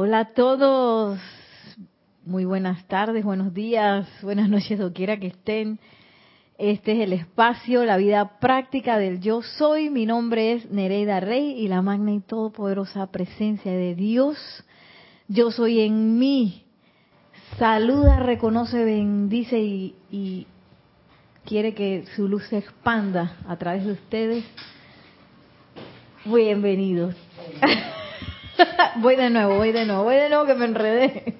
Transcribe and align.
Hola 0.00 0.20
a 0.20 0.24
todos. 0.26 1.18
Muy 2.24 2.44
buenas 2.44 2.86
tardes, 2.86 3.24
buenos 3.24 3.52
días, 3.52 4.06
buenas 4.22 4.48
noches, 4.48 4.78
doquiera 4.78 5.18
que 5.18 5.26
estén. 5.26 5.80
Este 6.56 6.92
es 6.92 7.00
el 7.00 7.12
espacio, 7.12 7.84
la 7.84 7.96
vida 7.96 8.38
práctica 8.38 8.96
del 8.96 9.18
yo 9.20 9.42
soy. 9.42 9.90
Mi 9.90 10.06
nombre 10.06 10.52
es 10.52 10.70
Nereida 10.70 11.18
Rey 11.18 11.50
y 11.58 11.66
la 11.66 11.82
magna 11.82 12.12
y 12.12 12.20
todopoderosa 12.20 13.08
presencia 13.08 13.72
de 13.72 13.96
Dios. 13.96 14.38
Yo 15.26 15.50
soy 15.50 15.80
en 15.80 16.16
mí. 16.16 16.62
Saluda, 17.58 18.20
reconoce, 18.20 18.84
bendice 18.84 19.58
y, 19.58 19.96
y 20.12 20.46
quiere 21.44 21.74
que 21.74 22.04
su 22.14 22.28
luz 22.28 22.44
se 22.44 22.58
expanda 22.58 23.36
a 23.48 23.56
través 23.56 23.84
de 23.84 23.94
ustedes. 23.94 24.44
Bienvenidos. 26.24 27.16
voy 28.96 29.16
de 29.16 29.30
nuevo, 29.30 29.56
voy 29.56 29.72
de 29.72 29.84
nuevo, 29.84 30.04
voy 30.04 30.16
de 30.16 30.28
nuevo 30.28 30.46
que 30.46 30.54
me 30.54 30.66
enredé. 30.66 31.34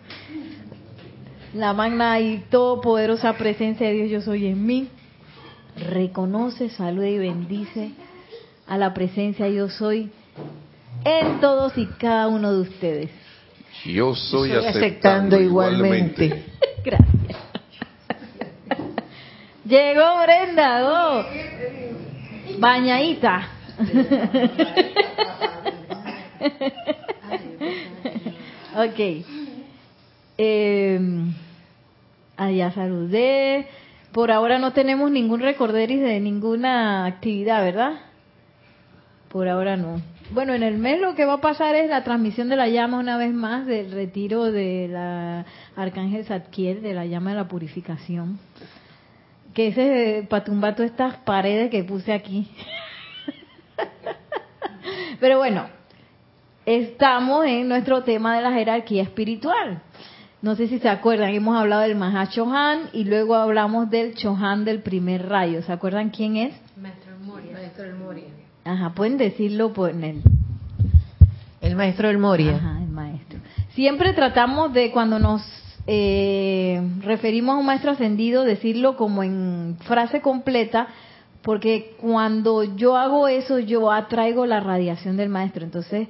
La 1.55 1.73
magna 1.73 2.20
y 2.20 2.45
todopoderosa 2.51 3.33
presencia 3.34 3.88
de 3.88 3.95
Dios 3.95 4.10
yo 4.10 4.20
soy 4.20 4.47
en 4.47 4.65
mí. 4.65 4.88
Reconoce, 5.91 6.69
saluda 6.70 7.09
y 7.09 7.19
bendice 7.19 7.93
a 8.66 8.77
la 8.77 8.93
presencia 8.93 9.48
yo 9.48 9.69
soy 9.69 10.10
en 11.05 11.41
todos 11.41 11.77
y 11.79 11.87
cada 11.87 12.29
uno 12.29 12.52
de 12.52 12.60
ustedes. 12.60 13.10
Yo 13.85 14.15
soy, 14.15 14.51
Estoy 14.51 14.66
aceptando, 14.66 15.37
aceptando 15.37 15.41
igualmente. 15.41 16.24
igualmente. 16.24 16.52
Gracias. 16.85 17.38
Llegó 19.65 20.23
Brenda, 20.23 20.85
oh. 20.85 21.24
bañadita. 22.59 23.48
ok. 28.78 29.24
Eh, 30.38 31.00
allá 32.37 32.71
saludé. 32.71 33.66
Por 34.12 34.30
ahora 34.30 34.59
no 34.59 34.73
tenemos 34.73 35.10
ningún 35.10 35.40
recorderis 35.40 36.01
de 36.01 36.20
ninguna 36.20 37.04
actividad, 37.04 37.62
¿verdad? 37.62 37.93
Por 39.29 39.48
ahora 39.48 39.76
no. 39.76 40.01
Bueno, 40.30 40.54
en 40.54 40.62
el 40.62 40.79
mes 40.79 41.01
lo 41.01 41.15
que 41.15 41.24
va 41.24 41.35
a 41.35 41.40
pasar 41.40 41.74
es 41.74 41.88
la 41.90 42.04
transmisión 42.04 42.48
de 42.48 42.57
la 42.57 42.68
llama 42.68 42.98
una 42.98 43.16
vez 43.16 43.32
más 43.32 43.66
del 43.66 43.93
retiro 43.93 44.51
de 44.51 44.88
la 44.88 45.45
Arcángel 45.76 46.24
Zadkiel, 46.24 46.82
de 46.82 46.95
la 46.95 47.04
llama 47.04 47.30
de 47.30 47.37
la 47.37 47.48
purificación. 47.48 48.38
Que 49.54 49.68
ese 49.68 50.26
para 50.29 50.45
tumbar 50.45 50.74
todas 50.76 50.90
estas 50.90 51.16
paredes 51.18 51.70
que 51.70 51.85
puse 51.85 52.13
aquí. 52.13 52.48
Pero 55.20 55.38
bueno, 55.38 55.66
estamos 56.69 57.47
en 57.47 57.66
nuestro 57.66 58.02
tema 58.02 58.37
de 58.37 58.43
la 58.43 58.52
jerarquía 58.52 59.02
espiritual. 59.02 59.80
No 60.43 60.55
sé 60.55 60.69
si 60.69 60.79
se 60.79 60.91
acuerdan, 60.91 61.30
hemos 61.30 61.57
hablado 61.57 61.80
del 61.83 61.97
Mahachohan 61.97 62.91
y 62.93 63.05
luego 63.05 63.37
hablamos 63.37 63.88
del 63.88 64.15
Chohan 64.15 64.66
del 64.66 64.83
primer 64.83 65.27
rayo. 65.31 65.62
¿Se 65.62 65.72
acuerdan 65.72 66.10
quién 66.10 66.37
es? 66.37 66.55
Maestro 66.77 67.12
del 67.12 67.22
Moria. 67.22 67.53
Maestro 67.55 67.84
del 67.84 67.94
Moria. 67.94 68.25
Ajá, 68.65 68.93
pueden 68.94 69.16
decirlo 69.16 69.72
por 69.72 69.91
el, 69.91 70.22
El 71.62 71.75
maestro 71.75 72.09
del 72.09 72.19
Moria. 72.19 72.56
Ajá, 72.56 72.82
el 72.82 72.91
maestro. 72.91 73.38
Siempre 73.71 74.12
tratamos 74.12 74.75
de 74.75 74.91
cuando 74.91 75.19
nos 75.19 75.43
eh, 75.87 76.82
referimos 77.00 77.55
a 77.55 77.59
un 77.59 77.65
maestro 77.65 77.93
ascendido 77.93 78.44
decirlo 78.44 78.99
como 78.99 79.22
en 79.22 79.78
frase 79.84 80.21
completa, 80.21 80.88
porque 81.41 81.97
cuando 81.99 82.62
yo 82.77 82.99
hago 82.99 83.27
eso 83.27 83.59
yo 83.59 83.91
atraigo 83.91 84.44
la 84.44 84.60
radiación 84.60 85.16
del 85.16 85.31
maestro. 85.31 85.65
Entonces, 85.65 86.09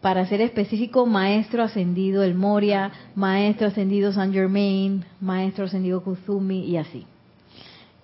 para 0.00 0.26
ser 0.26 0.40
específico, 0.40 1.06
maestro 1.06 1.62
ascendido 1.62 2.22
el 2.22 2.34
Moria, 2.34 2.92
maestro 3.14 3.68
ascendido 3.68 4.12
Saint 4.12 4.32
Germain, 4.32 5.04
maestro 5.20 5.64
ascendido 5.64 6.02
Kuzumi 6.02 6.64
y 6.64 6.76
así. 6.76 7.06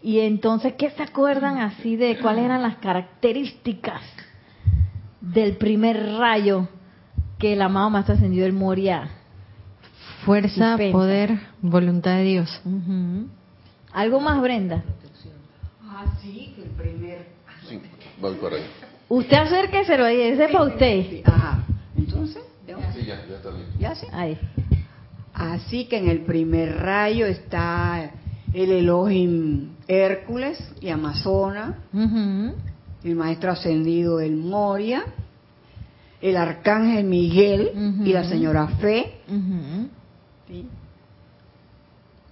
Y 0.02 0.20
entonces, 0.20 0.74
¿qué 0.74 0.90
se 0.90 1.02
acuerdan 1.02 1.58
así 1.58 1.96
de 1.96 2.18
cuáles 2.18 2.44
eran 2.44 2.62
las 2.62 2.76
características 2.78 4.02
del 5.20 5.56
primer 5.56 6.16
rayo 6.18 6.66
que 7.38 7.52
el 7.52 7.62
amado 7.62 7.88
maestro 7.90 8.14
ascendido 8.14 8.46
el 8.46 8.52
Moria? 8.52 9.10
Fuerza, 10.24 10.70
Dispensa. 10.70 10.92
poder, 10.92 11.38
voluntad 11.60 12.16
de 12.16 12.22
Dios. 12.24 12.62
¿Algo 13.92 14.20
más, 14.20 14.40
Brenda? 14.40 14.82
Ah, 15.84 16.04
sí, 16.20 16.52
que 16.56 16.62
el 16.62 16.70
primer. 16.70 17.26
Sí, 17.68 17.80
voy 18.20 18.34
por 18.36 18.54
ahí. 18.54 18.64
Usted 19.08 19.36
acérqueselo 19.36 20.04
ahí, 20.04 20.20
ese 20.20 20.44
es 20.46 20.50
para 20.50 20.64
usted. 20.64 21.22
Ajá. 21.24 21.64
Entonces, 22.06 22.42
¿ya? 22.66 22.92
Sí, 22.92 23.04
ya, 23.06 23.24
ya 23.28 23.36
está 23.36 23.50
bien. 23.50 23.66
¿Ya 23.78 23.94
sí? 23.94 24.06
Ahí. 24.12 24.38
Así 25.34 25.86
que 25.86 25.96
en 25.98 26.08
el 26.08 26.20
primer 26.20 26.76
rayo 26.78 27.26
está 27.26 28.10
el 28.52 28.70
Elohim 28.70 29.70
Hércules 29.88 30.58
y 30.80 30.90
Amazona, 30.90 31.78
el 33.02 33.14
maestro 33.16 33.50
ascendido 33.52 34.18
del 34.18 34.36
Moria, 34.36 35.04
el 36.20 36.36
arcángel 36.36 37.04
Miguel 37.04 37.70
y 38.04 38.12
la 38.12 38.24
señora 38.24 38.66
Fe. 38.80 39.14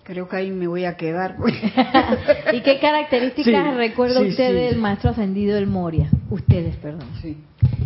Creo 0.04 0.28
que 0.28 0.36
ahí 0.36 0.50
me 0.50 0.66
voy 0.66 0.84
a 0.84 0.96
quedar. 0.96 1.36
pues. 1.36 1.54
¿Y 2.52 2.60
qué 2.62 2.78
características 2.80 3.64
Sí, 3.64 3.76
recuerda 3.76 4.20
sí, 4.20 4.28
usted 4.28 4.48
sí. 4.48 4.54
del 4.54 4.76
maestro 4.78 5.10
ascendido 5.10 5.54
del 5.54 5.66
Moria? 5.68 6.10
Ustedes, 6.30 6.76
perdón. 6.76 7.08
Sí. 7.22 7.36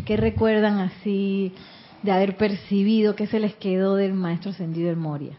¿Qué 0.06 0.16
recuerdan 0.16 0.78
así 0.78 1.53
de 2.04 2.12
haber 2.12 2.37
percibido 2.37 3.16
que 3.16 3.26
se 3.26 3.41
les 3.41 3.54
quedó 3.54 3.97
del 3.97 4.12
maestro 4.12 4.50
ascendido 4.50 4.88
del 4.88 4.97
Moria? 4.97 5.38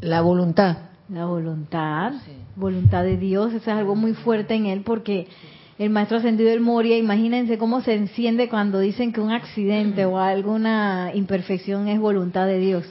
La 0.00 0.22
voluntad. 0.22 0.78
La 1.10 1.26
voluntad, 1.26 2.12
voluntad 2.56 3.02
de 3.02 3.16
Dios, 3.16 3.52
eso 3.52 3.70
es 3.70 3.76
algo 3.76 3.94
muy 3.94 4.12
fuerte 4.12 4.54
en 4.54 4.66
él 4.66 4.82
porque 4.82 5.26
el 5.78 5.90
maestro 5.90 6.18
ascendido 6.18 6.50
del 6.50 6.60
Moria, 6.60 6.98
imagínense 6.98 7.56
cómo 7.56 7.80
se 7.82 7.94
enciende 7.94 8.48
cuando 8.48 8.78
dicen 8.78 9.12
que 9.12 9.20
un 9.20 9.30
accidente 9.30 10.04
o 10.04 10.18
alguna 10.18 11.12
imperfección 11.14 11.88
es 11.88 12.00
voluntad 12.00 12.46
de 12.46 12.58
Dios. 12.58 12.84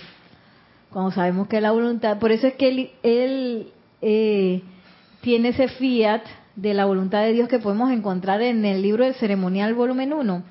Cuando 0.91 1.11
sabemos 1.11 1.47
que 1.47 1.61
la 1.61 1.71
voluntad, 1.71 2.17
por 2.17 2.31
eso 2.31 2.47
es 2.47 2.53
que 2.55 2.69
él, 2.69 2.89
él, 3.03 3.67
eh, 4.01 4.61
tiene 5.21 5.49
ese 5.49 5.67
fiat 5.67 6.21
de 6.55 6.73
la 6.73 6.85
voluntad 6.85 7.21
de 7.21 7.33
Dios 7.33 7.49
que 7.49 7.59
podemos 7.59 7.91
encontrar 7.91 8.41
en 8.41 8.65
el 8.65 8.81
libro 8.81 9.03
del 9.03 9.13
ceremonial 9.15 9.73
volumen 9.73 10.13
1, 10.13 10.43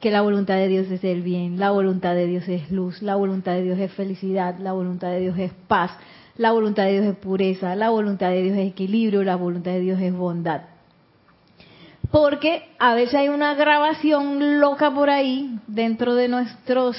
que 0.00 0.10
la 0.10 0.22
voluntad 0.22 0.54
de 0.54 0.68
Dios 0.68 0.90
es 0.90 1.04
el 1.04 1.22
bien, 1.22 1.58
la 1.58 1.70
voluntad 1.70 2.14
de 2.14 2.26
Dios 2.26 2.48
es 2.48 2.70
luz, 2.70 3.02
la 3.02 3.16
voluntad 3.16 3.52
de 3.52 3.62
Dios 3.62 3.78
es 3.78 3.92
felicidad, 3.92 4.58
la 4.58 4.72
voluntad 4.72 5.08
de 5.10 5.20
Dios 5.20 5.38
es 5.38 5.52
paz, 5.68 5.92
la 6.36 6.52
voluntad 6.52 6.84
de 6.84 6.92
Dios 6.92 7.04
es 7.04 7.16
pureza, 7.16 7.76
la 7.76 7.90
voluntad 7.90 8.30
de 8.30 8.42
Dios 8.42 8.56
es 8.56 8.68
equilibrio, 8.68 9.22
la 9.22 9.36
voluntad 9.36 9.72
de 9.72 9.80
Dios 9.80 10.00
es 10.00 10.14
bondad. 10.14 10.62
Porque 12.10 12.68
a 12.78 12.94
veces 12.94 13.14
hay 13.14 13.28
una 13.28 13.54
grabación 13.54 14.58
loca 14.58 14.90
por 14.90 15.10
ahí 15.10 15.58
dentro 15.66 16.14
de 16.14 16.28
nuestros 16.28 16.96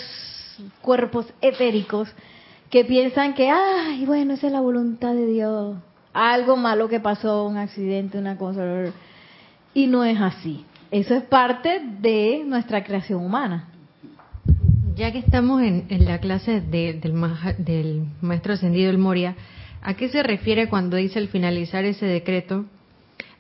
cuerpos 0.82 1.26
etéricos 1.42 2.08
que 2.70 2.86
piensan 2.86 3.34
que, 3.34 3.50
ay, 3.50 4.06
bueno, 4.06 4.36
esa 4.36 4.48
es 4.48 4.54
la 4.54 4.62
voluntad 4.62 5.14
de 5.14 5.26
Dios. 5.26 5.76
Algo 6.14 6.56
malo 6.56 6.88
que 6.88 7.00
pasó, 7.00 7.46
un 7.46 7.58
accidente, 7.58 8.18
una 8.18 8.38
cosa. 8.38 8.64
Y 9.74 9.88
no 9.88 10.06
es 10.06 10.22
así. 10.22 10.66
Eso 10.92 11.16
es 11.16 11.24
parte 11.24 11.82
de 12.02 12.44
nuestra 12.46 12.84
creación 12.84 13.24
humana. 13.24 13.70
Ya 14.96 15.12
que 15.12 15.20
estamos 15.20 15.62
en, 15.62 15.86
en 15.90 16.06
la 16.06 16.20
clase 16.20 16.60
de- 16.62 16.94
del, 16.94 17.14
maja- 17.14 17.54
del 17.54 18.04
maestro 18.22 18.54
ascendido 18.54 18.88
del 18.88 18.98
Moria, 18.98 19.36
¿a 19.82 19.94
qué 19.94 20.10
se 20.10 20.22
refiere 20.22 20.68
cuando 20.68 20.98
dice 20.98 21.18
al 21.20 21.30
finalizar 21.30 21.86
ese 21.86 22.06
decreto? 22.06 22.66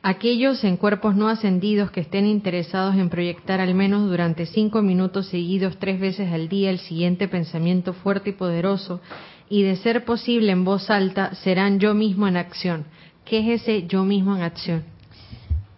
Aquellos 0.01 0.63
en 0.63 0.78
cuerpos 0.78 1.16
no 1.16 1.28
ascendidos 1.28 1.91
que 1.91 2.00
estén 2.00 2.25
interesados 2.25 2.95
en 2.95 3.09
proyectar 3.09 3.59
al 3.59 3.75
menos 3.75 4.09
durante 4.09 4.47
cinco 4.47 4.81
minutos 4.81 5.28
seguidos 5.28 5.78
tres 5.78 5.99
veces 5.99 6.31
al 6.31 6.47
día 6.49 6.72
el 6.72 6.79
siguiente 6.79 7.28
pensamiento 7.28 7.93
fuerte 7.93 8.31
y 8.31 8.34
poderoso 8.34 8.99
y 9.47 9.61
de 9.61 9.75
ser 9.75 10.03
posible 10.05 10.53
en 10.53 10.64
voz 10.64 10.90
alta 10.90 11.35
serán 11.35 11.79
yo 11.79 11.93
mismo 11.93 12.28
en 12.28 12.37
acción. 12.37 12.85
¿Qué 13.25 13.40
es 13.53 13.61
ese 13.61 13.85
yo 13.85 14.03
mismo 14.03 14.35
en 14.35 14.41
acción? 14.41 14.84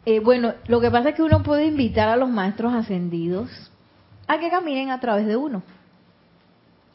Eh, 0.05 0.19
bueno, 0.19 0.53
lo 0.67 0.81
que 0.81 0.91
pasa 0.91 1.09
es 1.09 1.15
que 1.15 1.23
uno 1.23 1.43
puede 1.43 1.65
invitar 1.65 2.09
a 2.09 2.17
los 2.17 2.29
maestros 2.29 2.73
ascendidos 2.73 3.49
a 4.27 4.39
que 4.39 4.49
caminen 4.49 4.89
a 4.89 4.99
través 4.99 5.25
de 5.25 5.37
uno. 5.37 5.63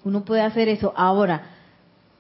Uno 0.05 0.25
puede 0.25 0.43
hacer 0.43 0.69
eso. 0.69 0.93
Ahora, 0.96 1.43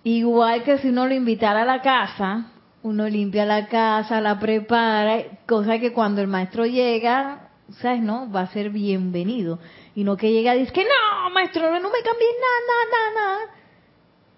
igual 0.02 0.62
que 0.64 0.78
si 0.78 0.88
uno 0.88 1.06
lo 1.06 1.14
invitara 1.14 1.62
a 1.62 1.66
la 1.66 1.82
casa, 1.82 2.46
uno 2.82 3.08
limpia 3.08 3.44
la 3.44 3.66
casa, 3.66 4.20
la 4.20 4.38
prepara, 4.38 5.24
cosa 5.46 5.78
que 5.78 5.92
cuando 5.92 6.20
el 6.20 6.26
maestro 6.28 6.64
llega, 6.64 7.50
¿sabes? 7.80 8.00
No, 8.00 8.30
va 8.30 8.42
a 8.42 8.46
ser 8.48 8.70
bienvenido. 8.70 9.58
Y 9.94 10.04
no 10.04 10.16
que 10.16 10.32
llega 10.32 10.56
y 10.56 10.60
dice 10.60 10.72
que 10.72 10.84
no, 10.84 11.30
maestro, 11.30 11.62
no, 11.80 11.90
me 11.90 12.02
cambies 12.02 12.34
nada, 12.40 12.80
nada, 12.90 13.14
nada. 13.14 13.38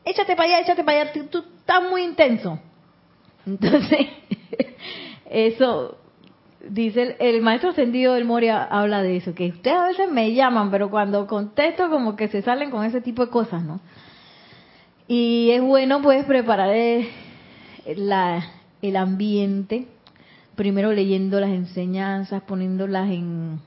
Échate 0.04 0.34
para 0.34 0.48
allá, 0.48 0.60
échate 0.60 0.82
para 0.82 1.02
allá, 1.02 1.12
tú 1.30 1.44
estás 1.58 1.82
muy 1.82 2.02
intenso. 2.02 2.58
Entonces, 3.46 4.06
eso, 5.30 5.99
dice 6.68 7.16
el, 7.18 7.40
maestro 7.42 7.70
ascendido 7.70 8.14
del 8.14 8.24
Moria 8.24 8.62
habla 8.62 9.02
de 9.02 9.16
eso, 9.16 9.34
que 9.34 9.48
ustedes 9.48 9.76
a 9.76 9.86
veces 9.86 10.10
me 10.10 10.34
llaman, 10.34 10.70
pero 10.70 10.90
cuando 10.90 11.26
contesto 11.26 11.88
como 11.88 12.16
que 12.16 12.28
se 12.28 12.42
salen 12.42 12.70
con 12.70 12.84
ese 12.84 13.00
tipo 13.00 13.24
de 13.24 13.30
cosas, 13.30 13.62
¿no? 13.62 13.80
Y 15.08 15.50
es 15.50 15.62
bueno 15.62 16.02
pues 16.02 16.24
preparar 16.24 16.70
el, 16.70 17.08
la, 17.96 18.44
el 18.82 18.96
ambiente, 18.96 19.88
primero 20.54 20.92
leyendo 20.92 21.40
las 21.40 21.50
enseñanzas, 21.50 22.42
poniéndolas 22.42 23.10
en, 23.10 23.60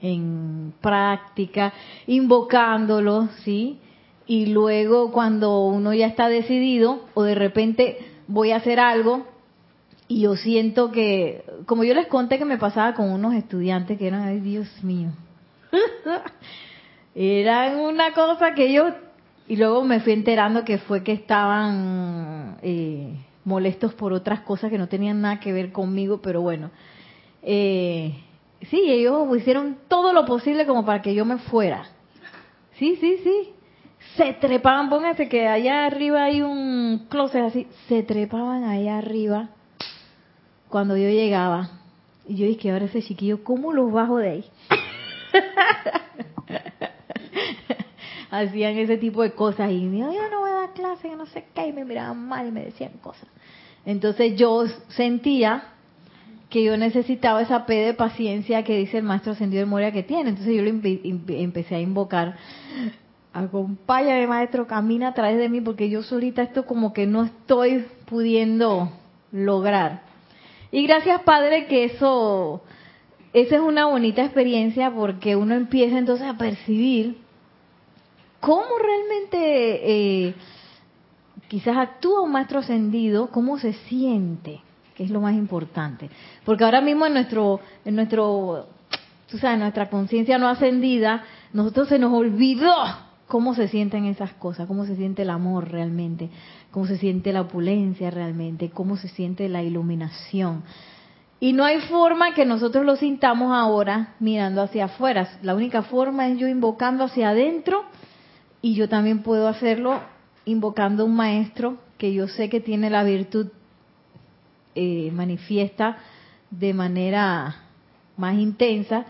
en 0.00 0.72
práctica, 0.80 1.72
invocándolos, 2.06 3.30
¿sí? 3.44 3.78
Y 4.26 4.46
luego 4.46 5.12
cuando 5.12 5.66
uno 5.66 5.92
ya 5.94 6.06
está 6.06 6.28
decidido 6.28 7.04
o 7.14 7.22
de 7.22 7.34
repente 7.34 7.98
voy 8.26 8.52
a 8.52 8.56
hacer 8.56 8.80
algo 8.80 9.26
y 10.08 10.20
yo 10.20 10.36
siento 10.36 10.92
que, 10.92 11.44
como 11.66 11.84
yo 11.84 11.94
les 11.94 12.06
conté 12.06 12.38
que 12.38 12.44
me 12.44 12.58
pasaba 12.58 12.94
con 12.94 13.10
unos 13.10 13.34
estudiantes 13.34 13.98
que 13.98 14.06
eran, 14.06 14.22
ay 14.22 14.40
Dios 14.40 14.68
mío, 14.84 15.10
eran 17.14 17.80
una 17.80 18.12
cosa 18.12 18.54
que 18.54 18.72
yo, 18.72 18.86
y 19.48 19.56
luego 19.56 19.82
me 19.84 20.00
fui 20.00 20.12
enterando 20.12 20.64
que 20.64 20.78
fue 20.78 21.02
que 21.02 21.12
estaban 21.12 22.58
eh, 22.62 23.16
molestos 23.44 23.94
por 23.94 24.12
otras 24.12 24.40
cosas 24.40 24.70
que 24.70 24.78
no 24.78 24.88
tenían 24.88 25.20
nada 25.20 25.40
que 25.40 25.52
ver 25.52 25.72
conmigo, 25.72 26.20
pero 26.22 26.40
bueno, 26.40 26.70
eh, 27.42 28.14
sí, 28.70 28.82
ellos 28.86 29.26
hicieron 29.36 29.76
todo 29.88 30.12
lo 30.12 30.24
posible 30.24 30.66
como 30.66 30.84
para 30.84 31.02
que 31.02 31.14
yo 31.14 31.24
me 31.24 31.38
fuera. 31.38 31.84
Sí, 32.78 32.96
sí, 32.96 33.18
sí. 33.24 33.52
Se 34.16 34.34
trepaban, 34.34 34.88
pónganse 34.88 35.28
que 35.28 35.48
allá 35.48 35.86
arriba 35.86 36.24
hay 36.24 36.42
un 36.42 37.06
closet 37.08 37.42
así, 37.42 37.66
se 37.88 38.02
trepaban 38.02 38.64
allá 38.64 38.98
arriba 38.98 39.50
cuando 40.68 40.96
yo 40.96 41.08
llegaba. 41.08 41.70
Y 42.28 42.36
yo 42.36 42.46
dije, 42.46 42.70
ahora 42.70 42.86
ese 42.86 43.02
chiquillo, 43.02 43.44
¿cómo 43.44 43.72
los 43.72 43.92
bajo 43.92 44.18
de 44.18 44.30
ahí? 44.30 44.44
Hacían 48.30 48.76
ese 48.76 48.98
tipo 48.98 49.22
de 49.22 49.32
cosas 49.32 49.70
y 49.70 49.84
me 49.84 49.98
yo 49.98 50.30
no 50.30 50.40
voy 50.40 50.50
a 50.50 50.54
dar 50.54 50.72
clase, 50.72 51.08
que 51.08 51.16
no 51.16 51.26
sé 51.26 51.44
qué, 51.54 51.68
y 51.68 51.72
me 51.72 51.84
miraban 51.84 52.26
mal 52.26 52.48
y 52.48 52.50
me 52.50 52.64
decían 52.64 52.92
cosas. 53.00 53.28
Entonces 53.84 54.36
yo 54.36 54.64
sentía 54.88 55.62
que 56.50 56.64
yo 56.64 56.76
necesitaba 56.76 57.42
esa 57.42 57.66
P 57.66 57.74
de 57.74 57.94
paciencia 57.94 58.64
que 58.64 58.78
dice 58.78 58.98
el 58.98 59.04
maestro 59.04 59.32
ascendido 59.32 59.60
de 59.60 59.66
Moria 59.66 59.92
que 59.92 60.02
tiene. 60.02 60.30
Entonces 60.30 60.54
yo 60.54 60.62
lo 60.62 60.68
empecé 60.68 61.76
a 61.76 61.80
invocar. 61.80 62.36
Acompáñame, 63.32 64.26
maestro, 64.26 64.66
camina 64.66 65.08
a 65.08 65.14
través 65.14 65.38
de 65.38 65.48
mí 65.48 65.60
porque 65.60 65.90
yo 65.90 66.02
solita 66.02 66.42
esto 66.42 66.64
como 66.64 66.92
que 66.92 67.06
no 67.06 67.24
estoy 67.24 67.86
pudiendo 68.06 68.90
lograr. 69.32 70.05
Y 70.70 70.86
gracias, 70.86 71.22
Padre, 71.22 71.66
que 71.66 71.84
eso, 71.84 72.62
esa 73.32 73.56
es 73.56 73.60
una 73.60 73.86
bonita 73.86 74.24
experiencia 74.24 74.90
porque 74.90 75.36
uno 75.36 75.54
empieza 75.54 75.98
entonces 75.98 76.26
a 76.26 76.36
percibir 76.36 77.18
cómo 78.40 78.78
realmente 78.78 80.26
eh, 80.28 80.34
quizás 81.48 81.76
actúa 81.76 82.22
un 82.22 82.32
maestro 82.32 82.60
ascendido, 82.60 83.28
cómo 83.30 83.58
se 83.58 83.72
siente, 83.72 84.60
que 84.94 85.04
es 85.04 85.10
lo 85.10 85.20
más 85.20 85.34
importante. 85.34 86.10
Porque 86.44 86.64
ahora 86.64 86.80
mismo 86.80 87.06
en 87.06 87.14
nuestro, 87.14 87.60
en 87.84 87.96
nuestro, 87.96 88.66
tú 89.30 89.38
sabes, 89.38 89.58
nuestra 89.58 89.88
conciencia 89.90 90.38
no 90.38 90.48
ascendida, 90.48 91.24
nosotros 91.52 91.88
se 91.88 91.98
nos 91.98 92.12
olvidó 92.12 92.72
cómo 93.26 93.54
se 93.54 93.68
sienten 93.68 94.04
esas 94.06 94.32
cosas, 94.34 94.66
cómo 94.66 94.84
se 94.84 94.96
siente 94.96 95.22
el 95.22 95.30
amor 95.30 95.70
realmente, 95.70 96.30
cómo 96.76 96.86
se 96.86 96.98
siente 96.98 97.32
la 97.32 97.40
opulencia 97.40 98.10
realmente, 98.10 98.68
cómo 98.68 98.98
se 98.98 99.08
siente 99.08 99.48
la 99.48 99.62
iluminación. 99.62 100.62
Y 101.40 101.54
no 101.54 101.64
hay 101.64 101.80
forma 101.80 102.34
que 102.34 102.44
nosotros 102.44 102.84
lo 102.84 102.96
sintamos 102.96 103.50
ahora 103.50 104.12
mirando 104.20 104.60
hacia 104.60 104.84
afuera. 104.84 105.38
La 105.40 105.54
única 105.54 105.80
forma 105.84 106.28
es 106.28 106.38
yo 106.38 106.46
invocando 106.46 107.04
hacia 107.04 107.30
adentro 107.30 107.84
y 108.60 108.74
yo 108.74 108.90
también 108.90 109.22
puedo 109.22 109.48
hacerlo 109.48 110.02
invocando 110.44 111.04
a 111.04 111.06
un 111.06 111.16
maestro 111.16 111.78
que 111.96 112.12
yo 112.12 112.28
sé 112.28 112.50
que 112.50 112.60
tiene 112.60 112.90
la 112.90 113.04
virtud 113.04 113.46
eh, 114.74 115.10
manifiesta 115.14 115.96
de 116.50 116.74
manera 116.74 117.56
más 118.18 118.34
intensa 118.34 119.06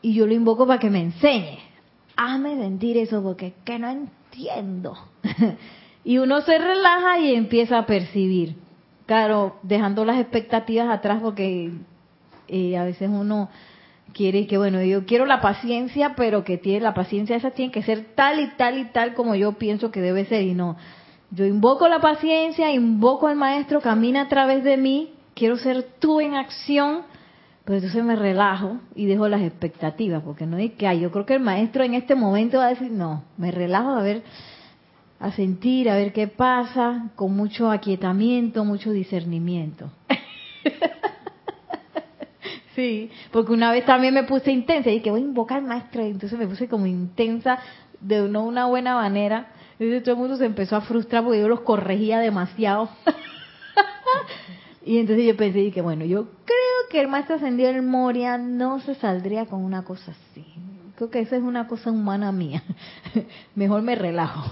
y 0.00 0.14
yo 0.14 0.26
lo 0.26 0.32
invoco 0.32 0.66
para 0.66 0.80
que 0.80 0.88
me 0.88 1.02
enseñe. 1.02 1.58
Hazme 2.16 2.56
sentir 2.56 2.96
eso 2.96 3.22
porque 3.22 3.52
que 3.66 3.78
no 3.78 3.90
entiendo. 3.90 4.96
y 6.04 6.18
uno 6.18 6.40
se 6.42 6.58
relaja 6.58 7.18
y 7.18 7.34
empieza 7.34 7.78
a 7.78 7.86
percibir. 7.86 8.56
Claro, 9.06 9.56
dejando 9.62 10.04
las 10.04 10.20
expectativas 10.20 10.88
atrás 10.90 11.20
porque 11.22 11.70
eh, 12.48 12.76
a 12.76 12.84
veces 12.84 13.08
uno 13.10 13.48
quiere 14.12 14.46
que, 14.46 14.58
bueno, 14.58 14.82
yo 14.82 15.06
quiero 15.06 15.26
la 15.26 15.40
paciencia, 15.40 16.14
pero 16.16 16.44
que 16.44 16.58
tiene 16.58 16.80
la 16.80 16.94
paciencia 16.94 17.36
esa 17.36 17.50
tiene 17.50 17.72
que 17.72 17.82
ser 17.82 18.04
tal 18.14 18.40
y 18.40 18.48
tal 18.56 18.78
y 18.78 18.84
tal 18.86 19.14
como 19.14 19.34
yo 19.34 19.52
pienso 19.52 19.90
que 19.90 20.00
debe 20.00 20.24
ser 20.26 20.42
y 20.42 20.54
no. 20.54 20.76
Yo 21.30 21.44
invoco 21.44 21.88
la 21.88 22.00
paciencia, 22.00 22.72
invoco 22.72 23.26
al 23.26 23.36
maestro, 23.36 23.80
camina 23.80 24.22
a 24.22 24.28
través 24.28 24.64
de 24.64 24.76
mí, 24.76 25.12
quiero 25.34 25.56
ser 25.56 25.86
tú 25.98 26.20
en 26.20 26.34
acción, 26.34 27.02
pues 27.64 27.82
entonces 27.82 28.02
me 28.02 28.16
relajo 28.16 28.78
y 28.94 29.04
dejo 29.04 29.28
las 29.28 29.42
expectativas, 29.42 30.22
porque 30.22 30.46
no 30.46 30.56
hay 30.56 30.70
que, 30.70 30.86
hay. 30.86 31.00
yo 31.00 31.10
creo 31.10 31.26
que 31.26 31.34
el 31.34 31.40
maestro 31.40 31.84
en 31.84 31.94
este 31.94 32.14
momento 32.14 32.58
va 32.58 32.66
a 32.66 32.70
decir, 32.70 32.90
no, 32.90 33.24
me 33.36 33.50
relajo 33.50 33.90
a 33.90 34.02
ver, 34.02 34.22
a 35.20 35.32
sentir, 35.32 35.90
a 35.90 35.96
ver 35.96 36.12
qué 36.12 36.28
pasa, 36.28 37.10
con 37.16 37.34
mucho 37.34 37.70
aquietamiento, 37.70 38.64
mucho 38.64 38.90
discernimiento. 38.92 39.90
Sí, 42.78 43.10
porque 43.32 43.50
una 43.50 43.72
vez 43.72 43.84
también 43.84 44.14
me 44.14 44.22
puse 44.22 44.52
intensa 44.52 44.88
y 44.88 45.00
que 45.00 45.10
voy 45.10 45.20
a 45.20 45.24
invocar 45.24 45.60
maestro, 45.62 46.00
entonces 46.00 46.38
me 46.38 46.46
puse 46.46 46.68
como 46.68 46.86
intensa 46.86 47.58
de 48.00 48.28
no 48.28 48.44
una 48.44 48.66
buena 48.66 48.94
manera. 48.94 49.48
Entonces 49.80 50.04
todo 50.04 50.14
el 50.14 50.20
mundo 50.20 50.36
se 50.36 50.44
empezó 50.44 50.76
a 50.76 50.82
frustrar 50.82 51.24
porque 51.24 51.40
yo 51.40 51.48
los 51.48 51.62
corregía 51.62 52.20
demasiado. 52.20 52.88
y 54.86 54.98
entonces 54.98 55.26
yo 55.26 55.36
pensé, 55.36 55.72
que 55.72 55.82
bueno, 55.82 56.04
yo 56.04 56.28
creo 56.44 56.88
que 56.88 57.00
el 57.00 57.08
maestro 57.08 57.34
ascendido 57.34 57.72
del 57.72 57.82
Moria 57.82 58.38
no 58.38 58.78
se 58.78 58.94
saldría 58.94 59.46
con 59.46 59.64
una 59.64 59.82
cosa 59.82 60.12
así. 60.12 60.46
Creo 60.98 61.10
que 61.10 61.20
esa 61.20 61.36
es 61.36 61.44
una 61.44 61.68
cosa 61.68 61.92
humana 61.92 62.32
mía. 62.32 62.60
mejor 63.54 63.82
me 63.82 63.94
relajo. 63.94 64.50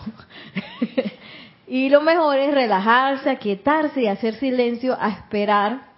y 1.67 1.89
lo 1.89 2.03
mejor 2.03 2.39
es 2.39 2.55
relajarse, 2.55 3.29
aquietarse 3.29 4.03
y 4.03 4.07
hacer 4.07 4.35
silencio 4.35 4.97
a 4.97 5.09
esperar 5.09 5.89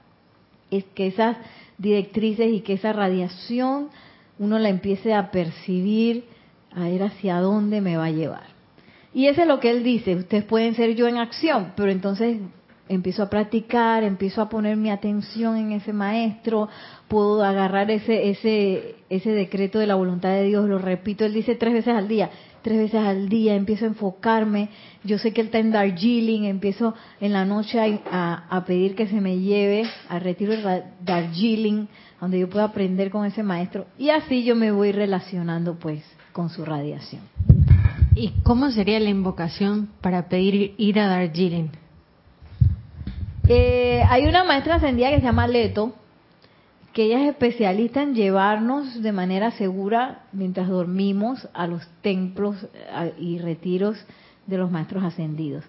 es 0.71 0.85
que 0.95 1.09
esas 1.09 1.37
directrices 1.77 2.51
y 2.51 2.61
que 2.61 2.73
esa 2.73 2.95
radiación 2.95 3.91
uno 4.39 4.59
la 4.59 4.71
empiece 4.71 5.13
a 5.13 5.31
percibir, 5.31 6.25
a 6.75 6.85
ver 6.85 7.03
hacia 7.03 7.41
dónde 7.41 7.83
me 7.83 7.99
va 7.99 8.07
a 8.07 8.11
llevar. 8.11 8.47
Y 9.13 9.27
eso 9.27 9.43
es 9.43 9.49
lo 9.49 9.61
que 9.61 9.71
él 9.71 9.85
dice, 9.85 10.17
ustedes 10.17 10.45
pueden 10.45 10.75
ser 10.75 10.95
yo 10.95 11.09
en 11.09 11.19
acción, 11.19 11.75
pero 11.77 11.91
entonces 11.91 12.39
empiezo 12.89 13.23
a 13.23 13.31
practicar, 13.31 14.03
empiezo 14.03 14.43
a 14.43 14.49
poner 14.49 14.77
mi 14.77 14.91
atención 14.91 15.57
en 15.57 15.73
ese 15.73 15.93
maestro, 15.93 16.69
puedo 17.09 17.45
agarrar 17.45 17.91
ese 17.91 18.31
ese 18.31 18.97
ese 19.11 19.31
decreto 19.31 19.79
de 19.79 19.87
la 19.87 19.95
voluntad 19.95 20.31
de 20.31 20.45
Dios, 20.45 20.69
lo 20.69 20.79
repito, 20.79 21.25
él 21.25 21.33
dice 21.33 21.55
tres 21.55 21.73
veces 21.73 21.95
al 21.95 22.09
día, 22.09 22.31
tres 22.63 22.79
veces 22.79 23.01
al 23.01 23.29
día, 23.29 23.55
empiezo 23.55 23.85
a 23.85 23.89
enfocarme, 23.89 24.69
yo 25.05 25.19
sé 25.19 25.33
que 25.33 25.41
él 25.41 25.47
está 25.47 25.59
en 25.59 25.73
Darjeeling, 25.73 26.45
empiezo 26.45 26.95
en 27.21 27.33
la 27.33 27.45
noche 27.45 28.01
a, 28.11 28.45
a, 28.49 28.65
pedir 28.65 28.95
que 28.95 29.07
se 29.07 29.21
me 29.21 29.39
lleve 29.39 29.85
al 30.09 30.21
retiro 30.21 30.53
de 30.53 30.83
Darjeeling, 31.05 31.87
donde 32.21 32.41
yo 32.41 32.51
pueda 32.51 32.65
aprender 32.65 33.11
con 33.11 33.25
ese 33.25 33.43
maestro, 33.43 33.87
y 33.99 34.11
así 34.11 34.45
yo 34.45 34.57
me 34.57 34.71
voy 34.71 34.93
relacionando 34.93 35.79
pues 35.79 36.03
con 36.33 36.51
su 36.51 36.65
radiación. 36.65 37.23
¿Y 38.15 38.33
cómo 38.43 38.71
sería 38.73 38.99
la 38.99 39.11
invocación 39.11 39.91
para 40.01 40.29
pedir 40.29 40.75
ir 40.77 40.99
a 40.99 41.07
Darjeeling? 41.07 41.69
Eh, 43.51 44.05
hay 44.07 44.27
una 44.27 44.45
maestra 44.45 44.75
ascendida 44.75 45.09
que 45.09 45.21
se 45.21 45.23
llama 45.23 45.49
Leto, 45.49 45.95
que 46.93 47.05
ella 47.05 47.23
es 47.23 47.31
especialista 47.31 48.03
en 48.03 48.15
llevarnos 48.15 49.01
de 49.01 49.11
manera 49.11 49.53
segura 49.53 50.25
mientras 50.33 50.69
dormimos 50.69 51.49
a 51.55 51.67
los 51.67 51.87
templos 52.03 52.57
y 53.19 53.39
retiros 53.39 53.97
de 54.47 54.59
los 54.59 54.71
maestros 54.71 55.03
ascendidos. 55.03 55.65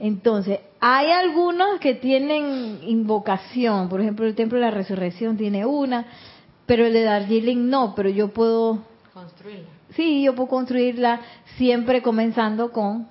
Entonces, 0.00 0.60
hay 0.80 1.10
algunos 1.10 1.80
que 1.80 1.94
tienen 1.94 2.78
invocación, 2.86 3.90
por 3.90 4.00
ejemplo, 4.00 4.24
el 4.24 4.34
Templo 4.34 4.58
de 4.58 4.64
la 4.64 4.70
Resurrección 4.70 5.36
tiene 5.36 5.66
una, 5.66 6.06
pero 6.64 6.86
el 6.86 6.94
de 6.94 7.02
Darjeeling 7.02 7.68
no, 7.68 7.94
pero 7.94 8.08
yo 8.08 8.28
puedo 8.28 8.84
construirla. 9.12 9.68
Sí, 9.90 10.22
yo 10.22 10.34
puedo 10.34 10.48
construirla 10.48 11.20
siempre 11.56 12.00
comenzando 12.00 12.72
con 12.72 13.06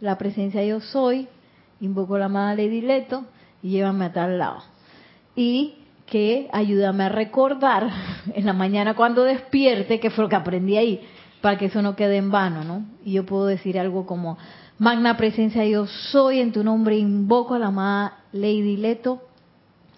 la 0.00 0.16
presencia 0.16 0.64
yo 0.64 0.80
soy, 0.80 1.28
invoco 1.80 2.16
la 2.16 2.26
amada 2.26 2.54
Lady 2.54 2.80
Leto 2.80 3.24
y 3.64 3.70
llévame 3.70 4.04
a 4.04 4.12
tal 4.12 4.38
lado. 4.38 4.62
Y 5.34 5.74
que 6.06 6.48
ayúdame 6.52 7.02
a 7.02 7.08
recordar 7.08 7.90
en 8.34 8.46
la 8.46 8.52
mañana 8.52 8.94
cuando 8.94 9.24
despierte, 9.24 9.98
que 9.98 10.10
fue 10.10 10.22
lo 10.22 10.28
que 10.28 10.36
aprendí 10.36 10.76
ahí, 10.76 11.00
para 11.40 11.58
que 11.58 11.66
eso 11.66 11.82
no 11.82 11.96
quede 11.96 12.18
en 12.18 12.30
vano, 12.30 12.62
¿no? 12.62 12.84
Y 13.04 13.14
yo 13.14 13.26
puedo 13.26 13.46
decir 13.46 13.80
algo 13.80 14.06
como, 14.06 14.38
magna 14.78 15.16
presencia 15.16 15.64
yo 15.64 15.88
soy, 15.88 16.38
en 16.38 16.52
tu 16.52 16.62
nombre 16.62 16.96
invoco 16.96 17.54
a 17.54 17.58
la 17.58 17.66
amada 17.66 18.18
Lady 18.32 18.76
Leto 18.76 19.20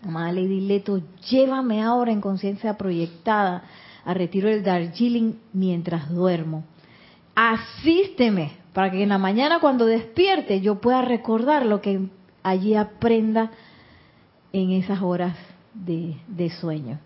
Amada 0.06 0.32
Lady 0.32 0.60
Leto, 0.60 1.00
llévame 1.28 1.82
ahora 1.82 2.12
en 2.12 2.20
conciencia 2.20 2.76
proyectada 2.76 3.64
a 4.04 4.14
retiro 4.14 4.48
del 4.48 4.62
Darjeeling 4.62 5.34
mientras 5.52 6.08
duermo. 6.10 6.64
Asísteme 7.34 8.52
para 8.72 8.90
que 8.90 9.02
en 9.02 9.08
la 9.08 9.18
mañana 9.18 9.58
cuando 9.58 9.84
despierte 9.84 10.60
yo 10.60 10.76
pueda 10.80 11.02
recordar 11.02 11.66
lo 11.66 11.80
que 11.80 12.08
allí 12.46 12.76
aprenda 12.76 13.50
en 14.52 14.70
esas 14.70 15.02
horas 15.02 15.36
de, 15.74 16.50
sueño. 16.60 17.00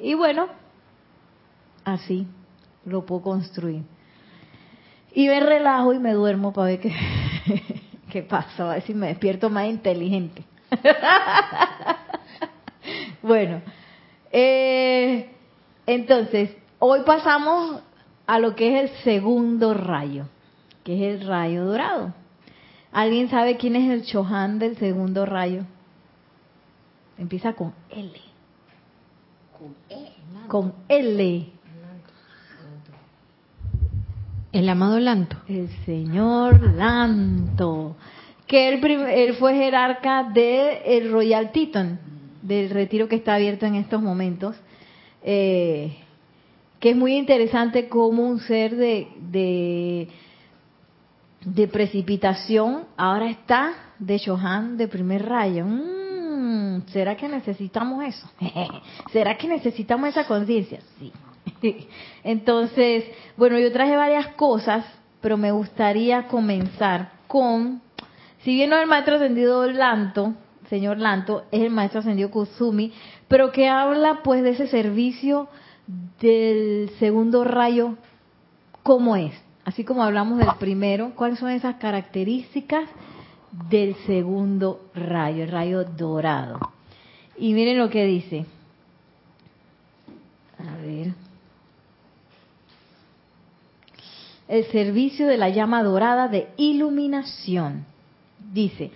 Y 0.00 0.14
bueno, 0.14 0.46
así 1.84 2.28
lo 2.84 3.04
puedo 3.04 3.22
construir. 3.22 3.82
Y 5.12 5.26
me 5.26 5.40
relajo 5.40 5.92
y 5.92 5.98
me 5.98 6.12
duermo 6.12 6.52
para 6.52 6.68
ver 6.68 6.80
qué, 6.80 6.94
qué 8.10 8.22
pasa, 8.22 8.70
a 8.70 8.74
ver 8.74 8.82
si 8.82 8.94
me 8.94 9.08
despierto 9.08 9.50
más 9.50 9.66
inteligente. 9.66 10.44
bueno, 13.22 13.62
eh, 14.30 15.28
entonces, 15.86 16.56
hoy 16.78 17.00
pasamos 17.04 17.82
a 18.28 18.38
lo 18.38 18.54
que 18.54 18.78
es 18.78 18.90
el 18.92 18.96
segundo 18.98 19.74
rayo, 19.74 20.26
que 20.84 20.94
es 20.94 21.20
el 21.20 21.26
rayo 21.26 21.64
dorado. 21.64 22.14
¿Alguien 22.98 23.30
sabe 23.30 23.56
quién 23.58 23.76
es 23.76 23.88
el 23.88 24.02
Chohan 24.02 24.58
del 24.58 24.76
segundo 24.76 25.24
rayo? 25.24 25.62
Empieza 27.16 27.52
con 27.52 27.72
L. 27.90 28.10
Con 30.48 30.74
L. 30.88 31.46
El 34.50 34.68
amado 34.68 34.98
Lanto. 34.98 35.36
El 35.46 35.68
señor 35.86 36.74
Lanto. 36.74 37.94
Que 38.48 38.68
él, 38.68 38.84
él 38.84 39.34
fue 39.34 39.54
jerarca 39.54 40.24
del 40.24 40.78
el 40.84 41.12
Royal 41.12 41.52
Teton, 41.52 42.00
del 42.42 42.68
retiro 42.70 43.06
que 43.06 43.14
está 43.14 43.36
abierto 43.36 43.64
en 43.64 43.76
estos 43.76 44.02
momentos. 44.02 44.56
Eh, 45.22 45.98
que 46.80 46.90
es 46.90 46.96
muy 46.96 47.14
interesante 47.14 47.88
como 47.88 48.24
un 48.24 48.40
ser 48.40 48.74
de, 48.74 49.06
de, 49.30 50.08
de 51.54 51.66
precipitación 51.68 52.84
ahora 52.96 53.30
está 53.30 53.74
de 53.98 54.18
Chohan 54.18 54.76
de 54.76 54.88
primer 54.88 55.26
rayo. 55.26 55.64
Mm, 55.64 56.86
¿Será 56.88 57.16
que 57.16 57.28
necesitamos 57.28 58.04
eso? 58.04 58.28
¿Será 59.12 59.36
que 59.36 59.48
necesitamos 59.48 60.10
esa 60.10 60.26
conciencia? 60.26 60.80
Sí. 60.98 61.12
Entonces, 62.24 63.04
bueno, 63.36 63.58
yo 63.58 63.72
traje 63.72 63.96
varias 63.96 64.28
cosas, 64.34 64.84
pero 65.20 65.36
me 65.36 65.50
gustaría 65.50 66.28
comenzar 66.28 67.12
con, 67.26 67.80
si 68.42 68.54
bien 68.54 68.70
no 68.70 68.78
el 68.78 68.86
maestro 68.86 69.16
ascendido 69.16 69.66
Lanto, 69.70 70.34
señor 70.68 70.98
Lanto, 70.98 71.44
es 71.50 71.62
el 71.62 71.70
maestro 71.70 72.00
ascendido 72.00 72.30
Kusumi, 72.30 72.92
pero 73.26 73.52
que 73.52 73.68
habla 73.68 74.20
pues 74.22 74.42
de 74.42 74.50
ese 74.50 74.66
servicio 74.66 75.48
del 76.20 76.90
segundo 76.98 77.44
rayo, 77.44 77.94
¿cómo 78.82 79.16
es? 79.16 79.32
Así 79.68 79.84
como 79.84 80.02
hablamos 80.02 80.38
del 80.38 80.48
primero, 80.58 81.12
¿cuáles 81.14 81.38
son 81.38 81.50
esas 81.50 81.74
características 81.74 82.88
del 83.68 83.96
segundo 84.06 84.80
rayo, 84.94 85.44
el 85.44 85.50
rayo 85.50 85.84
dorado? 85.84 86.58
Y 87.36 87.52
miren 87.52 87.76
lo 87.76 87.90
que 87.90 88.06
dice. 88.06 88.46
A 90.58 90.74
ver. 90.80 91.12
El 94.48 94.64
servicio 94.72 95.26
de 95.26 95.36
la 95.36 95.50
llama 95.50 95.82
dorada 95.82 96.28
de 96.28 96.48
iluminación. 96.56 97.84
Dice, 98.50 98.90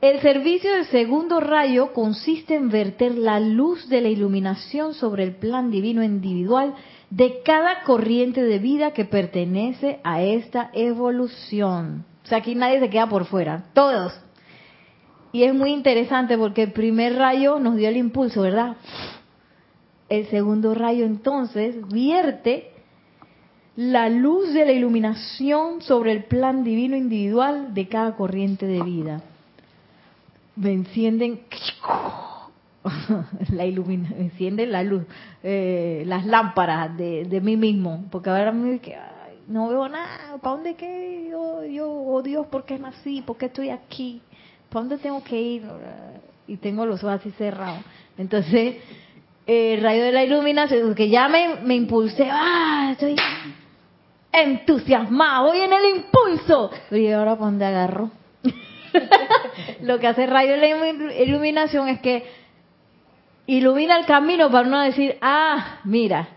el 0.00 0.20
servicio 0.20 0.72
del 0.72 0.84
segundo 0.86 1.40
rayo 1.40 1.92
consiste 1.94 2.54
en 2.54 2.68
verter 2.68 3.16
la 3.16 3.40
luz 3.40 3.88
de 3.88 4.02
la 4.02 4.08
iluminación 4.08 4.92
sobre 4.92 5.24
el 5.24 5.36
plan 5.36 5.70
divino 5.70 6.02
individual 6.02 6.74
de 7.08 7.40
cada 7.42 7.82
corriente 7.84 8.42
de 8.42 8.58
vida 8.58 8.90
que 8.90 9.06
pertenece 9.06 10.00
a 10.04 10.22
esta 10.22 10.70
evolución. 10.74 12.04
O 12.24 12.26
sea, 12.28 12.38
aquí 12.38 12.54
nadie 12.54 12.80
se 12.80 12.90
queda 12.90 13.08
por 13.08 13.24
fuera, 13.24 13.64
todos. 13.72 14.12
Y 15.32 15.44
es 15.44 15.54
muy 15.54 15.70
interesante 15.70 16.36
porque 16.36 16.64
el 16.64 16.72
primer 16.72 17.16
rayo 17.16 17.58
nos 17.58 17.76
dio 17.76 17.88
el 17.88 17.96
impulso, 17.96 18.42
¿verdad? 18.42 18.76
El 20.08 20.26
segundo 20.26 20.74
rayo 20.74 21.06
entonces 21.06 21.76
vierte 21.88 22.70
la 23.76 24.08
luz 24.08 24.52
de 24.52 24.64
la 24.64 24.72
iluminación 24.72 25.80
sobre 25.80 26.12
el 26.12 26.24
plan 26.24 26.64
divino 26.64 26.96
individual 26.96 27.72
de 27.72 27.88
cada 27.88 28.14
corriente 28.14 28.66
de 28.66 28.82
vida. 28.82 29.22
Me 30.56 30.72
encienden 30.72 31.40
la 33.52 33.64
ilumina, 33.64 34.10
me 34.10 34.24
encienden 34.24 34.72
la 34.72 34.82
luz, 34.82 35.04
eh, 35.42 36.02
las 36.06 36.24
lámparas 36.26 36.96
de, 36.96 37.24
de 37.24 37.40
mí 37.40 37.56
mismo, 37.56 38.06
porque 38.10 38.30
ahora 38.30 38.52
me 38.52 38.78
que 38.78 38.96
no 39.48 39.68
veo 39.68 39.88
nada, 39.88 40.38
¿para 40.38 40.56
dónde 40.56 40.74
qué? 40.74 41.28
Yo, 41.30 41.64
yo, 41.64 41.88
oh 41.88 42.22
Dios, 42.22 42.46
¿por 42.46 42.64
qué 42.64 42.78
nací? 42.78 43.22
¿Por 43.22 43.36
qué 43.36 43.46
estoy 43.46 43.70
aquí? 43.70 44.20
¿Para 44.68 44.86
dónde 44.86 44.98
tengo 44.98 45.22
que 45.22 45.40
ir? 45.40 45.62
Y 46.48 46.56
tengo 46.56 46.84
los 46.84 47.02
ojos 47.04 47.20
así 47.20 47.30
cerrados. 47.32 47.80
Entonces, 48.18 48.76
eh, 49.46 49.74
el 49.74 49.82
rayo 49.82 50.02
de 50.02 50.12
la 50.12 50.24
iluminación, 50.24 50.94
que 50.94 51.08
ya 51.08 51.28
me, 51.28 51.56
me 51.62 51.76
impulsé, 51.76 52.28
ah, 52.30 52.88
estoy 52.92 53.16
entusiasmada, 54.32 55.42
voy 55.42 55.60
en 55.60 55.72
el 55.72 55.96
impulso. 55.96 56.70
Y 56.90 57.10
ahora, 57.10 57.36
¿para 57.36 57.46
dónde 57.46 57.64
agarro? 57.64 58.10
Lo 59.82 59.98
que 59.98 60.06
hace 60.06 60.26
rayo 60.26 60.56
de 60.56 61.22
iluminación 61.24 61.88
es 61.88 62.00
que 62.00 62.24
ilumina 63.46 63.98
el 63.98 64.06
camino 64.06 64.50
para 64.50 64.66
uno 64.66 64.80
decir, 64.80 65.16
ah, 65.20 65.80
mira, 65.84 66.28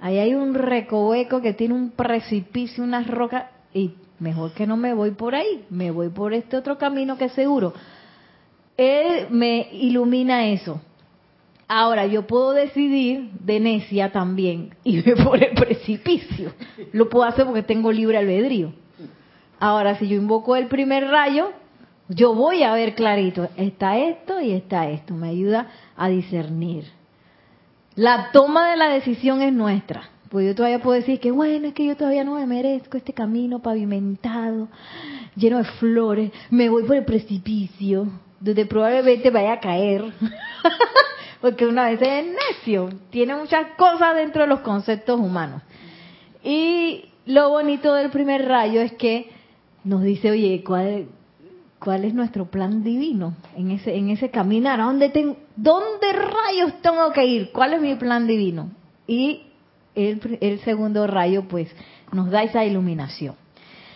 ahí 0.00 0.18
hay 0.18 0.34
un 0.34 0.54
recoveco 0.54 1.40
que 1.40 1.52
tiene 1.52 1.74
un 1.74 1.90
precipicio, 1.90 2.84
unas 2.84 3.06
rocas, 3.06 3.46
y 3.72 3.92
mejor 4.18 4.52
que 4.52 4.66
no 4.66 4.76
me 4.76 4.94
voy 4.94 5.10
por 5.12 5.34
ahí, 5.34 5.64
me 5.70 5.90
voy 5.90 6.08
por 6.08 6.32
este 6.32 6.56
otro 6.56 6.78
camino 6.78 7.18
que 7.18 7.26
es 7.26 7.32
seguro. 7.32 7.74
Él 8.76 9.28
me 9.30 9.68
ilumina 9.72 10.46
eso. 10.46 10.80
Ahora, 11.66 12.06
yo 12.06 12.26
puedo 12.26 12.52
decidir 12.52 13.30
de 13.40 13.58
necia 13.58 14.12
también 14.12 14.74
irme 14.84 15.16
por 15.24 15.42
el 15.42 15.54
precipicio. 15.54 16.52
Lo 16.92 17.08
puedo 17.08 17.24
hacer 17.24 17.46
porque 17.46 17.62
tengo 17.62 17.90
libre 17.90 18.18
albedrío. 18.18 18.72
Ahora, 19.58 19.96
si 19.98 20.08
yo 20.08 20.16
invoco 20.16 20.56
el 20.56 20.66
primer 20.66 21.06
rayo, 21.06 21.52
yo 22.08 22.34
voy 22.34 22.62
a 22.62 22.72
ver 22.74 22.94
clarito, 22.94 23.48
está 23.56 23.98
esto 23.98 24.40
y 24.40 24.52
está 24.52 24.90
esto. 24.90 25.14
Me 25.14 25.28
ayuda 25.28 25.68
a 25.96 26.08
discernir. 26.08 26.84
La 27.94 28.30
toma 28.32 28.70
de 28.70 28.76
la 28.76 28.88
decisión 28.90 29.40
es 29.40 29.52
nuestra. 29.52 30.10
Pues 30.28 30.46
yo 30.46 30.54
todavía 30.54 30.80
puedo 30.80 30.98
decir 30.98 31.20
que 31.20 31.30
bueno, 31.30 31.68
es 31.68 31.74
que 31.74 31.86
yo 31.86 31.96
todavía 31.96 32.24
no 32.24 32.34
me 32.34 32.46
merezco 32.46 32.96
este 32.96 33.12
camino 33.12 33.60
pavimentado, 33.60 34.68
lleno 35.36 35.58
de 35.58 35.64
flores. 35.64 36.32
Me 36.50 36.68
voy 36.68 36.82
por 36.84 36.96
el 36.96 37.04
precipicio, 37.04 38.08
donde 38.40 38.66
probablemente 38.66 39.30
vaya 39.30 39.52
a 39.52 39.60
caer. 39.60 40.04
Porque 41.40 41.66
una 41.66 41.90
vez 41.90 42.00
es 42.02 42.26
necio, 42.26 42.88
tiene 43.10 43.36
muchas 43.36 43.66
cosas 43.76 44.16
dentro 44.16 44.42
de 44.42 44.48
los 44.48 44.60
conceptos 44.60 45.20
humanos. 45.20 45.62
Y 46.42 47.04
lo 47.26 47.50
bonito 47.50 47.94
del 47.94 48.10
primer 48.10 48.46
rayo 48.46 48.80
es 48.80 48.92
que 48.94 49.30
nos 49.84 50.02
dice, 50.02 50.30
oye, 50.30 50.64
¿cuál, 50.64 51.06
cuál 51.78 52.04
es 52.04 52.14
nuestro 52.14 52.46
plan 52.46 52.82
divino 52.82 53.34
en 53.56 53.70
ese, 53.70 53.94
en 53.96 54.10
ese 54.10 54.30
caminar? 54.30 54.80
¿A 54.80 54.84
dónde, 54.84 55.10
tengo, 55.10 55.36
¿Dónde 55.56 56.12
rayos 56.12 56.80
tengo 56.82 57.12
que 57.12 57.24
ir? 57.26 57.52
¿Cuál 57.52 57.74
es 57.74 57.80
mi 57.80 57.94
plan 57.94 58.26
divino? 58.26 58.70
Y 59.06 59.42
el, 59.94 60.38
el 60.40 60.60
segundo 60.60 61.06
rayo, 61.06 61.46
pues, 61.48 61.68
nos 62.12 62.30
da 62.30 62.42
esa 62.42 62.64
iluminación. 62.64 63.36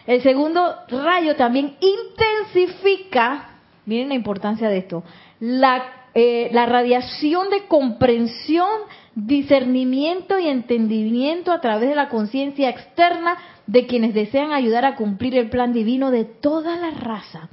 El 0.06 0.22
segundo 0.22 0.74
rayo 0.88 1.36
también 1.36 1.76
intensifica, 1.80 3.50
miren 3.84 4.08
la 4.08 4.14
importancia 4.14 4.68
de 4.70 4.78
esto, 4.78 5.04
la, 5.38 5.84
eh, 6.14 6.48
la 6.52 6.66
radiación 6.66 7.50
de 7.50 7.66
comprensión, 7.66 8.68
discernimiento 9.14 10.38
y 10.38 10.48
entendimiento 10.48 11.52
a 11.52 11.60
través 11.60 11.90
de 11.90 11.94
la 11.94 12.08
conciencia 12.08 12.70
externa 12.70 13.36
de 13.66 13.86
quienes 13.86 14.14
desean 14.14 14.52
ayudar 14.52 14.86
a 14.86 14.96
cumplir 14.96 15.36
el 15.36 15.50
plan 15.50 15.74
divino 15.74 16.10
de 16.10 16.24
toda 16.24 16.76
la 16.76 16.90
raza, 16.90 17.50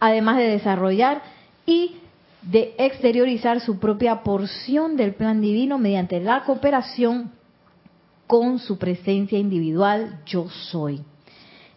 además 0.00 0.38
de 0.38 0.48
desarrollar 0.48 1.22
y 1.66 1.96
de 2.42 2.74
exteriorizar 2.78 3.60
su 3.60 3.78
propia 3.78 4.22
porción 4.22 4.96
del 4.96 5.14
plan 5.14 5.40
divino 5.40 5.78
mediante 5.78 6.20
la 6.20 6.44
cooperación 6.44 7.32
con 8.26 8.58
su 8.58 8.78
presencia 8.78 9.38
individual 9.38 10.20
yo 10.24 10.48
soy. 10.48 11.02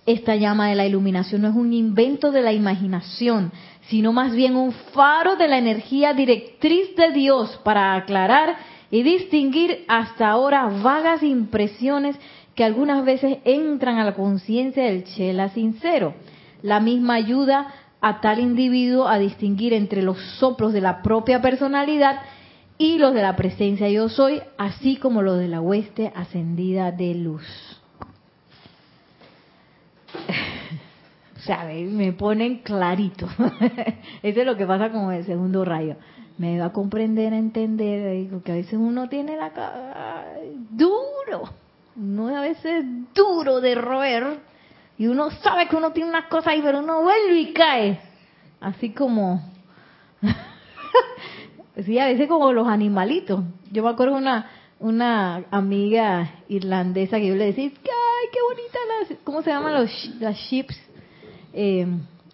Esta 0.06 0.36
llama 0.36 0.70
de 0.70 0.76
la 0.76 0.86
iluminación 0.86 1.42
no 1.42 1.50
es 1.50 1.56
un 1.56 1.72
invento 1.74 2.32
de 2.32 2.42
la 2.42 2.52
imaginación, 2.52 3.52
sino 3.88 4.12
más 4.12 4.34
bien 4.34 4.56
un 4.56 4.72
faro 4.72 5.36
de 5.36 5.48
la 5.48 5.58
energía 5.58 6.14
directriz 6.14 6.96
de 6.96 7.12
Dios 7.12 7.60
para 7.64 7.96
aclarar 7.96 8.56
y 8.92 9.02
distinguir 9.04 9.86
hasta 9.88 10.30
ahora 10.30 10.68
vagas 10.84 11.24
impresiones 11.24 12.18
que 12.54 12.64
algunas 12.64 13.04
veces 13.04 13.40
entran 13.46 13.98
a 13.98 14.06
la 14.06 14.14
conciencia 14.14 14.84
del 14.84 15.06
Chela 15.06 15.50
sincero. 15.50 16.14
La 16.62 16.80
misma 16.80 17.16
ayuda 17.16 17.74
a 18.04 18.20
tal 18.20 18.40
individuo 18.40 19.08
a 19.08 19.18
distinguir 19.18 19.72
entre 19.74 20.02
los 20.04 20.20
soplos 20.38 20.74
de 20.74 20.82
la 20.82 21.02
propia 21.02 21.42
personalidad 21.42 22.20
y 22.78 22.98
los 22.98 23.14
de 23.14 23.22
la 23.22 23.38
presencia 23.38 23.88
yo 23.90 24.10
soy, 24.10 24.42
así 24.58 24.98
como 24.98 25.22
los 25.22 25.40
de 25.40 25.48
la 25.48 25.62
hueste 25.62 26.12
ascendida 26.14 26.92
de 26.92 27.16
luz. 27.16 27.48
O 31.46 31.66
me 31.90 32.14
ponen 32.14 32.60
clarito. 32.60 33.28
Eso 34.24 34.40
es 34.40 34.46
lo 34.46 34.56
que 34.56 34.66
pasa 34.66 34.92
con 34.92 35.12
el 35.12 35.26
segundo 35.26 35.66
rayo. 35.66 35.98
Me 36.38 36.56
da 36.58 36.68
a 36.68 36.72
comprender, 36.72 37.34
a 37.34 37.38
entender, 37.38 38.30
que 38.46 38.52
a 38.54 38.56
veces 38.56 38.76
uno 38.76 39.10
tiene 39.10 39.36
la 39.36 39.50
ca- 39.50 40.26
duro, 40.70 41.44
uno 41.98 42.34
a 42.34 42.40
veces 42.40 42.86
duro 43.14 43.60
de 43.60 43.76
roer, 43.76 44.40
y 45.04 45.08
uno 45.08 45.32
sabe 45.32 45.68
que 45.68 45.76
uno 45.76 45.92
tiene 45.92 46.10
unas 46.10 46.28
cosas 46.28 46.54
ahí, 46.54 46.62
pero 46.62 46.80
uno 46.80 47.02
vuelve 47.02 47.38
y 47.38 47.52
cae. 47.52 48.00
Así 48.62 48.92
como, 48.92 49.44
sí, 51.86 52.00
a 52.00 52.06
veces 52.06 52.30
como 52.30 52.54
los 52.54 52.70
animalitos. 52.70 53.44
Yo 53.70 53.84
me 53.84 53.90
acuerdo 53.90 54.16
una 54.16 54.50
una 54.80 55.44
amiga 55.52 56.36
irlandesa 56.48 57.18
que 57.18 57.28
yo 57.28 57.36
le 57.36 57.48
decía, 57.48 57.66
ay, 57.66 58.30
qué 58.32 58.40
bonita 58.50 58.80
las, 58.88 59.20
¿cómo 59.26 59.42
se 59.42 59.50
llaman 59.50 59.74
los 59.74 59.92
las 60.22 60.38
sheeps? 60.38 60.80
Eh, 61.52 61.86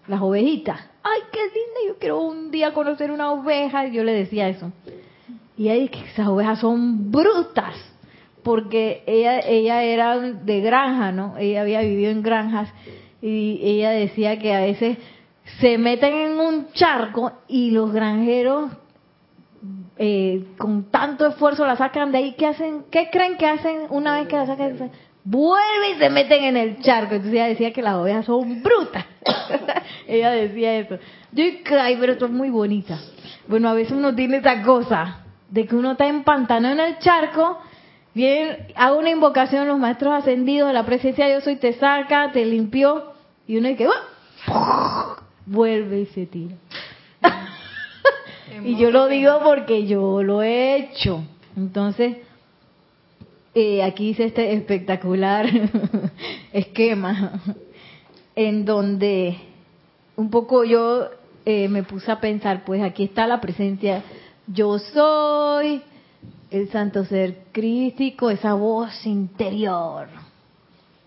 las 0.06 0.22
ovejitas. 0.22 0.80
Ay, 1.02 1.22
qué 1.32 1.40
linda, 1.40 1.80
yo 1.88 1.98
quiero 1.98 2.22
un 2.22 2.52
día 2.52 2.72
conocer 2.76 3.10
una 3.10 3.32
oveja. 3.32 3.88
Y 3.88 3.94
yo 3.94 4.04
le 4.04 4.14
decía 4.14 4.48
eso. 4.48 4.72
Y 5.58 5.70
ella 5.70 5.74
dice 5.74 5.92
que 5.94 6.06
esas 6.12 6.28
ovejas 6.28 6.60
son 6.60 7.12
brutas, 7.12 7.74
porque 8.50 9.04
ella, 9.06 9.42
ella 9.42 9.84
era 9.84 10.20
de 10.20 10.62
granja, 10.62 11.12
¿no? 11.12 11.38
Ella 11.38 11.62
había 11.62 11.82
vivido 11.82 12.10
en 12.10 12.24
granjas 12.24 12.68
y 13.22 13.60
ella 13.62 13.92
decía 13.92 14.40
que 14.40 14.56
a 14.56 14.62
veces 14.62 14.98
se 15.60 15.78
meten 15.78 16.16
en 16.16 16.40
un 16.40 16.72
charco 16.72 17.32
y 17.48 17.70
los 17.70 17.94
granjeros 17.94 18.72
eh, 20.00 20.48
con 20.58 20.86
tanto 20.90 21.28
esfuerzo 21.28 21.64
la 21.64 21.76
sacan 21.76 22.12
de 22.12 22.18
ahí. 22.18 22.36
¿Qué 22.40 22.48
hacen? 22.48 22.86
¿Qué 22.90 23.12
creen 23.12 23.38
que 23.38 23.46
hacen 23.46 23.82
una 23.92 24.18
vez 24.18 24.28
que 24.28 24.38
la 24.38 24.48
sacan? 24.48 24.90
Vuelven 25.24 25.96
y 25.96 26.00
se 26.00 26.10
meten 26.10 26.44
en 26.46 26.58
el 26.58 26.80
charco. 26.82 27.14
Entonces 27.14 27.34
ella 27.34 27.50
decía 27.50 27.72
que 27.72 27.84
las 27.84 27.98
ovejas 27.98 28.26
son 28.26 28.64
brutas. 28.64 29.06
ella 30.08 30.32
decía 30.32 30.76
eso. 30.76 30.98
Yo 31.34 31.44
ay, 31.80 31.98
pero 32.00 32.14
esto 32.14 32.26
es 32.26 32.32
muy 32.32 32.50
bonita. 32.50 32.98
Bueno, 33.48 33.70
a 33.70 33.76
veces 33.76 33.92
uno 33.92 34.16
tiene 34.16 34.38
esa 34.38 34.64
cosa 34.64 35.24
de 35.52 35.68
que 35.68 35.76
uno 35.76 35.92
está 35.92 36.08
empantanado 36.08 36.74
en 36.74 36.80
el 36.80 36.98
charco. 36.98 37.60
Bien, 38.14 38.68
hago 38.76 38.98
una 38.98 39.12
invocación 39.12 39.64
a 39.64 39.66
los 39.66 39.80
maestros 39.80 40.14
ascendidos 40.14 40.74
la 40.74 40.86
presencia 40.86 41.26
de 41.26 41.32
Dios 41.32 41.44
soy, 41.44 41.58
te 41.58 41.74
saca, 41.74 42.32
te 42.32 42.46
limpió. 42.46 43.14
Y 43.48 43.58
uno 43.58 43.70
dice, 43.70 43.88
¡ah! 44.48 45.18
vuelve 45.46 46.02
y 46.02 46.06
se 46.08 46.26
tira. 46.26 46.56
y 48.64 48.76
yo 48.78 48.92
lo 48.92 49.08
digo 49.08 49.40
porque 49.44 49.88
yo 49.88 50.24
lo 50.24 50.42
he 50.42 50.78
hecho. 50.78 51.24
Entonces, 51.56 52.18
eh, 53.56 53.84
aquí 53.84 54.10
hice 54.10 54.26
este 54.26 54.54
espectacular 54.54 55.48
esquema 56.54 57.42
en 58.36 58.64
donde 58.64 59.38
un 60.16 60.30
poco 60.30 60.64
yo 60.64 61.10
eh, 61.46 61.68
me 61.68 61.84
puse 61.84 62.12
a 62.12 62.20
pensar, 62.20 62.64
pues 62.64 62.82
aquí 62.84 63.06
está 63.06 63.26
la 63.26 63.42
presencia, 63.42 64.04
yo 64.48 64.78
soy 64.80 65.82
el 66.52 66.70
santo 66.70 67.06
ser 67.06 67.38
crístico, 67.52 68.30
esa 68.30 68.54
voz 68.54 69.06
interior. 69.06 70.08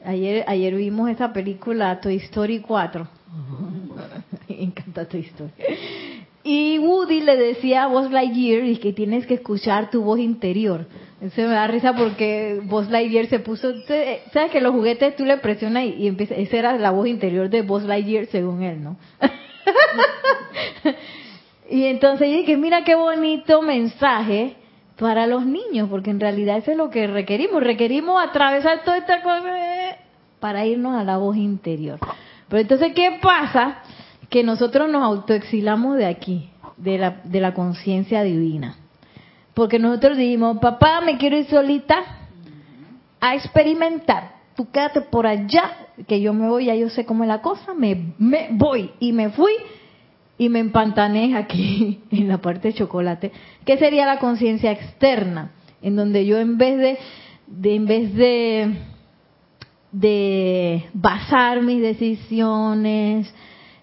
Ayer, 0.04 0.44
ayer 0.46 0.74
vimos 0.74 1.10
esa 1.10 1.32
película 1.32 2.00
Toy 2.00 2.16
Story 2.16 2.60
4. 2.60 3.08
Me 4.48 4.62
encanta 4.62 5.08
Toy 5.08 5.20
Story. 5.20 5.52
Y 6.44 6.78
Woody 6.78 7.20
le 7.20 7.36
decía 7.36 7.84
a 7.84 7.86
Buzz 7.86 8.10
Lightyear 8.10 8.64
y 8.64 8.78
que 8.78 8.92
tienes 8.92 9.26
que 9.26 9.34
escuchar 9.34 9.90
tu 9.90 10.02
voz 10.02 10.18
interior. 10.18 10.86
Eso 11.20 11.42
me 11.42 11.54
da 11.54 11.68
risa 11.68 11.94
porque 11.94 12.60
Buzz 12.64 12.90
Lightyear 12.90 13.26
se 13.26 13.38
puso, 13.38 13.72
¿sabes 14.32 14.50
que 14.50 14.60
los 14.60 14.72
juguetes 14.72 15.14
tú 15.14 15.24
le 15.24 15.36
presionas 15.36 15.84
y, 15.84 15.90
y 15.90 16.08
empieza, 16.08 16.34
esa 16.34 16.56
era 16.56 16.78
la 16.78 16.90
voz 16.90 17.06
interior 17.06 17.48
de 17.48 17.62
Buzz 17.62 17.84
Lightyear 17.84 18.26
según 18.26 18.64
él, 18.64 18.82
¿no? 18.82 18.96
y 21.70 21.84
entonces 21.84 22.28
yo 22.28 22.38
dije, 22.38 22.56
mira 22.56 22.82
qué 22.82 22.96
bonito 22.96 23.62
mensaje 23.62 24.56
para 25.02 25.26
los 25.26 25.44
niños, 25.44 25.88
porque 25.90 26.10
en 26.10 26.20
realidad 26.20 26.58
eso 26.58 26.70
es 26.70 26.76
lo 26.76 26.88
que 26.88 27.08
requerimos, 27.08 27.60
requerimos 27.60 28.22
atravesar 28.22 28.84
toda 28.84 28.98
esta 28.98 29.20
cosa 29.20 29.52
para 30.38 30.64
irnos 30.64 30.94
a 30.94 31.02
la 31.02 31.16
voz 31.16 31.36
interior. 31.36 31.98
Pero 32.48 32.62
entonces, 32.62 32.92
¿qué 32.94 33.18
pasa? 33.20 33.78
Que 34.30 34.44
nosotros 34.44 34.88
nos 34.88 35.02
autoexilamos 35.02 35.96
de 35.96 36.06
aquí, 36.06 36.50
de 36.76 36.98
la, 36.98 37.20
de 37.24 37.40
la 37.40 37.52
conciencia 37.52 38.22
divina. 38.22 38.76
Porque 39.54 39.80
nosotros 39.80 40.16
dijimos, 40.16 40.58
papá, 40.58 41.00
me 41.00 41.18
quiero 41.18 41.36
ir 41.36 41.46
solita 41.46 41.96
a 43.20 43.34
experimentar. 43.34 44.36
Tú 44.54 44.70
quédate 44.70 45.00
por 45.00 45.26
allá, 45.26 45.88
que 46.06 46.20
yo 46.20 46.32
me 46.32 46.48
voy, 46.48 46.66
ya 46.66 46.76
yo 46.76 46.88
sé 46.90 47.04
cómo 47.04 47.24
es 47.24 47.28
la 47.28 47.42
cosa, 47.42 47.74
me, 47.74 48.14
me 48.18 48.50
voy. 48.52 48.92
Y 49.00 49.12
me 49.12 49.30
fui 49.30 49.52
y 50.38 50.48
me 50.48 50.60
empantané 50.60 51.36
aquí 51.36 52.00
en 52.10 52.28
la 52.28 52.38
parte 52.38 52.68
de 52.68 52.74
chocolate, 52.74 53.32
que 53.64 53.78
sería 53.78 54.06
la 54.06 54.18
conciencia 54.18 54.72
externa, 54.72 55.52
en 55.82 55.96
donde 55.96 56.26
yo 56.26 56.38
en 56.38 56.58
vez 56.58 56.78
de, 56.78 56.98
de 57.46 57.74
en 57.74 57.86
vez 57.86 58.14
de, 58.14 58.76
de 59.92 60.84
basar 60.94 61.62
mis 61.62 61.80
decisiones, 61.80 63.32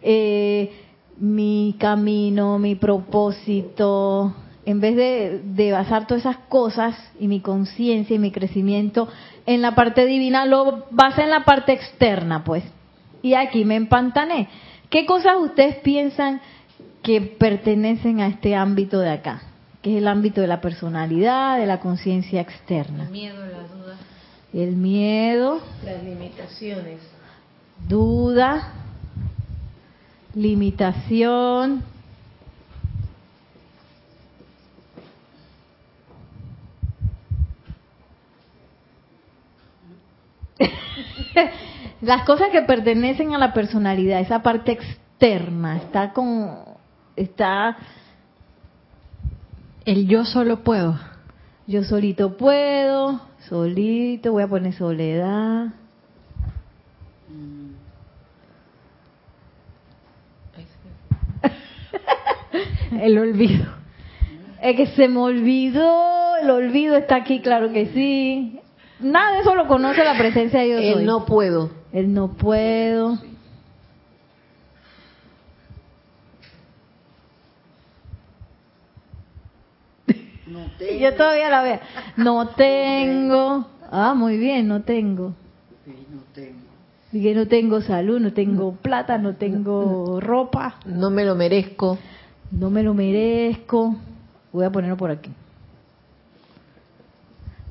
eh, 0.01 0.71
mi 1.17 1.75
camino, 1.77 2.57
mi 2.57 2.75
propósito, 2.75 4.33
en 4.65 4.79
vez 4.79 4.95
de, 4.95 5.41
de, 5.43 5.71
basar 5.71 6.07
todas 6.07 6.21
esas 6.21 6.37
cosas 6.47 6.95
y 7.19 7.27
mi 7.27 7.41
conciencia 7.41 8.15
y 8.15 8.19
mi 8.19 8.31
crecimiento 8.31 9.07
en 9.45 9.61
la 9.61 9.75
parte 9.75 10.05
divina, 10.05 10.45
lo 10.45 10.85
basé 10.91 11.23
en 11.23 11.31
la 11.31 11.43
parte 11.43 11.73
externa, 11.73 12.43
pues. 12.43 12.63
Y 13.21 13.33
aquí 13.33 13.65
me 13.65 13.75
empantané. 13.75 14.47
¿Qué 14.89 15.05
cosas 15.05 15.37
ustedes 15.39 15.75
piensan 15.77 16.41
que 17.03 17.21
pertenecen 17.21 18.21
a 18.21 18.27
este 18.27 18.55
ámbito 18.55 18.99
de 18.99 19.11
acá? 19.11 19.43
Que 19.83 19.91
es 19.91 19.97
el 19.99 20.07
ámbito 20.07 20.41
de 20.41 20.47
la 20.47 20.61
personalidad, 20.61 21.59
de 21.59 21.67
la 21.67 21.79
conciencia 21.79 22.41
externa. 22.41 23.03
El 23.03 23.11
miedo, 23.11 23.45
la 23.45 23.67
duda. 23.67 23.97
El 24.51 24.75
miedo. 24.75 25.61
Las 25.85 26.03
limitaciones. 26.03 27.01
Duda. 27.87 28.73
Limitación. 30.33 31.83
Las 42.01 42.23
cosas 42.23 42.49
que 42.49 42.61
pertenecen 42.61 43.33
a 43.33 43.37
la 43.37 43.53
personalidad, 43.53 44.21
esa 44.21 44.41
parte 44.41 44.71
externa, 44.71 45.77
está 45.77 46.13
con, 46.13 46.55
está, 47.15 47.77
El 49.83 50.07
yo 50.07 50.23
solo 50.23 50.63
puedo. 50.63 50.97
yo 51.67 51.83
solito 51.83 52.37
puedo, 52.37 53.21
solito, 53.49 54.31
voy 54.31 54.43
a 54.43 54.47
poner 54.47 54.73
soledad, 54.73 55.73
el 63.01 63.17
olvido. 63.17 63.65
Es 64.61 64.75
que 64.75 64.87
se 64.87 65.07
me 65.07 65.19
olvidó, 65.19 66.37
el 66.41 66.49
olvido 66.49 66.95
está 66.97 67.15
aquí, 67.17 67.41
claro 67.41 67.71
que 67.71 67.87
sí. 67.87 68.59
Nada 68.99 69.33
de 69.33 69.39
eso 69.39 69.55
lo 69.55 69.67
conoce 69.67 70.03
la 70.03 70.17
presencia 70.17 70.59
de 70.61 70.65
Dios. 70.65 70.99
El 70.99 71.05
no 71.05 71.25
puedo. 71.25 71.78
El 71.91 72.13
no 72.13 72.33
puedo. 72.33 73.17
No 80.47 80.65
Y 80.65 80.77
tengo. 80.77 80.99
Yo 80.99 81.15
todavía 81.15 81.49
la 81.49 81.61
veo. 81.61 81.79
No 82.17 82.47
tengo. 82.49 83.67
Ah, 83.91 84.13
muy 84.13 84.37
bien, 84.37 84.67
no 84.67 84.81
tengo. 84.81 85.33
No 85.85 86.21
tengo. 86.33 86.59
Y 87.11 87.23
que 87.23 87.33
no 87.33 87.47
tengo 87.47 87.81
salud, 87.81 88.19
no 88.19 88.33
tengo 88.33 88.73
plata, 88.73 89.17
no 89.17 89.35
tengo 89.35 90.19
ropa, 90.19 90.75
No 90.85 91.09
me 91.09 91.25
lo 91.25 91.33
merezco. 91.35 91.97
no 92.51 92.69
me 92.69 92.83
lo 92.83 92.93
merezco. 92.93 93.95
Voy 94.51 94.65
a 94.65 94.71
ponerlo 94.71 94.97
por 94.97 95.09
aquí. 95.09 95.31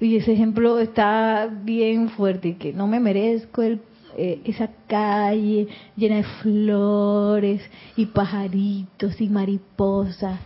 Y 0.01 0.17
ese 0.17 0.33
ejemplo 0.33 0.79
está 0.79 1.49
bien 1.49 2.09
fuerte, 2.11 2.57
que 2.57 2.73
no 2.73 2.87
me 2.87 3.01
merezco 3.01 3.63
el, 3.63 3.81
eh, 4.21 4.43
esa 4.47 4.69
calle 4.89 5.69
llena 5.97 6.17
de 6.17 6.25
flores 6.25 7.63
y 7.95 8.07
pajaritos 8.07 9.21
y 9.21 9.29
mariposas. 9.29 10.41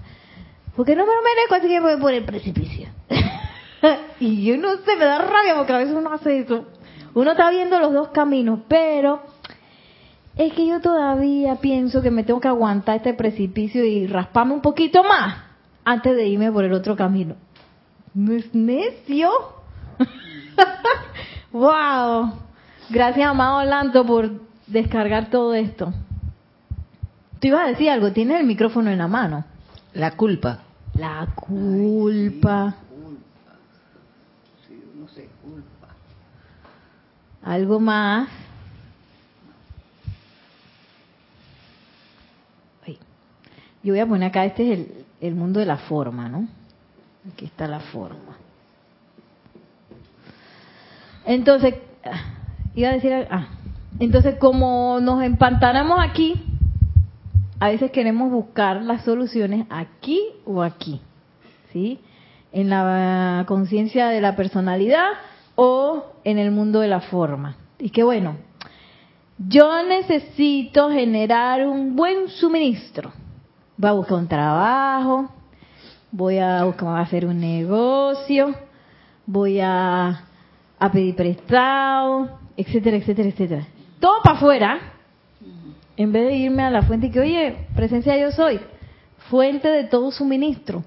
Porque 0.77 0.95
no 0.95 1.07
me 1.07 1.13
lo 1.15 1.23
merezco, 1.23 1.55
así 1.55 1.69
que 1.69 1.81
voy 1.81 1.99
por 1.99 2.13
el 2.13 2.23
precipicio. 2.23 2.89
y 4.21 4.45
yo 4.45 4.59
no 4.59 4.77
sé, 4.85 4.95
me 4.97 5.07
da 5.07 5.19
rabia 5.19 5.57
porque 5.57 5.73
a 5.73 5.79
veces 5.79 5.95
uno 5.95 6.13
hace 6.13 6.41
eso. 6.41 6.67
Uno 7.15 7.31
está 7.31 7.49
viendo 7.49 7.79
los 7.79 7.95
dos 7.95 8.09
caminos, 8.09 8.61
pero 8.69 9.23
es 10.37 10.53
que 10.53 10.67
yo 10.67 10.83
todavía 10.83 11.57
pienso 11.57 12.03
que 12.03 12.11
me 12.11 12.25
tengo 12.25 12.41
que 12.41 12.49
aguantar 12.49 12.97
este 12.97 13.15
precipicio 13.15 13.87
y 13.87 14.07
rasparme 14.07 14.53
un 14.53 14.61
poquito 14.61 15.03
más 15.03 15.45
antes 15.83 16.15
de 16.15 16.27
irme 16.27 16.53
por 16.53 16.65
el 16.65 16.75
otro 16.75 16.95
camino. 16.95 17.37
¿No 18.13 18.35
es 18.35 18.55
necio? 18.55 19.31
¡Wow! 21.53 22.52
Gracias, 22.93 23.27
amado 23.27 23.65
Lanto, 23.65 24.05
por 24.05 24.31
descargar 24.67 25.31
todo 25.31 25.55
esto. 25.55 25.95
Tú 27.41 27.49
ibas 27.49 27.63
a 27.65 27.69
decir 27.69 27.89
algo, 27.89 28.13
tienes 28.13 28.39
el 28.39 28.47
micrófono 28.47 28.91
en 28.91 28.99
la 28.99 29.09
mano. 29.09 29.47
La 29.95 30.11
culpa. 30.11 30.59
La 30.93 31.27
culpa. 31.35 32.75
Sí, 34.69 34.79
uno 34.95 35.09
se 35.09 35.27
culpa. 35.43 35.89
Algo 37.43 37.81
más. 37.81 38.29
Ay, 42.87 42.99
Yo 43.83 43.95
voy 43.95 44.01
a 44.01 44.07
poner 44.07 44.29
acá, 44.29 44.45
este 44.45 44.71
es 44.71 44.79
el, 44.79 45.05
el 45.23 45.35
mundo 45.35 45.61
de 45.61 45.67
la 45.67 45.79
forma, 45.79 46.29
¿no? 46.29 46.47
Aquí 47.33 47.47
está 47.47 47.67
la 47.67 47.81
forma. 47.81 48.37
Entonces, 51.25 51.77
iba 52.75 52.91
a 52.91 52.93
decir, 52.93 53.13
ah, 53.31 53.49
entonces 54.01 54.37
como 54.37 54.99
nos 55.01 55.23
empantanamos 55.23 55.99
aquí, 56.01 56.35
a 57.61 57.69
veces 57.69 57.91
queremos 57.93 58.31
buscar 58.31 58.83
las 58.83 59.05
soluciones 59.05 59.67
aquí 59.71 60.21
o 60.45 60.63
aquí, 60.63 61.01
¿sí? 61.73 62.01
En 62.51 62.71
la 62.71 63.45
conciencia 63.47 64.09
de 64.09 64.21
la 64.21 64.35
personalidad 64.35 65.07
o 65.55 66.07
en 66.25 66.39
el 66.39 66.51
mundo 66.51 66.81
de 66.81 66.89
la 66.89 67.01
forma. 67.01 67.57
Y 67.79 67.91
que 67.91 68.03
bueno, 68.03 68.37
yo 69.39 69.87
necesito 69.87 70.91
generar 70.91 71.67
un 71.67 71.95
buen 71.95 72.29
suministro. 72.29 73.13
Voy 73.77 73.91
a 73.91 73.93
buscar 73.93 74.19
un 74.19 74.29
trabajo, 74.29 75.31
voy 76.11 76.39
a 76.39 76.65
buscar 76.65 76.99
hacer 77.01 77.27
un 77.27 77.41
negocio, 77.41 78.55
voy 79.25 79.61
a, 79.61 80.25
a 80.79 80.93
pedir 80.93 81.15
prestado, 81.15 82.42
etcétera, 82.57 82.97
etcétera, 82.97 83.29
etcétera. 83.29 83.67
Todo 84.01 84.23
para 84.23 84.37
afuera, 84.37 84.81
en 85.97 86.13
vez 86.13 86.27
de 86.27 86.37
irme 86.37 86.63
a 86.63 86.71
la 86.71 86.83
fuente 86.83 87.07
y 87.07 87.11
que, 87.11 87.21
oye, 87.21 87.57
presencia 87.75 88.17
yo 88.17 88.33
soy, 88.33 88.61
fuente 89.31 89.69
de 89.69 89.85
todo 89.85 90.11
suministro. 90.11 90.85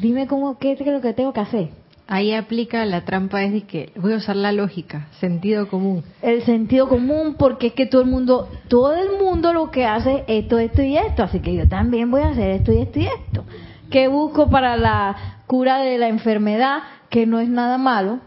Dime 0.00 0.26
cómo, 0.26 0.58
qué 0.58 0.72
es 0.72 0.86
lo 0.86 1.00
que 1.00 1.12
tengo 1.14 1.32
que 1.32 1.40
hacer. 1.40 1.68
Ahí 2.06 2.32
aplica 2.32 2.84
la 2.86 3.04
trampa 3.04 3.44
es 3.44 3.52
de 3.52 3.62
que 3.62 3.92
voy 3.94 4.12
a 4.12 4.16
usar 4.16 4.34
la 4.34 4.50
lógica, 4.50 5.06
sentido 5.20 5.68
común. 5.68 6.02
El 6.22 6.42
sentido 6.42 6.88
común, 6.88 7.36
porque 7.38 7.68
es 7.68 7.72
que 7.74 7.86
todo 7.86 8.02
el 8.02 8.08
mundo, 8.08 8.48
todo 8.66 8.94
el 8.94 9.16
mundo 9.22 9.52
lo 9.52 9.70
que 9.70 9.86
hace 9.86 10.24
es 10.26 10.44
esto, 10.44 10.58
esto 10.58 10.82
y 10.82 10.96
esto, 10.96 11.22
así 11.22 11.38
que 11.38 11.54
yo 11.54 11.68
también 11.68 12.10
voy 12.10 12.22
a 12.22 12.30
hacer 12.30 12.50
esto 12.50 12.72
y 12.72 12.78
esto 12.78 12.98
y 12.98 13.06
esto. 13.06 13.44
¿Qué 13.90 14.08
busco 14.08 14.50
para 14.50 14.76
la 14.76 15.42
cura 15.46 15.78
de 15.78 15.98
la 15.98 16.08
enfermedad? 16.08 16.82
Que 17.10 17.26
no 17.26 17.38
es 17.38 17.48
nada 17.48 17.78
malo. 17.78 18.18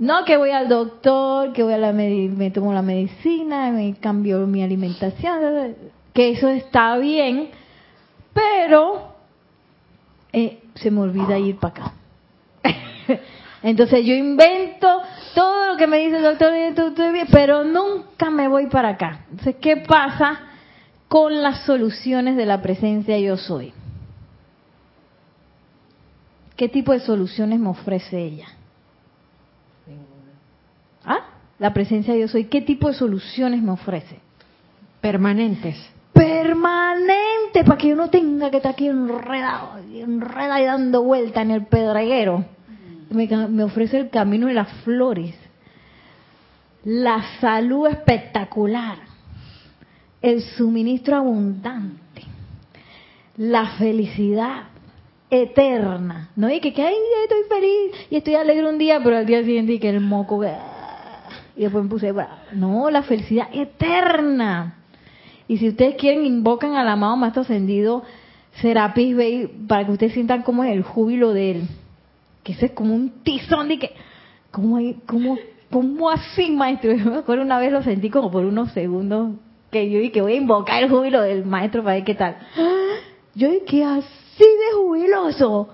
No 0.00 0.24
que 0.24 0.38
voy 0.38 0.50
al 0.50 0.66
doctor, 0.66 1.52
que 1.52 1.62
voy 1.62 1.74
a 1.74 1.78
la 1.78 1.92
me 1.92 2.50
tomo 2.50 2.72
la 2.72 2.80
medicina, 2.80 3.70
me 3.70 3.94
cambio 3.96 4.46
mi 4.46 4.62
alimentación, 4.62 5.76
que 6.14 6.30
eso 6.30 6.48
está 6.48 6.96
bien, 6.96 7.50
pero 8.32 9.12
eh, 10.32 10.62
se 10.76 10.90
me 10.90 11.02
olvida 11.02 11.38
ir 11.38 11.58
para 11.58 11.74
acá. 11.74 11.92
Entonces 13.62 14.06
yo 14.06 14.14
invento 14.14 15.02
todo 15.34 15.72
lo 15.72 15.76
que 15.76 15.86
me 15.86 15.98
dice 15.98 16.16
el 16.16 16.22
doctor, 16.22 16.50
pero 17.30 17.62
nunca 17.62 18.30
me 18.30 18.48
voy 18.48 18.68
para 18.68 18.88
acá. 18.90 19.26
Entonces, 19.30 19.56
¿qué 19.60 19.76
pasa 19.76 20.40
con 21.08 21.42
las 21.42 21.66
soluciones 21.66 22.36
de 22.36 22.46
la 22.46 22.62
presencia 22.62 23.18
yo 23.18 23.36
soy? 23.36 23.74
¿Qué 26.56 26.70
tipo 26.70 26.92
de 26.92 27.00
soluciones 27.00 27.60
me 27.60 27.68
ofrece 27.68 28.18
ella? 28.18 28.48
¿Ah? 31.04 31.20
La 31.58 31.72
presencia 31.72 32.14
yo 32.16 32.28
soy, 32.28 32.44
¿qué 32.44 32.60
tipo 32.60 32.88
de 32.88 32.94
soluciones 32.94 33.62
me 33.62 33.72
ofrece? 33.72 34.18
Permanentes. 35.00 35.76
Permanente, 36.12 37.64
para 37.64 37.76
que 37.78 37.88
yo 37.88 37.96
no 37.96 38.10
tenga 38.10 38.50
que 38.50 38.58
estar 38.58 38.72
aquí 38.72 38.88
enredado, 38.88 39.78
enredado 39.92 40.62
y 40.62 40.66
dando 40.66 41.02
vuelta 41.02 41.42
en 41.42 41.50
el 41.50 41.66
pedreguero. 41.66 42.44
Me, 43.10 43.26
me 43.26 43.64
ofrece 43.64 43.98
el 43.98 44.10
camino 44.10 44.46
de 44.46 44.54
las 44.54 44.72
flores, 44.84 45.34
la 46.84 47.22
salud 47.40 47.88
espectacular, 47.88 48.98
el 50.22 50.42
suministro 50.42 51.16
abundante, 51.16 52.22
la 53.36 53.66
felicidad 53.78 54.64
eterna. 55.30 56.30
No 56.36 56.50
y 56.50 56.60
que, 56.60 56.72
que 56.72 56.82
ay, 56.82 56.94
estoy 57.24 57.42
feliz 57.48 58.06
y 58.10 58.16
estoy 58.16 58.34
alegre 58.34 58.68
un 58.68 58.78
día, 58.78 59.00
pero 59.02 59.16
al 59.16 59.26
día 59.26 59.42
siguiente 59.42 59.74
y 59.74 59.78
que 59.78 59.90
el 59.90 60.00
moco 60.00 60.38
y 61.56 61.62
después 61.62 61.84
me 61.84 61.90
puse. 61.90 62.12
No, 62.52 62.90
la 62.90 63.02
felicidad 63.02 63.48
eterna. 63.52 64.76
Y 65.48 65.58
si 65.58 65.68
ustedes 65.68 65.96
quieren, 65.96 66.24
invocan 66.24 66.74
al 66.74 66.88
amado 66.88 67.16
Maestro 67.16 67.42
Ascendido 67.42 68.04
Serapis 68.60 69.16
Bey 69.16 69.46
para 69.66 69.84
que 69.84 69.92
ustedes 69.92 70.12
sientan 70.12 70.42
cómo 70.42 70.64
es 70.64 70.72
el 70.72 70.82
júbilo 70.82 71.32
de 71.32 71.50
él. 71.50 71.62
Que 72.42 72.52
ese 72.52 72.66
es 72.66 72.72
como 72.72 72.94
un 72.94 73.22
tizón 73.22 73.68
de 73.68 73.78
que, 73.78 73.92
¿cómo, 74.50 74.76
hay, 74.76 74.98
cómo 75.06 76.10
así, 76.10 76.50
maestro? 76.50 76.92
Yo 76.96 77.10
me 77.10 77.18
acuerdo 77.18 77.42
una 77.42 77.58
vez 77.58 77.72
lo 77.72 77.82
sentí 77.82 78.10
como 78.10 78.30
por 78.30 78.44
unos 78.44 78.72
segundos 78.72 79.32
que 79.70 79.88
yo 79.88 80.00
dije 80.00 80.20
voy 80.20 80.32
a 80.32 80.36
invocar 80.36 80.82
el 80.82 80.90
júbilo 80.90 81.22
del 81.22 81.44
maestro 81.44 81.82
para 81.82 81.96
ver 81.96 82.04
qué 82.04 82.14
tal. 82.14 82.36
Yo 83.34 83.48
dije 83.50 83.84
así 83.84 84.08
de 84.38 84.76
jubiloso. 84.76 85.68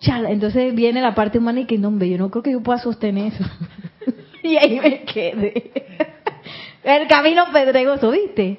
Chala, 0.00 0.30
entonces 0.30 0.74
viene 0.74 1.02
la 1.02 1.14
parte 1.14 1.38
humana 1.38 1.60
y 1.60 1.64
que 1.66 1.76
no, 1.76 1.88
hombre, 1.88 2.08
yo 2.08 2.18
no 2.18 2.30
creo 2.30 2.42
que 2.42 2.52
yo 2.52 2.62
pueda 2.62 2.78
sostener 2.78 3.32
eso. 3.32 3.44
y 4.52 4.56
ahí 4.56 4.80
me 4.80 5.02
quedé. 5.02 5.72
El 6.82 7.06
camino 7.06 7.44
pedregoso, 7.52 8.10
¿viste? 8.10 8.58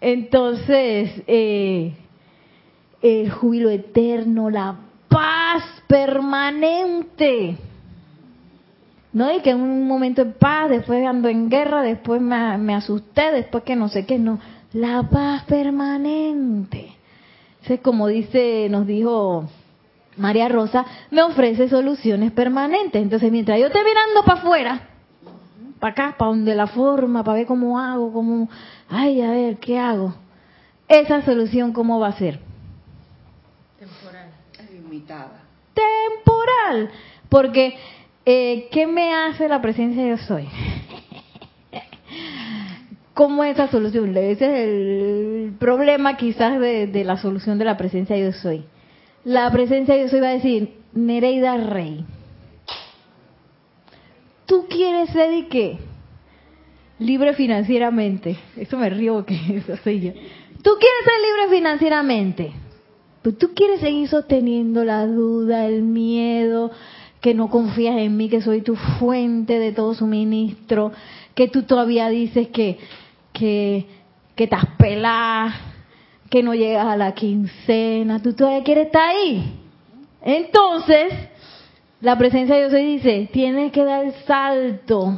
Entonces, 0.00 1.22
eh, 1.26 1.92
el 3.02 3.30
júbilo 3.30 3.70
eterno, 3.70 4.50
la 4.50 4.76
paz 5.08 5.64
permanente. 5.86 7.56
No 9.12 9.32
y 9.34 9.40
que 9.40 9.50
en 9.50 9.60
un 9.60 9.86
momento 9.86 10.24
de 10.24 10.32
paz, 10.32 10.70
después 10.70 11.06
ando 11.06 11.28
en 11.28 11.48
guerra, 11.48 11.82
después 11.82 12.20
me, 12.20 12.58
me 12.58 12.74
asusté, 12.74 13.32
después 13.32 13.64
que 13.64 13.76
no 13.76 13.88
sé 13.88 14.06
qué, 14.06 14.18
no. 14.18 14.40
La 14.72 15.04
paz 15.04 15.44
permanente. 15.44 16.92
Entonces, 17.54 17.80
como 17.80 18.08
dice, 18.08 18.68
nos 18.70 18.86
dijo 18.86 19.48
María 20.16 20.48
Rosa, 20.48 20.84
me 21.10 21.22
ofrece 21.22 21.68
soluciones 21.68 22.32
permanentes. 22.32 23.02
Entonces, 23.02 23.32
mientras 23.32 23.58
yo 23.58 23.66
esté 23.66 23.78
mirando 23.82 24.22
para 24.24 24.40
afuera, 24.40 24.88
para 25.84 25.92
acá, 25.92 26.16
para 26.16 26.30
donde 26.30 26.54
la 26.54 26.66
forma, 26.66 27.22
para 27.22 27.36
ver 27.36 27.46
cómo 27.46 27.78
hago, 27.78 28.10
cómo, 28.10 28.48
ay, 28.88 29.20
a 29.20 29.30
ver, 29.30 29.58
¿qué 29.58 29.78
hago? 29.78 30.14
Esa 30.88 31.20
solución, 31.20 31.74
¿cómo 31.74 32.00
va 32.00 32.08
a 32.08 32.12
ser? 32.12 32.40
Es 33.78 34.70
limitada. 34.70 35.42
Temporal. 35.74 36.90
Porque, 37.28 37.76
eh, 38.24 38.68
¿qué 38.72 38.86
me 38.86 39.14
hace 39.14 39.46
la 39.46 39.60
presencia 39.60 40.04
de 40.04 40.08
yo 40.08 40.16
soy? 40.16 40.48
¿Cómo 43.12 43.44
es 43.44 43.52
esa 43.52 43.68
solución? 43.68 44.16
Ese 44.16 44.30
es 44.30 44.40
el 44.40 45.54
problema 45.58 46.16
quizás 46.16 46.58
de, 46.60 46.86
de 46.86 47.04
la 47.04 47.18
solución 47.18 47.58
de 47.58 47.66
la 47.66 47.76
presencia 47.76 48.16
de 48.16 48.22
yo 48.22 48.32
soy. 48.32 48.64
La 49.22 49.50
presencia 49.50 49.96
de 49.96 50.04
yo 50.04 50.08
soy 50.08 50.20
va 50.20 50.28
a 50.28 50.32
decir, 50.32 50.78
Nereida 50.94 51.58
Rey, 51.58 52.06
¿tú 54.46 54.66
quieres 54.68 55.10
ser 55.10 55.32
y 55.32 55.44
qué? 55.44 55.78
Libre 56.98 57.34
financieramente. 57.34 58.36
Eso 58.56 58.76
me 58.76 58.90
río 58.90 59.14
porque 59.14 59.34
eso 59.56 59.76
soy. 59.82 60.00
¿Tú 60.00 60.70
quieres 60.78 61.04
ser 61.04 61.20
libre 61.22 61.56
financieramente? 61.56 62.52
Pero 63.22 63.36
tú 63.36 63.54
quieres 63.54 63.80
seguir 63.80 64.08
sosteniendo 64.08 64.84
la 64.84 65.06
duda, 65.06 65.66
el 65.66 65.82
miedo, 65.82 66.70
que 67.20 67.32
no 67.32 67.48
confías 67.48 67.96
en 67.96 68.16
mí, 68.18 68.28
que 68.28 68.42
soy 68.42 68.60
tu 68.60 68.76
fuente 68.76 69.58
de 69.58 69.72
todo 69.72 69.94
suministro, 69.94 70.92
que 71.34 71.48
tú 71.48 71.62
todavía 71.62 72.10
dices 72.10 72.48
que, 72.48 72.78
que, 73.32 73.86
que 74.36 74.44
estás 74.44 74.66
pelada, 74.78 75.54
que 76.28 76.42
no 76.42 76.54
llegas 76.54 76.86
a 76.86 76.98
la 76.98 77.14
quincena, 77.14 78.20
tú 78.20 78.34
todavía 78.34 78.62
quieres 78.62 78.86
estar 78.86 79.08
ahí. 79.08 79.58
Entonces, 80.20 81.14
la 82.04 82.18
presencia 82.18 82.54
de 82.54 82.60
Dios 82.60 82.74
hoy 82.74 82.84
dice, 82.98 83.30
tienes 83.32 83.72
que 83.72 83.82
dar 83.82 84.04
el 84.04 84.12
salto 84.26 85.16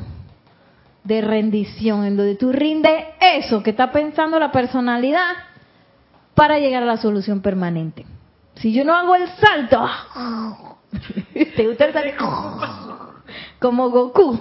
de 1.03 1.20
rendición, 1.20 2.05
en 2.05 2.16
donde 2.16 2.37
tú 2.37 2.53
rindes 2.53 3.07
eso 3.20 3.61
que 3.64 3.70
está 3.70 3.90
pensando 3.90 4.38
la 4.38 4.53
personalidad 4.53 5.33
para 6.37 6.61
llegar 6.61 6.85
a 6.85 6.87
la 6.87 6.96
solución 6.96 7.42
permanente. 7.42 8.07
Si 8.55 8.72
yo 8.72 8.85
no 8.85 8.94
hago 8.94 9.16
el 9.16 9.27
salto, 9.31 9.85
¿te 11.57 11.66
gusta 11.66 11.87
el 11.87 11.92
salto? 11.92 12.25
Como 13.59 13.90
Goku. 13.90 14.38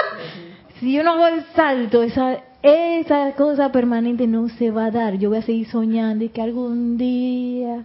si 0.80 0.94
yo 0.94 1.02
no 1.02 1.12
hago 1.12 1.26
el 1.26 1.44
salto, 1.54 2.02
esa, 2.02 2.44
esa 2.62 3.32
cosa 3.32 3.70
permanente 3.72 4.26
no 4.26 4.48
se 4.48 4.70
va 4.70 4.86
a 4.86 4.90
dar. 4.90 5.18
Yo 5.18 5.28
voy 5.28 5.40
a 5.40 5.42
seguir 5.42 5.68
soñando 5.68 6.24
y 6.24 6.30
que 6.30 6.40
algún 6.40 6.96
día 6.96 7.84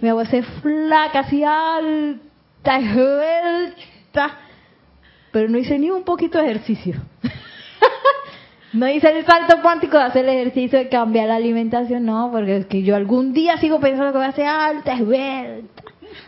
me 0.00 0.10
voy 0.10 0.24
a 0.24 0.26
hacer 0.26 0.42
flaca, 0.62 1.20
así 1.20 1.44
alta, 1.44 2.29
Pero 5.32 5.48
no 5.48 5.58
hice 5.58 5.78
ni 5.78 5.90
un 5.90 6.04
poquito 6.04 6.38
de 6.38 6.50
ejercicio. 6.50 6.94
no 8.72 8.88
hice 8.88 9.16
el 9.16 9.24
salto 9.24 9.60
cuántico 9.62 9.96
de 9.96 10.04
hacer 10.04 10.24
el 10.24 10.36
ejercicio 10.36 10.78
de 10.78 10.88
cambiar 10.88 11.28
la 11.28 11.36
alimentación, 11.36 12.04
no, 12.04 12.30
porque 12.32 12.56
es 12.56 12.66
que 12.66 12.82
yo 12.82 12.96
algún 12.96 13.32
día 13.32 13.56
sigo 13.58 13.80
pensando 13.80 14.12
que 14.12 14.18
voy 14.18 14.26
a 14.26 14.32
ser 14.32 14.46
alta, 14.46 14.94
esbelta. 14.94 15.82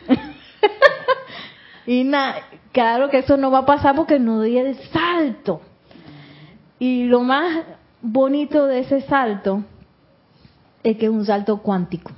y 1.86 2.04
nada, 2.04 2.36
claro 2.72 3.10
que 3.10 3.18
eso 3.18 3.36
no 3.36 3.50
va 3.50 3.60
a 3.60 3.66
pasar 3.66 3.94
porque 3.94 4.18
no 4.18 4.38
doy 4.38 4.58
el 4.58 4.76
salto. 4.90 5.60
Y 6.78 7.04
lo 7.04 7.20
más 7.20 7.64
bonito 8.00 8.66
de 8.66 8.80
ese 8.80 9.02
salto 9.02 9.64
es 10.82 10.96
que 10.96 11.06
es 11.06 11.12
un 11.12 11.24
salto 11.24 11.58
cuántico. 11.58 12.10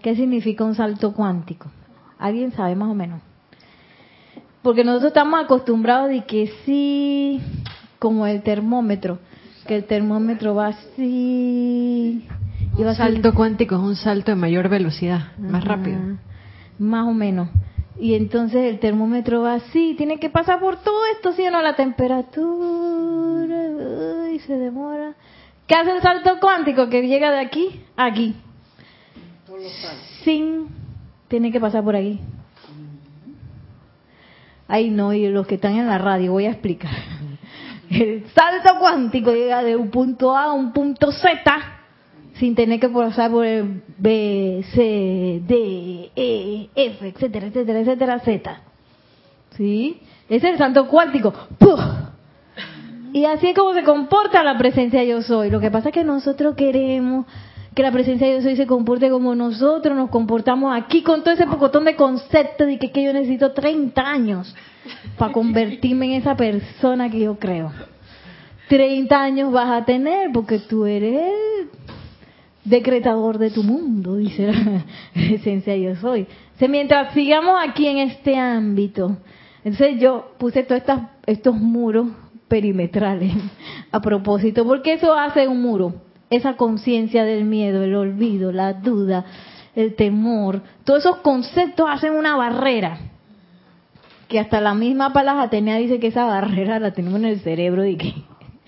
¿Qué 0.00 0.16
significa 0.16 0.64
un 0.64 0.74
salto 0.74 1.12
cuántico? 1.12 1.70
¿Alguien 2.22 2.52
sabe 2.52 2.76
más 2.76 2.88
o 2.88 2.94
menos? 2.94 3.20
Porque 4.62 4.84
nosotros 4.84 5.08
estamos 5.08 5.42
acostumbrados 5.42 6.08
de 6.08 6.24
que 6.24 6.52
sí, 6.64 7.40
como 7.98 8.28
el 8.28 8.42
termómetro, 8.42 9.18
que 9.66 9.74
el 9.74 9.84
termómetro 9.84 10.54
va 10.54 10.68
así. 10.68 12.24
Y 12.78 12.82
va 12.84 12.90
Un 12.90 12.96
salto 12.96 13.34
cuántico 13.34 13.74
es 13.74 13.80
un 13.80 13.96
salto 13.96 14.30
de 14.30 14.36
mayor 14.36 14.68
velocidad, 14.68 15.36
más 15.36 15.64
rápido. 15.64 15.98
Más 16.78 17.08
o 17.08 17.12
menos. 17.12 17.48
Y 17.98 18.14
entonces 18.14 18.72
el 18.72 18.78
termómetro 18.78 19.42
va 19.42 19.54
así, 19.54 19.94
tiene 19.98 20.20
que 20.20 20.30
pasar 20.30 20.60
por 20.60 20.76
todo 20.76 21.04
esto, 21.16 21.32
¿sí 21.32 21.42
o 21.42 21.50
no? 21.50 21.60
La 21.60 21.74
temperatura, 21.74 23.56
uy, 24.28 24.38
se 24.38 24.56
demora. 24.58 25.14
¿Qué 25.66 25.74
hace 25.74 25.96
el 25.96 26.02
salto 26.02 26.38
cuántico? 26.40 26.88
Que 26.88 27.02
llega 27.02 27.32
de 27.32 27.40
aquí 27.40 27.80
a 27.96 28.04
aquí. 28.04 28.36
Sin, 30.24 30.68
tiene 31.32 31.50
que 31.50 31.58
pasar 31.58 31.82
por 31.82 31.96
aquí. 31.96 32.20
Ay, 34.68 34.90
no, 34.90 35.14
y 35.14 35.26
los 35.28 35.46
que 35.46 35.54
están 35.54 35.76
en 35.76 35.86
la 35.86 35.96
radio, 35.96 36.32
voy 36.32 36.44
a 36.44 36.50
explicar. 36.50 36.92
El 37.90 38.26
salto 38.34 38.78
cuántico 38.78 39.32
llega 39.32 39.62
de 39.62 39.74
un 39.74 39.90
punto 39.90 40.36
A 40.36 40.44
a 40.44 40.52
un 40.52 40.74
punto 40.74 41.10
Z 41.10 41.40
sin 42.34 42.54
tener 42.54 42.78
que 42.78 42.88
pasar 42.90 43.30
por 43.30 43.46
el 43.46 43.82
B, 43.96 44.62
C, 44.74 45.42
D, 45.46 46.10
E, 46.14 46.68
F, 46.74 47.08
etcétera, 47.08 47.46
etcétera, 47.46 47.80
etcétera, 47.80 48.18
Z. 48.20 48.60
¿Sí? 49.56 50.00
Ese 50.28 50.48
es 50.48 50.52
el 50.52 50.58
salto 50.58 50.86
cuántico. 50.86 51.32
¡Puf! 51.58 51.80
Y 53.14 53.24
así 53.24 53.48
es 53.48 53.56
como 53.56 53.72
se 53.72 53.84
comporta 53.84 54.42
la 54.42 54.58
presencia 54.58 55.02
yo 55.04 55.22
soy. 55.22 55.48
Lo 55.48 55.60
que 55.60 55.70
pasa 55.70 55.88
es 55.88 55.94
que 55.94 56.04
nosotros 56.04 56.54
queremos 56.56 57.26
que 57.74 57.82
la 57.82 57.90
presencia 57.90 58.30
yo 58.30 58.42
soy 58.42 58.56
se 58.56 58.66
comporte 58.66 59.08
como 59.08 59.34
nosotros 59.34 59.96
nos 59.96 60.10
comportamos 60.10 60.76
aquí 60.76 61.02
con 61.02 61.22
todo 61.22 61.34
ese 61.34 61.46
pocotón 61.46 61.84
de 61.84 61.96
conceptos 61.96 62.70
y 62.70 62.78
que, 62.78 62.90
que 62.90 63.02
yo 63.02 63.12
necesito 63.12 63.52
30 63.52 64.00
años 64.00 64.54
para 65.16 65.32
convertirme 65.32 66.06
en 66.06 66.12
esa 66.20 66.36
persona 66.36 67.10
que 67.10 67.20
yo 67.20 67.38
creo. 67.38 67.72
30 68.68 69.22
años 69.22 69.52
vas 69.52 69.70
a 69.70 69.84
tener 69.84 70.30
porque 70.32 70.58
tú 70.58 70.86
eres 70.86 71.32
decretador 72.64 73.38
de 73.38 73.50
tu 73.50 73.62
mundo, 73.62 74.16
dice 74.16 74.52
la 74.52 74.84
esencia 75.14 75.76
yo 75.76 75.96
soy. 75.96 76.26
Entonces, 76.44 76.70
mientras 76.70 77.12
sigamos 77.14 77.56
aquí 77.66 77.86
en 77.86 77.98
este 77.98 78.36
ámbito, 78.36 79.16
entonces 79.64 80.00
yo 80.00 80.32
puse 80.38 80.62
todos 80.62 80.82
estos 81.26 81.54
muros 81.56 82.08
perimetrales 82.48 83.32
a 83.90 84.00
propósito, 84.00 84.64
porque 84.64 84.94
eso 84.94 85.14
hace 85.14 85.48
un 85.48 85.60
muro, 85.62 85.94
esa 86.32 86.56
conciencia 86.56 87.24
del 87.24 87.44
miedo, 87.44 87.82
el 87.82 87.94
olvido, 87.94 88.52
la 88.52 88.72
duda, 88.72 89.24
el 89.74 89.94
temor, 89.94 90.62
todos 90.84 91.00
esos 91.00 91.16
conceptos 91.18 91.86
hacen 91.88 92.14
una 92.14 92.36
barrera. 92.36 92.98
Que 94.28 94.40
hasta 94.40 94.60
la 94.60 94.74
misma 94.74 95.12
Palas 95.12 95.36
Atenea 95.38 95.76
dice 95.76 96.00
que 96.00 96.06
esa 96.06 96.24
barrera 96.24 96.78
la 96.78 96.92
tenemos 96.92 97.20
en 97.20 97.26
el 97.26 97.40
cerebro 97.40 97.84
y 97.84 97.96
que 97.96 98.14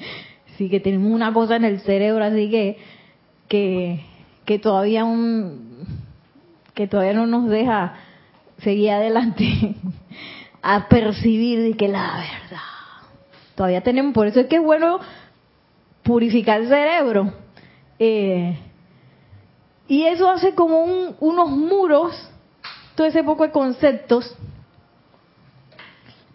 sí 0.58 0.68
que 0.68 0.80
tenemos 0.80 1.10
una 1.10 1.32
cosa 1.32 1.56
en 1.56 1.64
el 1.64 1.80
cerebro 1.80 2.22
así 2.22 2.50
que 2.50 2.78
que, 3.48 4.00
que 4.44 4.58
todavía 4.58 5.04
un 5.04 5.96
que 6.74 6.86
todavía 6.86 7.14
no 7.14 7.26
nos 7.26 7.48
deja 7.48 7.94
seguir 8.58 8.90
adelante 8.90 9.74
a 10.62 10.88
percibir 10.88 11.60
de 11.60 11.76
que 11.76 11.88
la 11.88 12.18
verdad. 12.18 12.58
Todavía 13.54 13.82
tenemos 13.82 14.12
por 14.12 14.26
eso 14.26 14.40
es 14.40 14.46
que 14.46 14.56
es 14.56 14.62
bueno 14.62 14.98
purificar 16.02 16.60
el 16.60 16.68
cerebro 16.68 17.43
Eh, 17.98 18.58
y 19.88 20.04
eso 20.04 20.30
hace 20.30 20.54
como 20.54 20.82
un- 20.82 21.14
unos 21.20 21.50
muros 21.50 22.30
todo 22.94 23.06
ese 23.06 23.22
poco 23.22 23.44
de 23.44 23.50
conceptos 23.50 24.36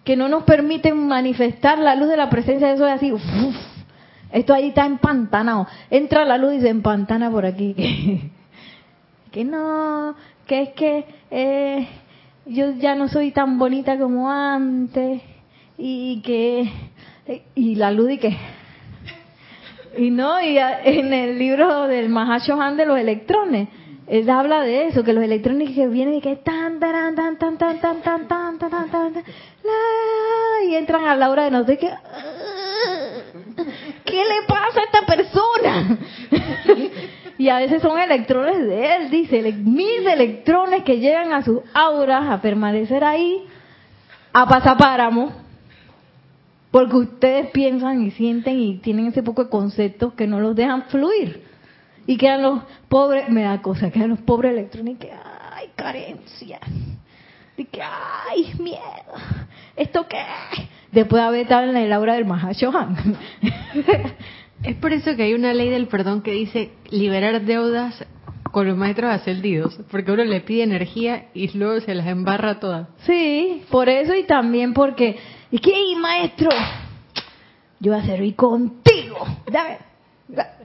que 0.04 0.15
no 0.15 0.28
nos 0.30 0.43
permiten 0.43 1.08
manifestar 1.08 1.78
la 1.80 1.95
luz 1.95 2.10
de 2.10 2.17
la 2.17 2.30
presencia 2.30 2.67
de 2.67 2.74
eso 2.76 2.88
es 2.88 2.93
así 2.93 3.12
uf, 3.12 3.22
esto 4.32 4.54
ahí 4.54 4.69
está 4.69 4.86
empantanado. 4.86 5.67
Entra 5.89 6.24
la 6.26 6.38
luz 6.38 6.54
y 6.54 6.62
se 6.62 6.69
empantana 6.69 7.30
por 7.32 7.45
aquí 7.45 7.74
que, 7.76 8.30
que 9.32 9.43
no 9.45 10.15
que 10.48 10.62
es 10.63 10.69
que 10.69 11.06
eh, 11.32 11.88
yo 12.45 12.72
ya 12.72 12.95
no 12.95 13.08
soy 13.08 13.32
tan 13.32 13.60
bonita 13.60 13.98
como 14.00 14.30
antes 14.32 15.22
y 15.78 16.22
que 16.22 16.72
y 17.56 17.76
la 17.76 17.91
luz 17.91 18.12
y 18.12 18.17
que 18.17 18.36
y 19.97 20.10
no 20.10 20.41
y 20.41 20.58
en 20.58 21.13
el 21.13 21.39
libro 21.39 21.88
del 21.88 22.10
Mahashohan 22.10 22.78
de 22.78 22.86
los 22.86 22.97
electrones 22.97 23.69
él 24.08 24.30
habla 24.30 24.62
de 24.62 24.88
eso 24.88 25.04
que 25.04 25.13
los 25.13 25.23
electrones 25.23 25.71
que 25.75 25.88
vienen 25.88 26.15
y 26.15 26.21
que 26.21 26.36
tan 26.38 26.80
tan 26.80 27.15
tan 27.15 27.38
tan 27.38 27.58
tan 27.58 27.80
tan 27.80 28.02
tan 28.02 28.28
tan 28.28 28.69
tan 28.69 28.89
tan 28.89 29.13
y 30.67 30.75
entran 30.75 31.06
a 31.06 31.15
la 31.15 31.30
hora 31.30 31.45
de 31.45 31.52
no 31.52 31.63
sé 31.65 31.78
qué 31.78 31.91
¿qué 34.06 34.23
le 34.23 34.47
pasa 34.47 34.80
a 34.80 34.84
esta 34.84 35.06
persona? 35.06 35.97
y 37.38 37.49
a 37.49 37.58
veces 37.58 37.82
son 37.82 37.99
electrones 37.99 38.58
de 38.67 38.95
él, 38.95 39.10
dice, 39.10 39.41
mil 39.54 40.06
electrones 40.08 40.84
que 40.84 40.99
llegan 40.99 41.34
a 41.34 41.43
sus 41.43 41.62
auras 41.73 42.30
a 42.30 42.41
permanecer 42.41 43.04
ahí 43.04 43.45
a 44.34 44.45
pasapáramo, 44.45 45.32
porque 46.72 46.96
ustedes 46.96 47.52
piensan 47.52 48.04
y 48.04 48.12
sienten 48.12 48.60
y 48.60 48.78
tienen 48.78 49.08
ese 49.08 49.24
poco 49.24 49.46
de 49.46 49.50
conceptos 49.50 50.14
que 50.14 50.28
no 50.28 50.40
los 50.40 50.56
dejan 50.56 50.84
fluir. 50.84 51.44
Y 52.06 52.18
quedan 52.18 52.42
los 52.42 52.64
pobres, 52.88 53.30
me 53.30 53.44
da 53.44 53.62
cosa, 53.62 53.92
quedan 53.92 54.10
los 54.10 54.20
pobres 54.20 54.54
electrones 54.54 54.98
que, 54.98 55.12
ay, 55.12 55.70
carencia. 55.76 56.60
Y 57.58 57.66
que, 57.66 57.82
ay, 57.82 58.54
miedo. 58.60 58.80
¿Esto 59.76 60.08
qué? 60.08 60.24
Después 60.92 61.22
de 61.22 61.28
haber 61.28 61.42
estado 61.42 61.70
en 61.70 61.78
el 61.78 61.92
aura 61.92 62.14
del 62.14 62.26
Mahashohan. 62.26 63.18
Es 64.64 64.76
por 64.76 64.92
eso 64.92 65.16
que 65.16 65.24
hay 65.24 65.34
una 65.34 65.54
ley 65.54 65.70
del 65.70 65.88
perdón 65.88 66.22
que 66.22 66.32
dice 66.32 66.72
liberar 66.90 67.42
deudas 67.44 68.06
con 68.52 68.68
los 68.68 68.76
maestros 68.76 69.12
ascendidos, 69.12 69.80
porque 69.90 70.12
uno 70.12 70.24
le 70.26 70.42
pide 70.42 70.64
energía 70.64 71.28
y 71.34 71.56
luego 71.58 71.80
se 71.80 71.96
las 71.96 72.08
embarra 72.08 72.60
todas. 72.60 72.88
Sí, 73.06 73.64
por 73.70 73.88
eso 73.88 74.16
y 74.16 74.24
también 74.24 74.74
porque, 74.74 75.18
y 75.52 75.60
que, 75.60 75.72
"Ey, 75.72 75.96
maestro, 75.96 76.50
yo 77.80 77.92
voy 77.92 78.02
a 78.02 78.06
servir 78.06 78.36
contigo. 78.36 79.18
Dame. 79.52 79.78
da-". 80.28 80.56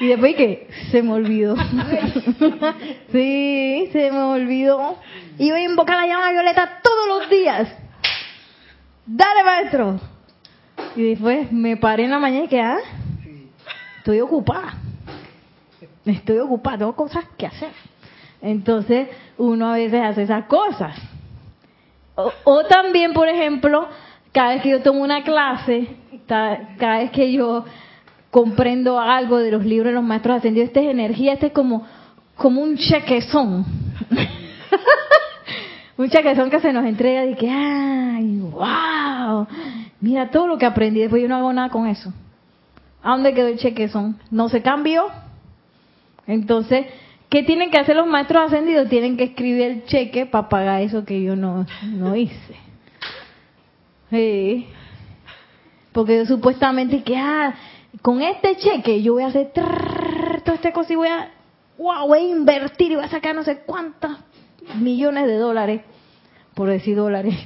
Y 0.00 0.06
después 0.06 0.36
que 0.36 0.68
se 0.90 1.02
me 1.02 1.12
olvidó. 1.12 1.56
sí, 3.12 3.88
se 3.92 4.10
me 4.10 4.20
olvidó. 4.22 4.96
Y 5.38 5.50
voy 5.50 5.60
a 5.60 5.64
invocar 5.64 5.96
la 5.96 6.06
llama 6.06 6.30
violeta 6.30 6.80
todos 6.82 7.08
los 7.08 7.30
días. 7.30 7.68
Dale, 9.06 9.44
maestro. 9.44 10.00
Y 10.94 11.02
después 11.10 11.50
me 11.50 11.76
paré 11.76 12.04
en 12.04 12.10
la 12.10 12.18
mañana 12.18 12.44
y 12.44 12.48
que, 12.48 12.60
ah, 12.60 12.78
estoy 13.98 14.20
ocupada. 14.20 14.74
Estoy 16.04 16.38
ocupada, 16.38 16.78
tengo 16.78 16.94
cosas 16.94 17.24
que 17.36 17.46
hacer. 17.46 17.72
Entonces, 18.40 19.08
uno 19.36 19.72
a 19.72 19.74
veces 19.74 20.00
hace 20.02 20.22
esas 20.22 20.44
cosas. 20.44 20.96
O, 22.44 22.64
también, 22.64 23.12
por 23.12 23.28
ejemplo, 23.28 23.86
cada 24.32 24.54
vez 24.54 24.62
que 24.62 24.70
yo 24.70 24.82
tomo 24.82 25.02
una 25.02 25.22
clase, 25.22 25.86
cada 26.26 26.98
vez 26.98 27.12
que 27.12 27.32
yo 27.32 27.64
comprendo 28.30 28.98
algo 28.98 29.38
de 29.38 29.52
los 29.52 29.64
libros 29.64 29.86
de 29.86 29.94
los 29.94 30.02
maestros 30.02 30.38
ascendidos, 30.38 30.68
esta 30.68 30.80
es 30.80 30.88
energía, 30.88 31.34
este 31.34 31.46
es 31.46 31.52
como, 31.52 31.86
como 32.36 32.60
un 32.60 32.76
chequezón. 32.76 33.64
un 35.96 36.10
chequezón 36.10 36.50
que 36.50 36.58
se 36.58 36.72
nos 36.72 36.84
entrega 36.86 37.22
de 37.22 37.36
que, 37.36 37.48
ay, 37.48 38.40
wow, 38.40 39.46
mira 40.00 40.30
todo 40.30 40.48
lo 40.48 40.58
que 40.58 40.66
aprendí, 40.66 41.00
después 41.00 41.22
yo 41.22 41.28
no 41.28 41.36
hago 41.36 41.52
nada 41.52 41.68
con 41.68 41.86
eso. 41.86 42.12
¿A 43.00 43.12
dónde 43.12 43.32
quedó 43.32 43.46
el 43.46 43.58
chequezón? 43.58 44.18
¿No 44.32 44.48
se 44.48 44.60
cambió? 44.60 45.04
Entonces, 46.26 46.86
¿qué 47.28 47.42
tienen 47.42 47.70
que 47.70 47.78
hacer 47.78 47.96
los 47.96 48.06
maestros 48.06 48.46
ascendidos? 48.46 48.88
Tienen 48.88 49.16
que 49.16 49.24
escribir 49.24 49.62
el 49.62 49.84
cheque 49.84 50.26
para 50.26 50.48
pagar 50.48 50.82
eso 50.82 51.04
que 51.04 51.22
yo 51.22 51.36
no, 51.36 51.66
no 51.84 52.16
hice. 52.16 52.56
Sí. 54.10 54.66
Porque 55.92 56.18
yo 56.18 56.26
supuestamente 56.26 57.02
que, 57.02 57.16
ah, 57.16 57.54
con 58.02 58.22
este 58.22 58.56
cheque 58.56 59.02
yo 59.02 59.14
voy 59.14 59.24
a 59.24 59.28
hacer 59.28 59.52
trrr, 59.52 60.42
todo 60.42 60.54
este 60.54 60.72
cosa 60.72 60.92
y 60.92 60.96
voy 60.96 61.08
a, 61.08 61.30
wow, 61.78 62.06
voy 62.06 62.18
a 62.18 62.28
invertir 62.28 62.92
y 62.92 62.94
voy 62.96 63.04
a 63.04 63.08
sacar 63.08 63.34
no 63.34 63.42
sé 63.42 63.58
cuántos 63.66 64.12
millones 64.76 65.26
de 65.26 65.36
dólares, 65.36 65.82
por 66.54 66.68
decir 66.68 66.96
dólares. 66.96 67.34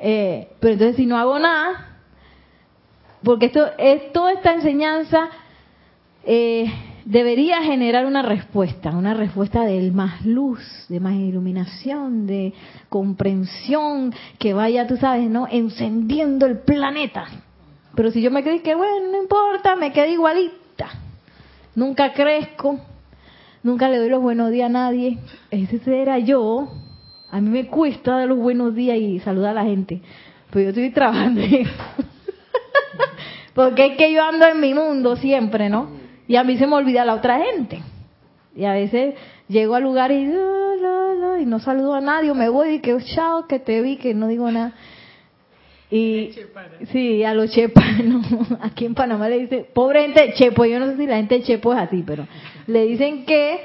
Eh, 0.00 0.50
pero 0.60 0.74
entonces 0.74 0.94
si 0.94 1.06
no 1.06 1.18
hago 1.18 1.40
nada, 1.40 1.98
porque 3.24 3.46
esto 3.46 3.68
es 3.78 4.12
toda 4.12 4.30
esta 4.30 4.52
enseñanza 4.54 5.28
eh, 6.24 6.72
debería 7.08 7.62
generar 7.62 8.04
una 8.04 8.20
respuesta, 8.20 8.90
una 8.90 9.14
respuesta 9.14 9.64
de 9.64 9.90
más 9.90 10.26
luz, 10.26 10.60
de 10.90 11.00
más 11.00 11.14
iluminación, 11.14 12.26
de 12.26 12.52
comprensión, 12.90 14.14
que 14.38 14.52
vaya, 14.52 14.86
tú 14.86 14.98
sabes, 14.98 15.30
¿no? 15.30 15.48
Encendiendo 15.50 16.44
el 16.44 16.58
planeta. 16.58 17.24
Pero 17.94 18.10
si 18.10 18.20
yo 18.20 18.30
me 18.30 18.42
quedo 18.42 18.62
que, 18.62 18.74
bueno, 18.74 19.10
no 19.10 19.22
importa, 19.22 19.74
me 19.74 19.90
quedo 19.90 20.12
igualita. 20.12 20.90
Nunca 21.74 22.12
crezco, 22.12 22.78
nunca 23.62 23.88
le 23.88 23.96
doy 23.96 24.10
los 24.10 24.20
buenos 24.20 24.50
días 24.50 24.66
a 24.66 24.72
nadie. 24.72 25.18
Ese 25.50 26.02
era 26.02 26.18
yo. 26.18 26.68
A 27.30 27.40
mí 27.40 27.48
me 27.48 27.68
cuesta 27.68 28.18
dar 28.18 28.28
los 28.28 28.38
buenos 28.38 28.74
días 28.74 28.98
y 28.98 29.18
saludar 29.20 29.52
a 29.56 29.62
la 29.62 29.64
gente. 29.64 30.02
Pero 30.50 30.64
yo 30.64 30.68
estoy 30.68 30.90
trabajando. 30.90 31.40
Porque 33.54 33.86
es 33.86 33.96
que 33.96 34.12
yo 34.12 34.22
ando 34.22 34.46
en 34.46 34.60
mi 34.60 34.74
mundo 34.74 35.16
siempre, 35.16 35.70
¿no? 35.70 36.07
Y 36.28 36.36
a 36.36 36.44
mí 36.44 36.56
se 36.58 36.66
me 36.66 36.76
olvida 36.76 37.04
la 37.04 37.14
otra 37.14 37.38
gente. 37.38 37.80
Y 38.54 38.64
a 38.64 38.72
veces 38.72 39.14
llego 39.48 39.74
al 39.74 39.82
lugar 39.82 40.12
y, 40.12 40.26
la, 40.26 40.76
la, 40.80 41.14
la, 41.14 41.40
y 41.40 41.46
no 41.46 41.58
saludo 41.58 41.94
a 41.94 42.00
nadie, 42.00 42.30
o 42.30 42.34
me 42.34 42.48
voy 42.48 42.74
y 42.74 42.78
que 42.80 42.96
chao, 43.14 43.46
que 43.48 43.58
te 43.58 43.80
vi, 43.80 43.96
que 43.96 44.14
no 44.14 44.28
digo 44.28 44.50
nada. 44.50 44.74
Y 45.90 46.30
sí, 46.92 47.24
a 47.24 47.34
los 47.34 47.50
chepanos, 47.50 48.26
aquí 48.60 48.84
en 48.84 48.94
Panamá 48.94 49.28
le 49.28 49.38
dicen, 49.38 49.66
pobre 49.72 50.02
gente 50.02 50.26
de 50.26 50.34
Chepo, 50.34 50.64
yo 50.66 50.78
no 50.78 50.86
sé 50.86 50.96
si 50.96 51.06
la 51.06 51.16
gente 51.16 51.38
de 51.38 51.44
Chepo 51.44 51.72
es 51.72 51.80
así, 51.80 52.04
pero 52.06 52.26
le 52.66 52.84
dicen 52.84 53.24
que 53.24 53.60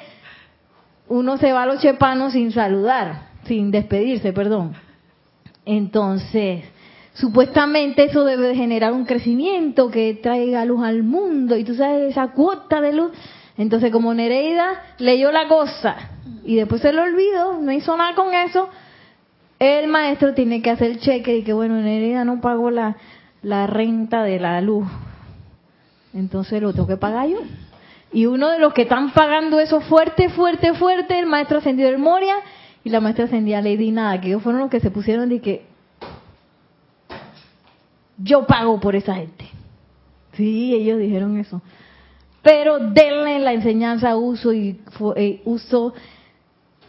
uno 1.10 1.38
se 1.38 1.52
va 1.52 1.64
a 1.64 1.66
los 1.66 1.82
chepanos 1.82 2.34
sin 2.34 2.52
saludar, 2.52 3.30
sin 3.44 3.72
despedirse, 3.72 4.32
perdón. 4.32 4.74
Entonces, 5.66 6.64
supuestamente 7.14 8.06
eso 8.06 8.26
debe 8.26 8.48
de 8.48 8.56
generar 8.56 8.94
un 8.94 9.06
crecimiento 9.06 9.90
que 9.90 10.20
traiga 10.22 10.66
luz 10.66 10.84
al 10.84 11.04
mundo 11.04 11.56
y 11.56 11.64
tú 11.64 11.76
sabes 11.76 12.12
esa 12.12 12.30
cuota 12.30 12.82
de 12.82 12.94
luz. 12.94 13.12
Entonces 13.58 13.92
como 13.92 14.14
Nereida 14.14 14.82
leyó 14.98 15.32
la 15.32 15.48
cosa 15.48 15.96
y 16.44 16.56
después 16.56 16.82
se 16.82 16.92
lo 16.92 17.04
olvidó, 17.04 17.60
no 17.60 17.72
hizo 17.72 17.96
nada 17.96 18.16
con 18.16 18.34
eso, 18.34 18.70
el 19.60 19.88
maestro 19.88 20.34
tiene 20.34 20.62
que 20.62 20.72
hacer 20.72 20.92
el 20.92 21.00
cheque 21.00 21.38
y 21.38 21.44
que 21.44 21.54
bueno, 21.54 21.76
Nereida 21.76 22.26
no 22.26 22.42
pagó 22.42 22.72
la, 22.72 22.98
la 23.44 23.68
renta 23.68 24.24
de 24.24 24.40
la 24.40 24.60
luz. 24.62 24.88
Entonces 26.14 26.62
lo 26.62 26.74
tengo 26.74 26.88
que 26.88 26.98
pagar 26.98 27.28
yo. 27.28 27.40
Y 28.12 28.26
uno 28.28 28.50
de 28.50 28.60
los 28.60 28.74
que 28.74 28.84
están 28.84 29.12
pagando 29.12 29.60
eso 29.60 29.82
fuerte, 29.82 30.30
fuerte, 30.30 30.74
fuerte, 30.74 31.18
el 31.18 31.26
maestro 31.26 31.58
ascendido 31.60 31.90
del 31.90 32.00
Moria 32.00 32.36
y 32.84 32.90
la 32.90 33.00
maestra 33.00 33.26
ascendida 33.26 33.62
Lady 33.62 33.92
Nada, 33.92 34.20
que 34.22 34.28
ellos 34.28 34.44
fueron 34.44 34.62
los 34.62 34.70
que 34.70 34.80
se 34.80 34.92
pusieron 34.92 35.30
de 35.30 35.42
que 35.42 35.73
yo 38.18 38.46
pago 38.46 38.80
por 38.80 38.96
esa 38.96 39.16
gente. 39.16 39.50
Sí, 40.34 40.74
ellos 40.74 41.00
dijeron 41.00 41.38
eso. 41.38 41.62
Pero 42.42 42.80
denle 42.80 43.40
la 43.40 43.54
enseñanza, 43.54 44.18
uso 44.18 44.52
y 44.54 44.82
eh, 45.16 45.42
uso, 45.46 45.94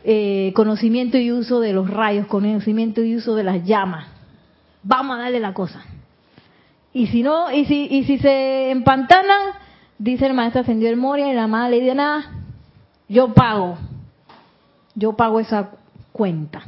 eh, 0.03 0.53
conocimiento 0.55 1.17
y 1.17 1.31
uso 1.31 1.61
de 1.61 1.73
los 1.73 1.89
rayos, 1.89 2.27
conocimiento 2.27 3.03
y 3.03 3.17
uso 3.17 3.37
de 3.37 3.45
las 3.45 3.65
llamas. 3.65 4.09
Vamos 4.83 5.17
a 5.17 5.23
darle 5.23 5.41
la 5.41 5.55
cosa. 5.55 5.85
Y 6.93 7.07
si 7.09 7.23
no, 7.23 7.53
y 7.53 7.65
si, 7.67 7.87
y 7.91 8.05
si 8.05 8.19
se 8.19 8.71
empantanan, 8.71 9.53
dice 9.99 10.27
el 10.27 10.35
maestro 10.35 10.63
ascendió 10.63 10.89
el 10.89 10.97
Moria 10.97 11.31
y 11.31 11.35
la 11.35 11.47
madre 11.47 11.81
le 11.81 11.95
nada, 11.95 12.33
yo 13.09 13.33
pago. 13.35 13.79
Yo 14.95 15.15
pago 15.15 15.41
esa 15.41 15.71
cuenta. 16.13 16.63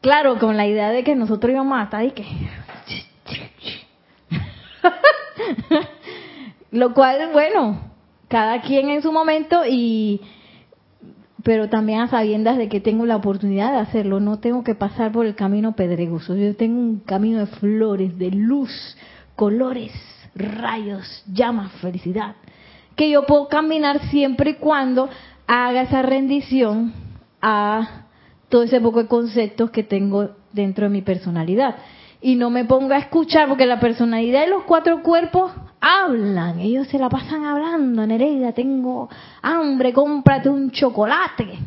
Claro, 0.00 0.38
con 0.38 0.56
la 0.56 0.66
idea 0.66 0.90
de 0.90 1.04
que 1.04 1.16
nosotros 1.16 1.52
íbamos 1.52 1.78
a 1.78 1.84
estar 1.84 2.04
y 2.04 2.10
que 2.12 2.24
Lo 6.70 6.94
cual, 6.94 7.30
bueno, 7.32 7.80
cada 8.28 8.60
quien 8.62 8.90
en 8.90 9.02
su 9.02 9.12
momento 9.12 9.62
y 9.68 10.20
pero 11.42 11.68
también 11.68 12.00
a 12.00 12.08
sabiendas 12.08 12.58
de 12.58 12.68
que 12.68 12.80
tengo 12.80 13.06
la 13.06 13.14
oportunidad 13.14 13.70
de 13.70 13.78
hacerlo, 13.78 14.18
no 14.18 14.40
tengo 14.40 14.64
que 14.64 14.74
pasar 14.74 15.12
por 15.12 15.26
el 15.26 15.36
camino 15.36 15.76
pedregoso, 15.76 16.34
yo 16.34 16.56
tengo 16.56 16.80
un 16.80 16.98
camino 16.98 17.38
de 17.38 17.46
flores, 17.46 18.18
de 18.18 18.32
luz, 18.32 18.96
colores, 19.36 19.92
rayos, 20.34 21.22
llamas, 21.32 21.70
felicidad, 21.74 22.34
que 22.96 23.08
yo 23.10 23.26
puedo 23.26 23.46
caminar 23.46 24.00
siempre 24.08 24.50
y 24.50 24.54
cuando 24.54 25.08
haga 25.46 25.82
esa 25.82 26.02
rendición 26.02 26.92
a 27.40 28.06
todo 28.48 28.64
ese 28.64 28.80
poco 28.80 29.04
de 29.04 29.08
conceptos 29.08 29.70
que 29.70 29.84
tengo 29.84 30.30
dentro 30.52 30.86
de 30.86 30.90
mi 30.90 31.02
personalidad 31.02 31.76
y 32.20 32.36
no 32.36 32.50
me 32.50 32.64
ponga 32.64 32.96
a 32.96 33.00
escuchar, 33.00 33.48
porque 33.48 33.66
la 33.66 33.80
personalidad 33.80 34.42
de 34.42 34.50
los 34.50 34.64
cuatro 34.64 35.02
cuerpos 35.02 35.52
hablan, 35.80 36.60
ellos 36.60 36.88
se 36.88 36.98
la 36.98 37.08
pasan 37.08 37.44
hablando, 37.44 38.06
Nereida, 38.06 38.52
tengo 38.52 39.08
hambre, 39.42 39.92
cómprate 39.92 40.48
un 40.48 40.70
chocolate 40.70 41.58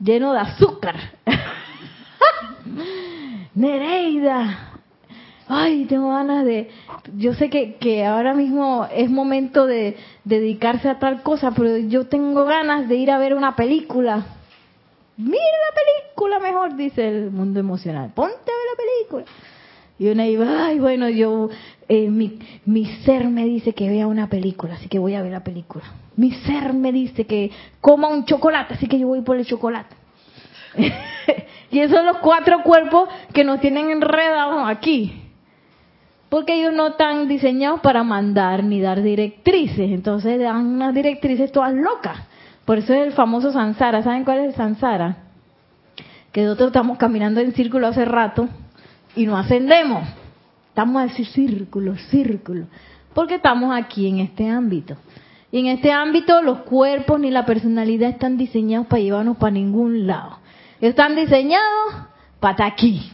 lleno 0.00 0.32
de 0.32 0.40
azúcar. 0.40 0.96
Nereida, 3.54 4.80
ay, 5.48 5.84
tengo 5.84 6.10
ganas 6.10 6.44
de, 6.44 6.70
yo 7.16 7.34
sé 7.34 7.50
que, 7.50 7.76
que 7.76 8.04
ahora 8.04 8.34
mismo 8.34 8.86
es 8.92 9.10
momento 9.10 9.66
de 9.66 9.96
dedicarse 10.24 10.88
a 10.88 10.98
tal 10.98 11.22
cosa, 11.22 11.52
pero 11.52 11.76
yo 11.76 12.06
tengo 12.06 12.44
ganas 12.44 12.88
de 12.88 12.96
ir 12.96 13.10
a 13.10 13.18
ver 13.18 13.34
una 13.34 13.54
película 13.54 14.24
mira 15.22 15.38
la 15.38 15.74
película 15.74 16.38
mejor, 16.38 16.76
dice 16.76 17.08
el 17.08 17.30
mundo 17.30 17.60
emocional, 17.60 18.10
ponte 18.14 18.34
a 18.34 18.36
ver 18.36 18.66
la 18.70 18.76
película. 18.76 19.24
Y 19.98 20.08
una 20.08 20.26
iba, 20.26 20.66
ay, 20.66 20.78
bueno, 20.78 21.08
yo, 21.08 21.48
eh, 21.88 22.08
mi, 22.08 22.38
mi 22.64 22.86
ser 23.04 23.28
me 23.28 23.44
dice 23.44 23.72
que 23.72 23.88
vea 23.88 24.06
una 24.06 24.28
película, 24.28 24.74
así 24.74 24.88
que 24.88 24.98
voy 24.98 25.14
a 25.14 25.22
ver 25.22 25.32
la 25.32 25.44
película. 25.44 25.84
Mi 26.16 26.32
ser 26.32 26.72
me 26.72 26.92
dice 26.92 27.24
que 27.24 27.50
coma 27.80 28.08
un 28.08 28.24
chocolate, 28.24 28.74
así 28.74 28.88
que 28.88 28.98
yo 28.98 29.06
voy 29.06 29.20
por 29.20 29.36
el 29.36 29.46
chocolate. 29.46 29.94
y 31.70 31.78
esos 31.78 31.96
son 31.96 32.06
los 32.06 32.18
cuatro 32.18 32.62
cuerpos 32.62 33.08
que 33.32 33.44
nos 33.44 33.60
tienen 33.60 33.90
enredados 33.90 34.64
aquí. 34.66 35.22
Porque 36.28 36.54
ellos 36.54 36.72
no 36.72 36.88
están 36.88 37.28
diseñados 37.28 37.80
para 37.80 38.02
mandar 38.02 38.64
ni 38.64 38.80
dar 38.80 39.02
directrices. 39.02 39.90
Entonces 39.90 40.40
dan 40.40 40.66
unas 40.66 40.94
directrices 40.94 41.52
todas 41.52 41.74
locas. 41.74 42.18
Por 42.64 42.78
eso 42.78 42.94
es 42.94 43.06
el 43.06 43.12
famoso 43.12 43.52
Sansara. 43.52 44.02
¿Saben 44.02 44.24
cuál 44.24 44.38
es 44.38 44.44
el 44.46 44.54
Sansara? 44.54 45.16
Que 46.30 46.42
nosotros 46.42 46.68
estamos 46.68 46.98
caminando 46.98 47.40
en 47.40 47.52
círculo 47.52 47.88
hace 47.88 48.04
rato 48.04 48.48
y 49.16 49.26
no 49.26 49.36
ascendemos. 49.36 50.08
Estamos 50.68 51.02
a 51.02 51.06
decir 51.06 51.26
círculo, 51.26 51.96
círculo. 52.10 52.66
Porque 53.14 53.34
estamos 53.34 53.74
aquí 53.76 54.08
en 54.08 54.20
este 54.20 54.48
ámbito. 54.48 54.96
Y 55.50 55.58
en 55.60 55.66
este 55.66 55.92
ámbito 55.92 56.40
los 56.40 56.60
cuerpos 56.60 57.20
ni 57.20 57.30
la 57.30 57.44
personalidad 57.44 58.08
están 58.08 58.38
diseñados 58.38 58.86
para 58.86 59.02
llevarnos 59.02 59.36
para 59.36 59.52
ningún 59.52 60.06
lado. 60.06 60.38
Están 60.80 61.14
diseñados 61.14 62.06
para 62.40 62.64
aquí. 62.64 63.12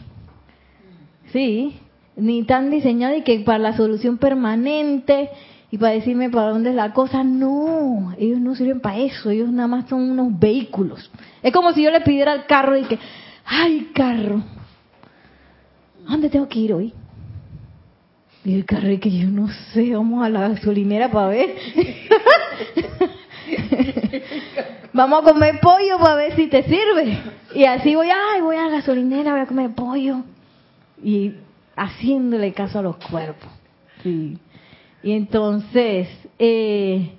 Sí, 1.33 1.79
ni 2.15 2.39
están 2.39 2.69
diseñados 2.69 3.17
y 3.17 3.21
que 3.23 3.39
para 3.41 3.59
la 3.59 3.75
solución 3.75 4.17
permanente 4.17 5.29
y 5.71 5.77
para 5.77 5.93
decirme 5.93 6.29
para 6.29 6.49
dónde 6.49 6.71
es 6.71 6.75
la 6.75 6.93
cosa. 6.93 7.23
No, 7.23 8.13
ellos 8.17 8.39
no 8.39 8.55
sirven 8.55 8.79
para 8.79 8.97
eso, 8.97 9.29
ellos 9.29 9.51
nada 9.51 9.67
más 9.67 9.87
son 9.87 10.09
unos 10.09 10.37
vehículos. 10.39 11.11
Es 11.43 11.53
como 11.53 11.73
si 11.73 11.83
yo 11.83 11.91
le 11.91 12.01
pidiera 12.01 12.31
al 12.31 12.45
carro 12.45 12.77
y 12.77 12.83
que, 12.83 12.97
ay 13.45 13.91
carro, 13.93 14.41
¿a 16.07 16.11
dónde 16.11 16.29
tengo 16.29 16.47
que 16.47 16.59
ir 16.59 16.73
hoy? 16.73 16.93
Y 18.43 18.55
el 18.55 18.65
carro 18.65 18.89
y 18.89 18.97
que 18.97 19.11
yo 19.11 19.27
no 19.27 19.47
sé, 19.73 19.93
vamos 19.93 20.25
a 20.25 20.29
la 20.29 20.49
gasolinera 20.49 21.11
para 21.11 21.27
ver. 21.27 21.55
vamos 24.93 25.21
a 25.21 25.31
comer 25.31 25.59
pollo 25.59 25.99
para 25.99 26.15
ver 26.15 26.35
si 26.35 26.47
te 26.47 26.63
sirve. 26.63 27.19
Y 27.53 27.65
así 27.65 27.95
voy, 27.95 28.07
ay, 28.09 28.41
voy 28.41 28.55
a 28.55 28.65
la 28.65 28.77
gasolinera, 28.77 29.33
voy 29.33 29.41
a 29.41 29.45
comer 29.45 29.71
pollo. 29.75 30.23
Y 31.03 31.35
haciéndole 31.75 32.53
caso 32.53 32.79
a 32.79 32.81
los 32.81 32.95
cuerpos. 32.97 33.49
Sí. 34.03 34.37
Y 35.03 35.13
entonces, 35.13 36.07
eh, 36.37 37.13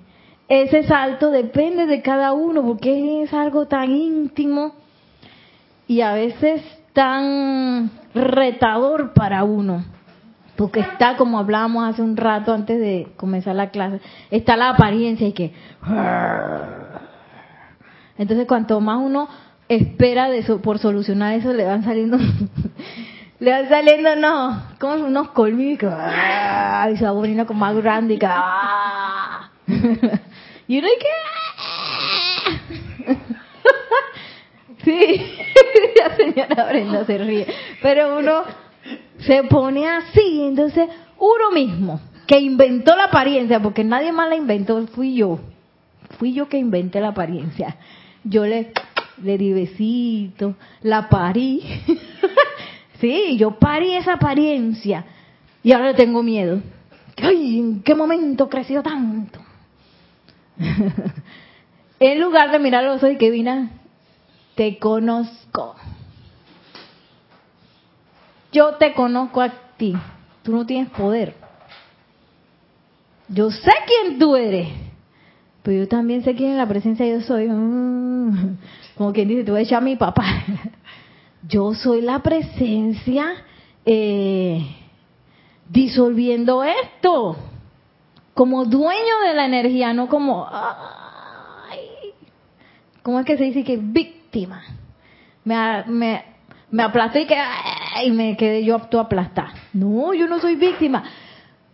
ese 0.47 0.83
salto 0.83 1.31
depende 1.31 1.87
de 1.87 2.01
cada 2.01 2.33
uno, 2.33 2.61
porque 2.63 3.23
es 3.23 3.33
algo 3.33 3.67
tan 3.67 3.91
íntimo 3.91 4.73
y 5.87 6.01
a 6.01 6.13
veces 6.13 6.61
tan 6.93 7.89
retador 8.13 9.13
para 9.13 9.43
uno. 9.43 9.83
Porque 10.55 10.81
está, 10.81 11.15
como 11.15 11.39
hablábamos 11.39 11.89
hace 11.89 12.01
un 12.01 12.17
rato 12.17 12.53
antes 12.53 12.79
de 12.79 13.07
comenzar 13.17 13.55
la 13.55 13.69
clase, 13.69 13.99
está 14.29 14.55
la 14.57 14.69
apariencia 14.69 15.27
y 15.27 15.33
que... 15.33 15.53
Entonces, 18.17 18.45
cuanto 18.45 18.79
más 18.79 18.99
uno 19.01 19.27
espera 19.67 20.29
de 20.29 20.43
por 20.57 20.79
solucionar 20.79 21.33
eso, 21.33 21.53
le 21.53 21.63
van 21.63 21.83
saliendo 21.83 22.17
le 23.41 23.51
van 23.51 23.67
saliendo 23.69 24.15
no, 24.17 24.63
como 24.79 25.03
unos 25.03 25.29
colmillos 25.29 25.91
¡ah! 25.91 26.87
y 26.93 26.97
se 26.97 27.05
va 27.05 27.11
poniendo 27.11 27.47
como 27.47 27.61
más 27.61 27.75
grande 27.75 28.13
y 28.13 28.19
que 28.19 28.27
¡ah! 28.29 29.49
y 30.67 30.77
uno 30.77 30.87
y 30.87 30.99
que 30.99 31.07
sí, 34.83 35.37
la 35.99 36.15
señora 36.15 36.65
Brenda 36.69 37.03
se 37.05 37.17
ríe, 37.17 37.47
pero 37.81 38.19
uno 38.19 38.43
se 39.17 39.43
pone 39.45 39.89
así, 39.89 40.43
entonces 40.43 40.87
uno 41.17 41.49
mismo 41.51 41.99
que 42.27 42.39
inventó 42.39 42.95
la 42.95 43.05
apariencia, 43.05 43.59
porque 43.59 43.83
nadie 43.83 44.11
más 44.11 44.29
la 44.29 44.35
inventó, 44.35 44.85
fui 44.85 45.15
yo, 45.15 45.39
fui 46.19 46.33
yo 46.33 46.47
que 46.47 46.59
inventé 46.59 47.01
la 47.01 47.07
apariencia. 47.09 47.75
Yo 48.23 48.45
le, 48.45 48.71
le 49.23 49.37
di 49.39 49.51
besito, 49.51 50.53
la 50.83 51.09
parí. 51.09 51.63
Sí, 53.01 53.35
yo 53.37 53.51
parí 53.59 53.95
esa 53.95 54.13
apariencia. 54.13 55.05
Y 55.63 55.73
ahora 55.73 55.87
le 55.87 55.93
tengo 55.95 56.23
miedo. 56.23 56.61
Ay, 57.17 57.59
¿en 57.59 57.83
qué 57.83 57.93
momento 57.93 58.47
creció 58.47 58.81
tanto? 58.81 59.39
en 61.99 62.21
lugar 62.21 62.51
de 62.51 62.59
mirar 62.59 62.83
los 62.83 62.97
ojos 62.97 63.11
y 63.11 63.17
que 63.17 63.29
vina, 63.29 63.71
te 64.55 64.79
conozco. 64.79 65.75
Yo 68.51 68.75
te 68.75 68.93
conozco 68.93 69.41
a 69.41 69.49
ti. 69.77 69.93
Tú 70.43 70.51
no 70.53 70.65
tienes 70.65 70.89
poder. 70.89 71.35
Yo 73.27 73.51
sé 73.51 73.71
quién 73.85 74.19
tú 74.19 74.35
eres. 74.35 74.67
Pero 75.63 75.83
yo 75.83 75.87
también 75.87 76.23
sé 76.23 76.35
quién 76.35 76.51
es 76.51 76.57
la 76.57 76.67
presencia 76.67 77.05
yo 77.05 77.21
soy. 77.21 77.47
Mm, 77.47 78.57
como 78.97 79.13
quien 79.13 79.27
dice, 79.27 79.43
te 79.43 79.51
voy 79.51 79.67
a 79.71 79.77
a 79.77 79.81
mi 79.81 79.95
papá. 79.95 80.25
Yo 81.47 81.73
soy 81.73 82.01
la 82.01 82.19
presencia 82.19 83.33
eh, 83.85 84.75
disolviendo 85.69 86.63
esto. 86.63 87.37
Como 88.33 88.65
dueño 88.65 89.19
de 89.25 89.33
la 89.33 89.45
energía, 89.45 89.93
no 89.93 90.07
como... 90.07 90.47
¿Cómo 93.03 93.19
es 93.19 93.25
que 93.25 93.37
se 93.37 93.45
dice 93.45 93.63
que 93.63 93.77
víctima? 93.77 94.63
Me, 95.43 95.83
me, 95.87 96.23
me 96.69 96.83
aplasté 96.83 97.21
y, 97.21 97.25
que, 97.25 97.35
me 98.11 98.37
quedé 98.37 98.63
yo 98.63 98.75
apto 98.75 98.99
aplastar. 98.99 99.49
No, 99.73 100.13
yo 100.13 100.27
no 100.27 100.39
soy 100.39 100.55
víctima. 100.55 101.03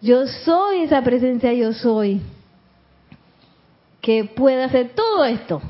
Yo 0.01 0.26
soy 0.28 0.84
esa 0.84 1.01
presencia, 1.01 1.53
yo 1.53 1.74
soy 1.74 2.22
que 4.01 4.24
puede 4.24 4.63
hacer 4.63 4.93
todo 4.95 5.26
esto. 5.26 5.61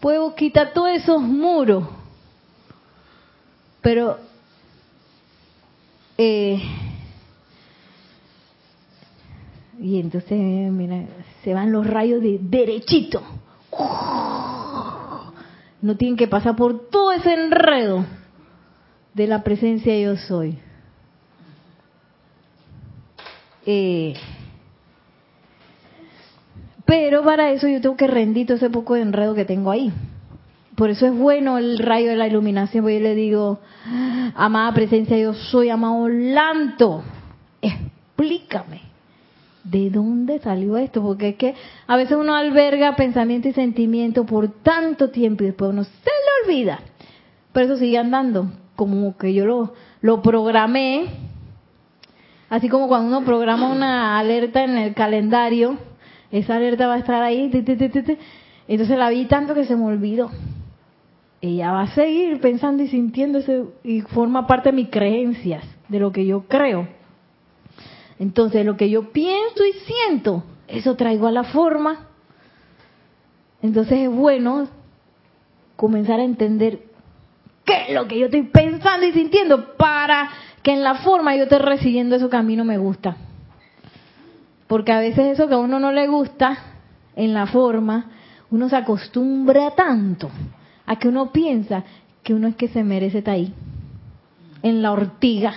Puedo 0.00 0.34
quitar 0.34 0.72
todos 0.72 0.90
esos 0.90 1.22
muros, 1.22 1.84
pero 3.80 4.18
eh, 6.18 6.60
y 9.78 10.00
entonces 10.00 10.38
mira, 10.38 11.04
se 11.44 11.52
van 11.52 11.70
los 11.70 11.86
rayos 11.86 12.22
de 12.22 12.38
derechito. 12.40 13.22
No 15.82 15.96
tienen 15.96 16.16
que 16.16 16.26
pasar 16.26 16.56
por 16.56 16.88
todo 16.88 17.12
ese 17.12 17.34
enredo 17.34 18.04
de 19.14 19.26
la 19.26 19.42
presencia 19.42 19.96
yo 19.98 20.16
soy. 20.16 20.58
Eh, 23.66 24.14
pero 26.86 27.22
para 27.22 27.50
eso 27.50 27.68
yo 27.68 27.80
tengo 27.80 27.96
que 27.96 28.06
rendir 28.06 28.46
todo 28.46 28.56
ese 28.56 28.70
poco 28.70 28.94
de 28.94 29.02
enredo 29.02 29.34
que 29.34 29.44
tengo 29.44 29.70
ahí. 29.70 29.92
Por 30.76 30.90
eso 30.90 31.06
es 31.06 31.14
bueno 31.14 31.58
el 31.58 31.78
rayo 31.78 32.10
de 32.10 32.16
la 32.16 32.26
iluminación, 32.26 32.84
porque 32.84 32.98
yo 32.98 33.02
le 33.02 33.14
digo, 33.14 33.60
amada 34.34 34.72
presencia, 34.72 35.18
yo 35.18 35.34
soy 35.34 35.70
amado 35.70 36.08
Lanto, 36.08 37.02
explícame 37.60 38.82
de 39.64 39.90
dónde 39.90 40.38
salió 40.38 40.76
esto, 40.76 41.02
porque 41.02 41.30
es 41.30 41.36
que 41.36 41.54
a 41.86 41.96
veces 41.96 42.16
uno 42.16 42.36
alberga 42.36 42.94
pensamiento 42.94 43.48
y 43.48 43.52
sentimiento 43.52 44.24
por 44.24 44.48
tanto 44.62 45.10
tiempo 45.10 45.42
y 45.42 45.46
después 45.46 45.70
uno 45.70 45.82
se 45.82 45.90
le 45.90 46.44
olvida. 46.44 46.80
Pero 47.52 47.66
eso 47.66 47.76
sigue 47.78 47.98
andando, 47.98 48.50
como 48.76 49.16
que 49.16 49.34
yo 49.34 49.44
lo, 49.46 49.74
lo 50.02 50.22
programé 50.22 51.06
Así 52.48 52.68
como 52.68 52.86
cuando 52.86 53.08
uno 53.08 53.26
programa 53.26 53.68
una 53.72 54.18
alerta 54.18 54.62
en 54.62 54.78
el 54.78 54.94
calendario, 54.94 55.78
esa 56.38 56.56
alerta 56.56 56.86
va 56.86 56.94
a 56.94 56.98
estar 56.98 57.22
ahí, 57.22 57.50
entonces 58.68 58.98
la 58.98 59.10
vi 59.10 59.26
tanto 59.26 59.54
que 59.54 59.64
se 59.64 59.76
me 59.76 59.84
olvidó. 59.84 60.30
Ella 61.40 61.72
va 61.72 61.82
a 61.82 61.94
seguir 61.94 62.40
pensando 62.40 62.82
y 62.82 62.88
sintiéndose 62.88 63.64
y 63.84 64.00
forma 64.00 64.46
parte 64.46 64.70
de 64.70 64.76
mis 64.76 64.88
creencias, 64.88 65.64
de 65.88 66.00
lo 66.00 66.10
que 66.10 66.26
yo 66.26 66.44
creo. 66.48 66.88
Entonces, 68.18 68.64
lo 68.64 68.76
que 68.76 68.88
yo 68.88 69.12
pienso 69.12 69.64
y 69.64 69.72
siento, 69.72 70.44
eso 70.68 70.96
traigo 70.96 71.26
a 71.26 71.32
la 71.32 71.44
forma. 71.44 72.08
Entonces 73.62 74.00
es 74.00 74.10
bueno 74.10 74.68
comenzar 75.76 76.20
a 76.20 76.24
entender 76.24 76.80
qué 77.64 77.88
es 77.88 77.94
lo 77.94 78.06
que 78.08 78.18
yo 78.18 78.26
estoy 78.26 78.44
pensando 78.44 79.06
y 79.06 79.12
sintiendo 79.12 79.76
para 79.76 80.30
que 80.62 80.72
en 80.72 80.82
la 80.82 80.96
forma 80.96 81.36
yo 81.36 81.44
esté 81.44 81.58
recibiendo 81.58 82.16
eso 82.16 82.30
que 82.30 82.36
a 82.36 82.42
no 82.42 82.64
me 82.64 82.78
gusta. 82.78 83.16
Porque 84.66 84.92
a 84.92 85.00
veces 85.00 85.32
eso 85.32 85.48
que 85.48 85.54
a 85.54 85.58
uno 85.58 85.78
no 85.78 85.92
le 85.92 86.08
gusta, 86.08 86.58
en 87.14 87.34
la 87.34 87.46
forma, 87.46 88.10
uno 88.50 88.68
se 88.68 88.76
acostumbra 88.76 89.72
tanto 89.72 90.30
a 90.84 90.96
que 90.96 91.08
uno 91.08 91.32
piensa 91.32 91.84
que 92.22 92.34
uno 92.34 92.48
es 92.48 92.56
que 92.56 92.68
se 92.68 92.82
merece 92.82 93.18
estar 93.18 93.34
ahí, 93.34 93.52
en 94.62 94.82
la 94.82 94.92
ortiga. 94.92 95.54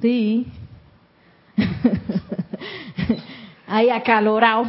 Sí. 0.00 0.46
ahí 3.66 3.90
acalorado. 3.90 4.64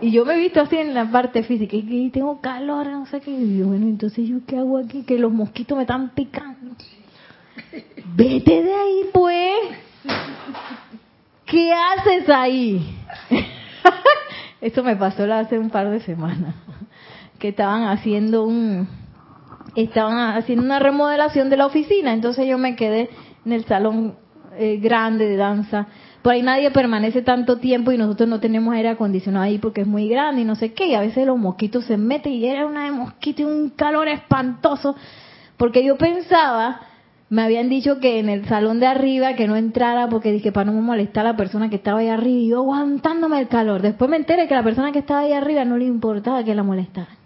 Y 0.00 0.12
yo 0.12 0.24
me 0.24 0.34
he 0.34 0.38
visto 0.38 0.62
así 0.62 0.76
en 0.76 0.94
la 0.94 1.10
parte 1.10 1.42
física, 1.42 1.76
y 1.76 2.10
tengo 2.10 2.40
calor, 2.40 2.86
no 2.86 3.04
sé 3.06 3.20
qué. 3.20 3.30
Y 3.30 3.62
bueno, 3.62 3.86
entonces 3.86 4.26
yo 4.26 4.38
qué 4.46 4.56
hago 4.56 4.78
aquí, 4.78 5.02
que 5.02 5.18
los 5.18 5.30
mosquitos 5.30 5.76
me 5.76 5.82
están 5.82 6.10
picando. 6.10 6.74
Vete 8.14 8.62
de 8.62 8.72
ahí, 8.72 9.02
pues. 9.12 9.52
¿Qué 11.50 11.72
haces 11.72 12.28
ahí? 12.28 12.96
Esto 14.60 14.84
me 14.84 14.94
pasó 14.94 15.24
hace 15.32 15.58
un 15.58 15.68
par 15.68 15.90
de 15.90 15.98
semanas. 16.00 16.54
Que 17.40 17.48
estaban 17.48 17.88
haciendo 17.88 18.44
un. 18.44 18.88
Estaban 19.74 20.36
haciendo 20.36 20.64
una 20.64 20.78
remodelación 20.78 21.50
de 21.50 21.56
la 21.56 21.66
oficina. 21.66 22.12
Entonces 22.12 22.46
yo 22.46 22.56
me 22.56 22.76
quedé 22.76 23.10
en 23.44 23.52
el 23.52 23.64
salón 23.64 24.14
eh, 24.56 24.78
grande 24.80 25.26
de 25.26 25.36
danza. 25.36 25.88
Por 26.22 26.34
ahí 26.34 26.42
nadie 26.42 26.70
permanece 26.70 27.22
tanto 27.22 27.58
tiempo 27.58 27.90
y 27.90 27.98
nosotros 27.98 28.28
no 28.28 28.38
tenemos 28.38 28.72
aire 28.74 28.90
acondicionado 28.90 29.44
ahí 29.44 29.58
porque 29.58 29.80
es 29.80 29.86
muy 29.88 30.08
grande 30.08 30.42
y 30.42 30.44
no 30.44 30.54
sé 30.54 30.72
qué. 30.72 30.86
Y 30.86 30.94
a 30.94 31.00
veces 31.00 31.26
los 31.26 31.38
mosquitos 31.38 31.84
se 31.86 31.96
meten 31.96 32.32
y 32.32 32.46
era 32.46 32.64
una 32.64 32.84
de 32.84 33.10
y 33.24 33.42
un 33.42 33.70
calor 33.70 34.06
espantoso. 34.06 34.94
Porque 35.56 35.84
yo 35.84 35.96
pensaba 35.96 36.80
me 37.30 37.42
habían 37.42 37.68
dicho 37.68 38.00
que 38.00 38.18
en 38.18 38.28
el 38.28 38.46
salón 38.46 38.80
de 38.80 38.88
arriba 38.88 39.34
que 39.34 39.46
no 39.46 39.54
entrara 39.54 40.08
porque 40.08 40.32
dije 40.32 40.50
para 40.50 40.72
no 40.72 40.82
molestar 40.82 41.24
a 41.24 41.30
la 41.30 41.36
persona 41.36 41.70
que 41.70 41.76
estaba 41.76 42.00
ahí 42.00 42.08
arriba 42.08 42.40
y 42.40 42.48
yo 42.48 42.58
aguantándome 42.58 43.38
el 43.38 43.46
calor. 43.46 43.82
Después 43.82 44.10
me 44.10 44.16
enteré 44.16 44.48
que 44.48 44.54
la 44.54 44.64
persona 44.64 44.90
que 44.90 44.98
estaba 44.98 45.20
ahí 45.20 45.32
arriba 45.32 45.64
no 45.64 45.78
le 45.78 45.84
importaba 45.84 46.42
que 46.42 46.56
la 46.56 46.64
molestara. 46.64 47.16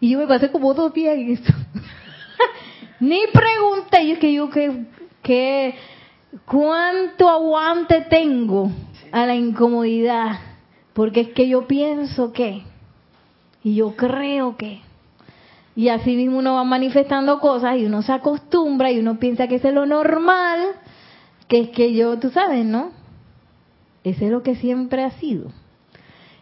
Y 0.00 0.08
yo 0.08 0.18
me 0.18 0.26
pasé 0.26 0.50
como 0.50 0.72
dos 0.72 0.94
días 0.94 1.18
en 1.18 1.32
eso. 1.32 1.52
Ni 3.00 3.20
pregunté, 3.30 4.04
y 4.04 4.12
es 4.12 4.18
que 4.18 4.32
yo 4.32 4.48
que, 4.48 4.86
que 5.22 5.74
cuánto 6.46 7.28
aguante 7.28 8.06
tengo 8.08 8.70
a 9.12 9.26
la 9.26 9.34
incomodidad, 9.34 10.38
porque 10.94 11.20
es 11.20 11.28
que 11.28 11.46
yo 11.46 11.66
pienso 11.66 12.32
que 12.32 12.62
y 13.62 13.74
yo 13.74 13.94
creo 13.96 14.56
que 14.56 14.80
y 15.80 15.88
así 15.88 16.14
mismo 16.14 16.36
uno 16.36 16.56
va 16.56 16.64
manifestando 16.64 17.40
cosas 17.40 17.78
y 17.78 17.86
uno 17.86 18.02
se 18.02 18.12
acostumbra 18.12 18.92
y 18.92 18.98
uno 18.98 19.18
piensa 19.18 19.48
que 19.48 19.54
eso 19.54 19.68
es 19.68 19.72
lo 19.74 19.86
normal, 19.86 20.60
que 21.48 21.60
es 21.60 21.68
que 21.70 21.94
yo, 21.94 22.18
tú 22.18 22.28
sabes, 22.28 22.66
¿no? 22.66 22.90
Ese 24.04 24.26
es 24.26 24.30
lo 24.30 24.42
que 24.42 24.56
siempre 24.56 25.04
ha 25.04 25.12
sido. 25.12 25.50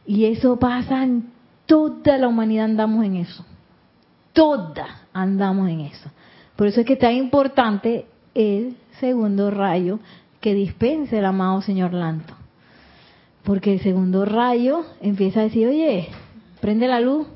Y 0.05 0.25
eso 0.25 0.59
pasa 0.59 1.05
en 1.05 1.31
toda 1.67 2.19
la 2.19 2.27
humanidad, 2.27 2.65
andamos 2.65 3.05
en 3.05 3.15
eso. 3.15 3.47
Toda 4.33 5.07
andamos 5.13 5.69
en 5.69 5.83
eso. 5.83 6.11
Por 6.57 6.67
eso 6.67 6.81
es 6.81 6.87
que 6.89 6.95
está 6.95 7.13
importante 7.13 8.07
el 8.35 8.75
segundo 8.99 9.53
rayo 9.53 10.01
que 10.41 10.53
dispense 10.53 11.17
el 11.17 11.25
amado 11.25 11.63
señor 11.63 11.95
Lanto. 11.95 12.35
Porque 13.45 13.75
el 13.75 13.81
segundo 13.83 14.25
rayo 14.25 14.85
empieza 15.01 15.39
a 15.39 15.45
decir, 15.45 15.69
oye, 15.69 16.09
prende 16.61 16.89
la 16.89 16.99
luz, 16.99 17.29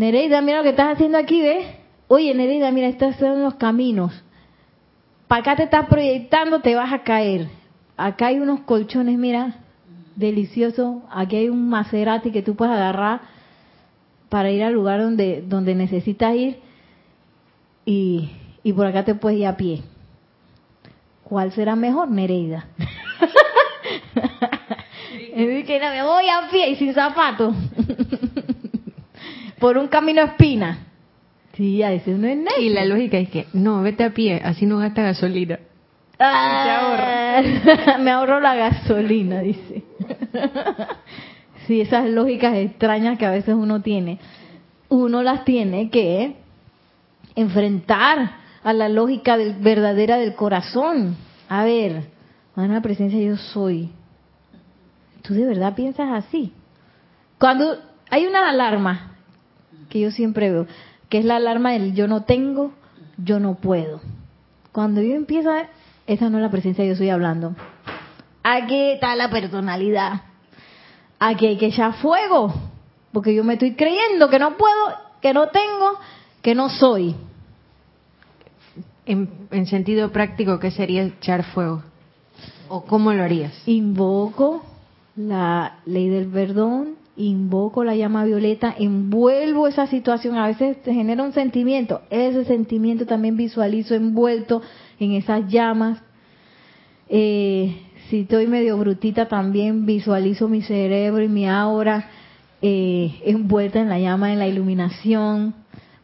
Nereida, 0.00 0.40
mira 0.40 0.56
lo 0.56 0.62
que 0.62 0.70
estás 0.70 0.94
haciendo 0.94 1.18
aquí, 1.18 1.42
¿ves? 1.42 1.66
Oye, 2.08 2.34
Nereida, 2.34 2.70
mira, 2.70 2.88
estos 2.88 3.16
son 3.16 3.42
los 3.42 3.56
caminos. 3.56 4.24
Para 5.28 5.42
acá 5.42 5.56
te 5.56 5.64
estás 5.64 5.88
proyectando, 5.88 6.60
te 6.60 6.74
vas 6.74 6.90
a 6.90 7.02
caer. 7.02 7.48
Acá 7.98 8.28
hay 8.28 8.38
unos 8.38 8.60
colchones, 8.60 9.18
mira, 9.18 9.56
delicioso. 10.16 11.02
Aquí 11.10 11.36
hay 11.36 11.50
un 11.50 11.68
Maserati 11.68 12.30
que 12.30 12.40
tú 12.40 12.56
puedes 12.56 12.74
agarrar 12.74 13.20
para 14.30 14.50
ir 14.50 14.62
al 14.62 14.72
lugar 14.72 15.02
donde, 15.02 15.44
donde 15.46 15.74
necesitas 15.74 16.34
ir 16.34 16.60
y, 17.84 18.30
y 18.62 18.72
por 18.72 18.86
acá 18.86 19.04
te 19.04 19.14
puedes 19.14 19.38
ir 19.38 19.46
a 19.48 19.58
pie. 19.58 19.82
¿Cuál 21.24 21.52
será 21.52 21.76
mejor, 21.76 22.10
Nereida? 22.10 22.68
Es 25.34 25.64
que 25.66 25.78
me 25.78 26.02
voy 26.02 26.24
a 26.28 26.48
pie 26.50 26.70
y 26.70 26.76
sin 26.76 26.94
zapatos. 26.94 27.54
por 29.60 29.78
un 29.78 29.86
camino 29.88 30.22
espina. 30.22 30.86
Sí, 31.52 31.82
a 31.82 31.90
veces 31.90 32.18
no 32.18 32.26
es. 32.26 32.38
Y 32.58 32.70
la 32.70 32.84
lógica 32.84 33.18
es 33.18 33.28
que, 33.28 33.46
no, 33.52 33.82
vete 33.82 34.04
a 34.04 34.10
pie, 34.10 34.40
así 34.42 34.66
no 34.66 34.78
gasta 34.78 35.02
gasolina. 35.02 35.58
Ah, 36.18 37.42
me 38.00 38.10
ahorro 38.10 38.40
la 38.40 38.54
gasolina, 38.54 39.40
dice. 39.40 39.84
sí, 41.66 41.80
esas 41.80 42.08
lógicas 42.08 42.54
extrañas 42.56 43.18
que 43.18 43.26
a 43.26 43.30
veces 43.30 43.54
uno 43.54 43.80
tiene, 43.80 44.18
uno 44.88 45.22
las 45.22 45.44
tiene 45.44 45.90
que 45.90 46.36
enfrentar 47.36 48.32
a 48.62 48.72
la 48.72 48.88
lógica 48.88 49.36
del, 49.36 49.54
verdadera 49.54 50.18
del 50.18 50.34
corazón. 50.34 51.16
A 51.48 51.64
ver, 51.64 52.04
la 52.56 52.82
presencia 52.82 53.18
yo 53.18 53.36
soy, 53.36 53.90
¿tú 55.22 55.34
de 55.34 55.46
verdad 55.46 55.74
piensas 55.74 56.10
así? 56.12 56.52
Cuando 57.38 57.78
hay 58.10 58.26
una 58.26 58.48
alarma 58.48 59.09
que 59.90 60.00
yo 60.00 60.10
siempre 60.10 60.50
veo, 60.50 60.66
que 61.10 61.18
es 61.18 61.24
la 61.24 61.36
alarma 61.36 61.72
del 61.72 61.92
yo 61.94 62.08
no 62.08 62.22
tengo, 62.22 62.72
yo 63.18 63.38
no 63.40 63.56
puedo. 63.56 64.00
Cuando 64.72 65.02
yo 65.02 65.14
empiezo 65.14 65.50
a 65.50 65.68
esa 66.06 66.30
no 66.30 66.38
es 66.38 66.42
la 66.42 66.50
presencia 66.50 66.82
que 66.82 66.88
yo 66.88 66.92
estoy 66.94 67.10
hablando. 67.10 67.54
Aquí 68.42 68.92
está 68.92 69.14
la 69.16 69.30
personalidad. 69.30 70.22
Aquí 71.18 71.46
hay 71.46 71.58
que 71.58 71.66
echar 71.66 71.94
fuego. 71.94 72.52
Porque 73.12 73.34
yo 73.34 73.44
me 73.44 73.54
estoy 73.54 73.74
creyendo 73.74 74.30
que 74.30 74.38
no 74.38 74.56
puedo, 74.56 74.94
que 75.20 75.34
no 75.34 75.48
tengo, 75.48 75.98
que 76.42 76.54
no 76.54 76.68
soy. 76.70 77.14
En, 79.06 79.28
en 79.50 79.66
sentido 79.66 80.10
práctico, 80.10 80.58
¿qué 80.58 80.70
sería 80.70 81.02
echar 81.02 81.44
fuego? 81.44 81.82
¿O 82.68 82.84
cómo 82.84 83.12
lo 83.12 83.22
harías? 83.22 83.52
Invoco 83.66 84.64
la 85.16 85.78
ley 85.86 86.08
del 86.08 86.28
perdón, 86.28 86.96
invoco 87.20 87.84
la 87.84 87.94
llama 87.94 88.24
violeta, 88.24 88.74
envuelvo 88.78 89.68
esa 89.68 89.86
situación, 89.86 90.36
a 90.36 90.46
veces 90.46 90.78
se 90.84 90.94
genera 90.94 91.22
un 91.22 91.32
sentimiento, 91.32 92.02
ese 92.10 92.44
sentimiento 92.44 93.06
también 93.06 93.36
visualizo 93.36 93.94
envuelto 93.94 94.62
en 94.98 95.12
esas 95.12 95.48
llamas. 95.48 96.02
Eh, 97.08 97.76
si 98.08 98.20
estoy 98.20 98.46
medio 98.46 98.76
brutita 98.78 99.28
también 99.28 99.86
visualizo 99.86 100.48
mi 100.48 100.62
cerebro 100.62 101.22
y 101.22 101.28
mi 101.28 101.48
aura 101.48 102.08
eh, 102.62 103.20
envuelta 103.24 103.80
en 103.80 103.88
la 103.88 103.98
llama, 103.98 104.32
en 104.32 104.38
la 104.38 104.48
iluminación. 104.48 105.54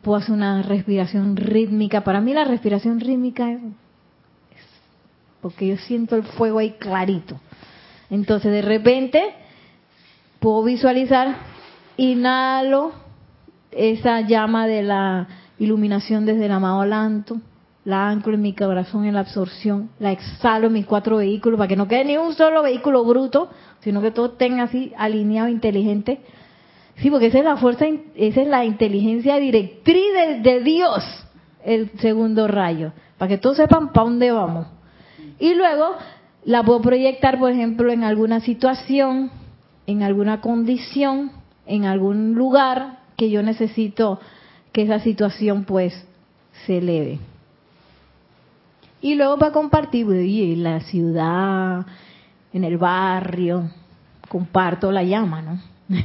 Puedo 0.03 0.19
hacer 0.19 0.35
una 0.35 0.62
respiración 0.62 1.37
rítmica. 1.37 2.05
Para 2.05 2.21
mí 2.21 2.33
la 2.33 2.45
respiración 2.45 3.01
rítmica 3.01 3.53
es 3.53 3.61
porque 5.41 5.69
yo 5.69 5.77
siento 5.77 6.17
el 6.17 6.23
fuego 6.25 6.59
ahí 6.59 6.73
clarito. 6.73 7.41
Entonces 8.11 8.53
de 8.53 8.62
repente 8.62 9.23
puedo 10.41 10.62
visualizar, 10.64 11.37
inhalo 11.97 12.93
esa 13.70 14.20
llama 14.22 14.66
de 14.66 14.82
la 14.82 15.28
iluminación 15.59 16.26
desde 16.26 16.47
el 16.47 16.53
amado 16.53 16.80
alanto, 16.80 17.41
la 17.84 18.09
anclo 18.09 18.34
en 18.34 18.43
mi 18.43 18.53
corazón 18.53 19.05
en 19.05 19.14
la 19.14 19.20
absorción, 19.20 19.91
la 20.01 20.12
exhalo 20.12 20.66
en 20.66 20.72
mis 20.72 20.87
cuatro 20.87 21.18
vehículos 21.18 21.57
para 21.57 21.68
que 21.68 21.76
no 21.76 21.87
quede 21.87 22.05
ni 22.05 22.16
un 22.16 22.34
solo 22.34 22.62
vehículo 22.62 23.05
bruto, 23.05 23.49
sino 23.80 24.03
que 24.03 24.11
todo 24.11 24.32
tenga 24.32 24.64
así 24.64 24.93
alineado, 24.97 25.49
inteligente. 25.49 26.20
Sí, 26.97 27.11
porque 27.11 27.26
esa 27.26 27.39
es 27.39 27.45
la 27.45 27.57
fuerza, 27.57 27.87
esa 28.16 28.41
es 28.41 28.49
la 28.49 28.64
inteligencia 28.64 29.37
directriz 29.37 30.05
de, 30.14 30.41
de 30.41 30.61
Dios, 30.61 31.05
el 31.64 31.91
segundo 32.01 32.49
rayo, 32.49 32.93
para 33.18 33.28
que 33.28 33.39
todos 33.39 33.59
sepan 33.59 33.93
para 33.93 34.05
dónde 34.07 34.32
vamos. 34.32 34.66
Y 35.39 35.55
luego 35.55 35.95
la 36.45 36.62
puedo 36.62 36.80
proyectar, 36.80 37.39
por 37.39 37.53
ejemplo, 37.53 37.93
en 37.93 38.03
alguna 38.03 38.41
situación, 38.41 39.30
en 39.87 40.03
alguna 40.03 40.41
condición, 40.41 41.30
en 41.66 41.84
algún 41.84 42.34
lugar 42.34 42.99
que 43.16 43.30
yo 43.30 43.43
necesito 43.43 44.20
que 44.72 44.82
esa 44.82 45.01
situación 45.01 45.64
pues 45.64 45.95
se 46.66 46.78
eleve. 46.78 47.18
Y 49.01 49.14
luego 49.14 49.39
para 49.39 49.53
compartir 49.53 50.07
en 50.11 50.62
la 50.62 50.80
ciudad, 50.80 51.87
en 52.53 52.64
el 52.64 52.76
barrio, 52.76 53.70
comparto 54.28 54.91
la 54.91 55.03
llama, 55.03 55.43
¿no? 55.43 55.61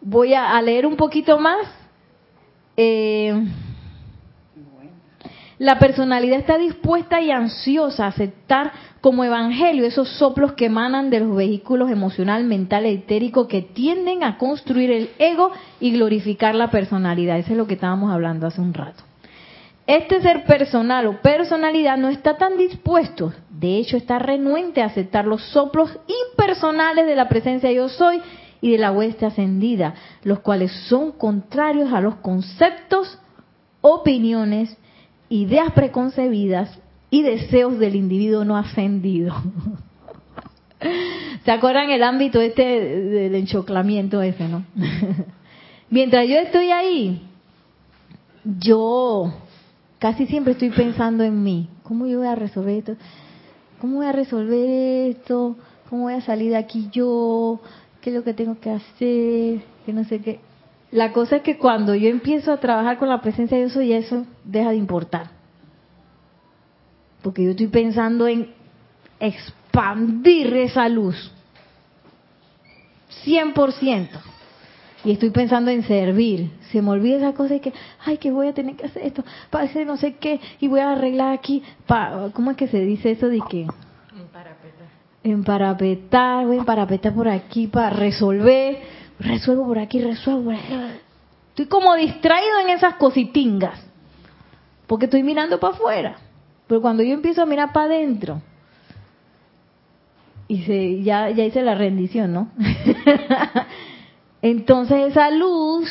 Voy 0.00 0.34
a, 0.34 0.60
leer 0.62 0.86
un 0.86 0.96
poquito 0.96 1.38
más. 1.38 1.66
Eh, 2.76 3.34
la 5.58 5.78
personalidad 5.78 6.38
está 6.38 6.58
dispuesta 6.58 7.20
y 7.20 7.30
ansiosa 7.30 8.04
a 8.04 8.08
aceptar 8.08 8.72
como 9.00 9.24
evangelio 9.24 9.86
esos 9.86 10.08
soplos 10.08 10.52
que 10.52 10.66
emanan 10.66 11.08
de 11.08 11.20
los 11.20 11.34
vehículos 11.34 11.90
emocional, 11.90 12.44
mental 12.44 12.84
e 12.84 12.92
etérico 12.92 13.48
que 13.48 13.62
tienden 13.62 14.22
a 14.22 14.36
construir 14.36 14.90
el 14.90 15.10
ego 15.18 15.50
y 15.80 15.92
glorificar 15.92 16.54
la 16.54 16.70
personalidad. 16.70 17.38
Eso 17.38 17.52
es 17.52 17.56
lo 17.56 17.66
que 17.66 17.74
estábamos 17.74 18.12
hablando 18.12 18.46
hace 18.46 18.60
un 18.60 18.74
rato. 18.74 19.02
Este 19.86 20.20
ser 20.20 20.44
personal 20.44 21.06
o 21.06 21.22
personalidad 21.22 21.96
no 21.96 22.08
está 22.08 22.36
tan 22.36 22.58
dispuesto, 22.58 23.32
de 23.48 23.78
hecho 23.78 23.96
está 23.96 24.18
renuente 24.18 24.82
a 24.82 24.86
aceptar 24.86 25.26
los 25.26 25.40
soplos 25.42 25.96
impersonales 26.32 27.06
de 27.06 27.14
la 27.14 27.28
presencia 27.28 27.70
yo 27.70 27.88
soy 27.88 28.20
y 28.60 28.72
de 28.72 28.78
la 28.78 28.90
hueste 28.90 29.24
ascendida, 29.24 29.94
los 30.24 30.40
cuales 30.40 30.72
son 30.88 31.12
contrarios 31.12 31.92
a 31.92 32.00
los 32.00 32.16
conceptos, 32.16 33.18
opiniones, 33.80 34.76
ideas 35.28 35.72
preconcebidas 35.72 36.78
y 37.10 37.22
deseos 37.22 37.78
del 37.78 37.96
individuo 37.96 38.44
no 38.44 38.56
ascendido. 38.56 39.34
¿Se 41.44 41.50
acuerdan 41.50 41.90
el 41.90 42.02
ámbito 42.02 42.40
este 42.40 42.62
del 42.62 43.34
enchoclamiento 43.34 44.20
ese, 44.22 44.48
no? 44.48 44.64
Mientras 45.90 46.28
yo 46.28 46.36
estoy 46.36 46.70
ahí, 46.70 47.22
yo 48.44 49.32
casi 49.98 50.26
siempre 50.26 50.52
estoy 50.52 50.70
pensando 50.70 51.22
en 51.24 51.42
mí. 51.42 51.68
¿Cómo 51.82 52.06
yo 52.06 52.18
voy 52.18 52.26
a 52.26 52.34
resolver 52.34 52.78
esto? 52.78 52.96
¿Cómo 53.80 53.98
voy 53.98 54.06
a 54.06 54.12
resolver 54.12 55.10
esto? 55.10 55.56
¿Cómo 55.88 56.04
voy 56.04 56.14
a 56.14 56.20
salir 56.20 56.50
de 56.50 56.56
aquí 56.56 56.88
yo? 56.92 57.60
¿Qué 58.00 58.10
es 58.10 58.16
lo 58.16 58.24
que 58.24 58.34
tengo 58.34 58.58
que 58.58 58.70
hacer? 58.70 59.60
Que 59.84 59.92
no 59.92 60.04
sé 60.04 60.20
qué. 60.20 60.40
La 60.96 61.12
cosa 61.12 61.36
es 61.36 61.42
que 61.42 61.58
cuando 61.58 61.94
yo 61.94 62.08
empiezo 62.08 62.50
a 62.50 62.56
trabajar 62.56 62.96
con 62.96 63.10
la 63.10 63.20
presencia 63.20 63.58
de 63.58 63.66
Dios 63.66 63.76
y 63.84 63.92
eso 63.92 64.24
deja 64.44 64.70
de 64.70 64.76
importar. 64.76 65.28
Porque 67.20 67.44
yo 67.44 67.50
estoy 67.50 67.66
pensando 67.66 68.26
en 68.26 68.54
expandir 69.20 70.56
esa 70.56 70.88
luz. 70.88 71.30
100%. 73.26 74.08
Y 75.04 75.10
estoy 75.10 75.28
pensando 75.28 75.70
en 75.70 75.82
servir. 75.82 76.52
Se 76.72 76.80
me 76.80 76.92
olvida 76.92 77.18
esa 77.18 77.34
cosa 77.34 77.52
de 77.52 77.60
que, 77.60 77.74
ay, 78.02 78.16
que 78.16 78.30
voy 78.30 78.48
a 78.48 78.54
tener 78.54 78.76
que 78.76 78.86
hacer 78.86 79.02
esto, 79.02 79.22
para 79.50 79.64
hacer 79.64 79.86
no 79.86 79.98
sé 79.98 80.14
qué, 80.14 80.40
y 80.60 80.68
voy 80.68 80.80
a 80.80 80.92
arreglar 80.92 81.34
aquí. 81.34 81.62
Pa, 81.86 82.30
¿Cómo 82.32 82.52
es 82.52 82.56
que 82.56 82.68
se 82.68 82.80
dice 82.80 83.10
eso 83.10 83.28
de 83.28 83.42
que? 83.50 83.66
Emparapetar. 84.18 84.86
Emparapetar, 85.22 86.46
voy 86.46 86.56
a 86.56 86.60
emparapetar 86.60 87.12
por 87.12 87.28
aquí 87.28 87.66
para 87.66 87.90
resolver. 87.90 89.04
Resuelvo 89.18 89.66
por 89.66 89.78
aquí, 89.78 90.00
resuelvo 90.00 90.44
por 90.44 90.54
aquí. 90.54 90.74
Estoy 91.50 91.66
como 91.66 91.94
distraído 91.94 92.60
en 92.60 92.70
esas 92.70 92.94
cositingas. 92.94 93.80
Porque 94.86 95.06
estoy 95.06 95.22
mirando 95.22 95.58
para 95.58 95.74
afuera. 95.74 96.16
Pero 96.66 96.80
cuando 96.80 97.02
yo 97.02 97.14
empiezo 97.14 97.42
a 97.42 97.46
mirar 97.46 97.72
para 97.72 97.86
adentro, 97.86 98.42
y 100.48 100.62
se, 100.62 101.02
ya, 101.02 101.30
ya 101.30 101.44
hice 101.44 101.62
la 101.62 101.74
rendición, 101.74 102.32
¿no? 102.32 102.48
Entonces 104.42 105.10
esa 105.10 105.30
luz 105.30 105.88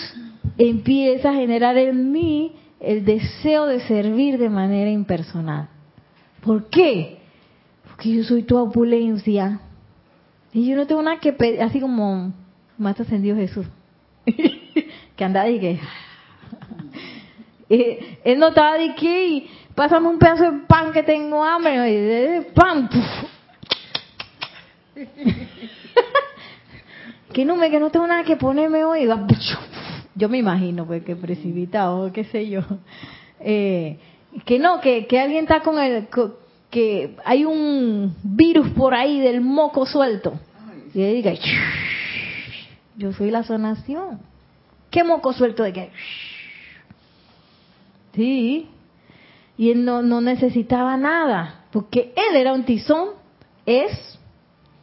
empieza 0.58 1.32
a 1.32 1.34
generar 1.34 1.78
en 1.78 2.12
mí 2.12 2.54
el 2.80 3.04
deseo 3.04 3.66
de 3.66 3.82
servir 3.82 4.38
de 4.38 4.50
manera 4.50 4.90
impersonal. 4.90 5.68
¿Por 6.42 6.70
qué? 6.70 7.20
Porque 7.88 8.14
yo 8.14 8.24
soy 8.24 8.44
tu 8.44 8.58
opulencia. 8.58 9.60
Y 10.54 10.68
yo 10.68 10.78
no 10.78 10.88
tengo 10.88 11.02
nada 11.02 11.20
que 11.20 11.34
pedir, 11.34 11.62
así 11.62 11.82
como 11.82 12.32
más 12.78 13.00
ascendido 13.00 13.36
Jesús. 13.36 13.66
que 15.16 15.24
andaba 15.24 15.50
y 15.50 15.60
que... 15.60 15.80
él 18.24 18.40
no 18.40 18.50
estaba 18.50 18.78
de 18.78 18.96
que 18.96 19.28
y 19.28 19.50
pásame 19.74 20.08
un 20.08 20.20
pedazo 20.20 20.52
de 20.52 20.60
pan 20.68 20.92
que 20.92 21.04
tengo 21.04 21.44
hambre. 21.44 21.92
Y 21.92 22.42
pan. 22.54 22.90
que 27.34 27.46
no 27.46 27.56
me 27.56 27.70
que 27.70 27.80
no 27.80 27.90
tengo 27.90 28.08
nada 28.08 28.24
que 28.24 28.38
ponerme 28.38 28.84
hoy. 28.86 29.08
Yo 30.16 30.30
me 30.30 30.38
imagino, 30.38 30.86
pues 30.86 31.04
que 31.04 31.16
precipitado, 31.16 32.12
qué 32.14 32.24
sé 32.26 32.50
yo. 32.50 32.62
Eh, 33.40 34.00
que 34.46 34.60
no, 34.60 34.80
que, 34.82 35.06
que 35.08 35.20
alguien 35.20 35.44
está 35.44 35.62
con 35.62 35.78
el 35.80 36.08
que 36.70 37.16
hay 37.24 37.46
un 37.46 38.16
virus 38.24 38.70
por 38.72 38.94
ahí 38.94 39.20
del 39.20 39.42
moco 39.42 39.86
suelto. 39.86 40.34
Y 40.94 41.02
él 41.02 41.16
diga, 41.16 41.34
yo 42.98 43.14
soy 43.14 43.32
la 43.32 43.44
sanación. 43.44 44.20
¿Qué 44.90 45.04
moco 45.04 45.34
suelto 45.34 45.64
de 45.64 45.74
qué? 45.74 45.92
Sí. 48.14 48.70
Y 49.58 49.72
él 49.72 49.86
no, 49.86 50.02
no 50.02 50.22
necesitaba 50.22 50.98
nada, 50.98 51.66
porque 51.72 52.14
él 52.16 52.36
era 52.36 52.54
un 52.54 52.64
tizón, 52.64 53.10
es, 53.66 54.20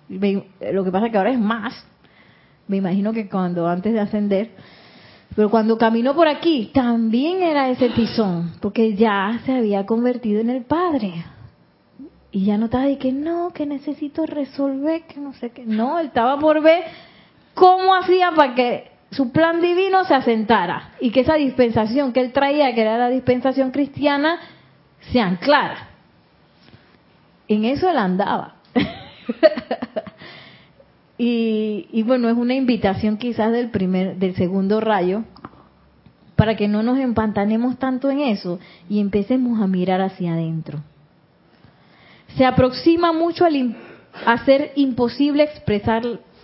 lo 0.08 0.84
que 0.84 0.90
pasa 0.90 1.10
que 1.10 1.18
ahora 1.18 1.30
es 1.30 1.38
más, 1.38 1.74
me 2.68 2.78
imagino 2.78 3.12
que 3.12 3.28
cuando 3.28 3.68
antes 3.68 3.92
de 3.92 4.00
ascender, 4.00 4.50
pero 5.34 5.50
cuando 5.50 5.76
caminó 5.78 6.14
por 6.14 6.28
aquí, 6.28 6.70
también 6.72 7.42
era 7.42 7.70
ese 7.70 7.90
tizón, 7.90 8.52
porque 8.60 8.94
ya 8.94 9.40
se 9.44 9.52
había 9.52 9.84
convertido 9.86 10.40
en 10.40 10.50
el 10.50 10.64
Padre. 10.64 11.24
Y 12.30 12.46
ya 12.46 12.56
no 12.56 12.66
estaba 12.66 12.84
de 12.84 12.96
que 12.96 13.12
no, 13.12 13.50
que 13.52 13.66
necesito 13.66 14.24
resolver, 14.24 15.02
que 15.02 15.20
no 15.20 15.34
sé 15.34 15.50
qué. 15.50 15.66
No, 15.66 15.98
él 15.98 16.06
estaba 16.06 16.38
por 16.38 16.62
ver 16.62 16.84
cómo 17.54 17.94
hacía 17.94 18.32
para 18.32 18.54
que 18.54 18.90
su 19.10 19.30
plan 19.30 19.60
divino 19.60 20.04
se 20.04 20.14
asentara 20.14 20.92
y 21.00 21.10
que 21.10 21.20
esa 21.20 21.34
dispensación 21.34 22.12
que 22.12 22.20
él 22.20 22.32
traía, 22.32 22.74
que 22.74 22.80
era 22.80 22.96
la 22.96 23.10
dispensación 23.10 23.70
cristiana, 23.70 24.40
se 25.12 25.20
anclara. 25.20 25.88
En 27.48 27.64
eso 27.64 27.90
él 27.90 27.98
andaba. 27.98 28.54
y, 31.18 32.02
bueno, 32.04 32.30
es 32.30 32.36
una 32.36 32.54
invitación 32.54 33.18
quizás 33.18 33.52
del 33.52 33.70
primer, 33.70 34.16
del 34.16 34.34
segundo 34.34 34.80
rayo, 34.80 35.24
para 36.36 36.56
que 36.56 36.66
no 36.66 36.82
nos 36.82 36.98
empantanemos 36.98 37.78
tanto 37.78 38.10
en 38.10 38.20
eso 38.20 38.58
y 38.88 39.00
empecemos 39.00 39.60
a 39.60 39.66
mirar 39.66 40.00
hacia 40.00 40.32
adentro. 40.32 40.80
Se 42.36 42.46
aproxima 42.46 43.12
mucho 43.12 43.44
al 43.44 43.76
a 44.26 44.44
ser 44.44 44.72
imposible 44.76 45.42
expresar 45.42 46.02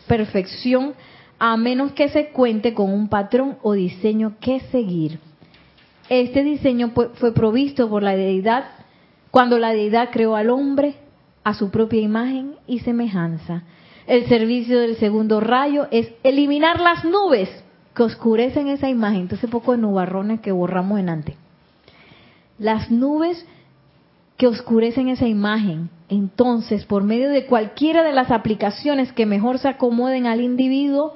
perfección 0.08 0.94
a 1.38 1.56
menos 1.56 1.92
que 1.92 2.08
se 2.08 2.30
cuente 2.30 2.74
con 2.74 2.92
un 2.92 3.08
patrón 3.08 3.58
o 3.62 3.74
diseño 3.74 4.34
que 4.40 4.58
seguir. 4.72 5.20
Este 6.08 6.42
diseño 6.42 6.90
fue 7.14 7.32
provisto 7.32 7.88
por 7.88 8.02
la 8.02 8.16
deidad 8.16 8.64
cuando 9.30 9.58
la 9.58 9.72
deidad 9.72 10.08
creó 10.10 10.34
al 10.34 10.50
hombre 10.50 10.94
a 11.44 11.54
su 11.54 11.70
propia 11.70 12.00
imagen 12.00 12.54
y 12.66 12.80
semejanza. 12.80 13.62
El 14.06 14.26
servicio 14.26 14.80
del 14.80 14.96
segundo 14.96 15.38
rayo 15.38 15.86
es 15.90 16.10
eliminar 16.22 16.80
las 16.80 17.04
nubes 17.04 17.50
que 17.94 18.02
oscurecen 18.02 18.68
esa 18.68 18.88
imagen. 18.88 19.22
Entonces, 19.22 19.50
poco 19.50 19.72
de 19.72 19.78
nubarrones 19.78 20.40
que 20.40 20.52
borramos 20.52 20.98
en 20.98 21.10
antes. 21.10 21.36
Las 22.58 22.90
nubes 22.90 23.46
que 24.36 24.46
oscurecen 24.46 25.08
esa 25.08 25.26
imagen. 25.26 25.90
Entonces, 26.08 26.84
por 26.86 27.02
medio 27.04 27.28
de 27.28 27.46
cualquiera 27.46 28.02
de 28.02 28.12
las 28.12 28.30
aplicaciones 28.30 29.12
que 29.12 29.26
mejor 29.26 29.58
se 29.58 29.68
acomoden 29.68 30.26
al 30.26 30.40
individuo, 30.40 31.14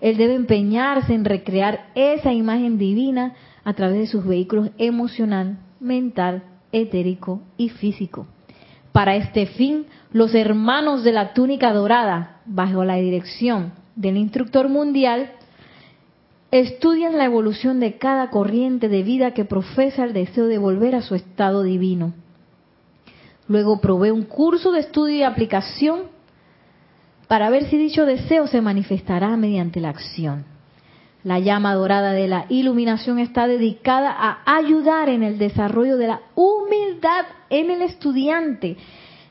él 0.00 0.16
debe 0.16 0.34
empeñarse 0.34 1.12
en 1.14 1.24
recrear 1.24 1.88
esa 1.94 2.32
imagen 2.32 2.78
divina 2.78 3.34
a 3.64 3.74
través 3.74 3.98
de 3.98 4.06
sus 4.06 4.24
vehículos 4.24 4.70
emocional, 4.78 5.58
mental, 5.80 6.44
etérico 6.70 7.40
y 7.56 7.70
físico. 7.70 8.26
Para 8.92 9.16
este 9.16 9.46
fin, 9.46 9.86
los 10.12 10.34
hermanos 10.34 11.04
de 11.04 11.12
la 11.12 11.34
túnica 11.34 11.72
dorada, 11.72 12.40
bajo 12.46 12.84
la 12.84 12.96
dirección 12.96 13.72
del 13.96 14.16
instructor 14.16 14.68
mundial, 14.68 15.32
estudian 16.50 17.18
la 17.18 17.24
evolución 17.24 17.80
de 17.80 17.98
cada 17.98 18.30
corriente 18.30 18.88
de 18.88 19.02
vida 19.02 19.34
que 19.34 19.44
profesa 19.44 20.04
el 20.04 20.12
deseo 20.12 20.46
de 20.46 20.58
volver 20.58 20.94
a 20.94 21.02
su 21.02 21.14
estado 21.14 21.62
divino. 21.62 22.14
Luego 23.48 23.80
provee 23.80 24.10
un 24.10 24.24
curso 24.24 24.72
de 24.72 24.80
estudio 24.80 25.16
y 25.16 25.22
aplicación 25.22 26.02
para 27.26 27.50
ver 27.50 27.64
si 27.64 27.76
dicho 27.76 28.06
deseo 28.06 28.46
se 28.46 28.60
manifestará 28.60 29.36
mediante 29.36 29.80
la 29.80 29.88
acción. 29.88 30.44
La 31.24 31.38
llama 31.40 31.74
dorada 31.74 32.12
de 32.12 32.28
la 32.28 32.46
iluminación 32.48 33.18
está 33.18 33.46
dedicada 33.46 34.10
a 34.10 34.56
ayudar 34.56 35.08
en 35.08 35.22
el 35.22 35.38
desarrollo 35.38 35.96
de 35.96 36.06
la 36.06 36.20
humildad 36.34 37.26
en 37.50 37.70
el 37.70 37.82
estudiante, 37.82 38.76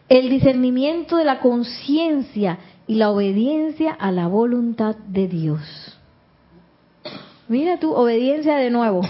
el 0.09 0.29
discernimiento 0.29 1.17
de 1.17 1.23
la 1.23 1.39
conciencia 1.39 2.59
y 2.87 2.95
la 2.95 3.11
obediencia 3.11 3.91
a 3.91 4.11
la 4.11 4.27
voluntad 4.27 4.95
de 4.95 5.27
Dios. 5.27 5.97
Mira 7.47 7.79
tu 7.79 7.93
obediencia 7.93 8.57
de 8.57 8.69
nuevo. 8.69 9.01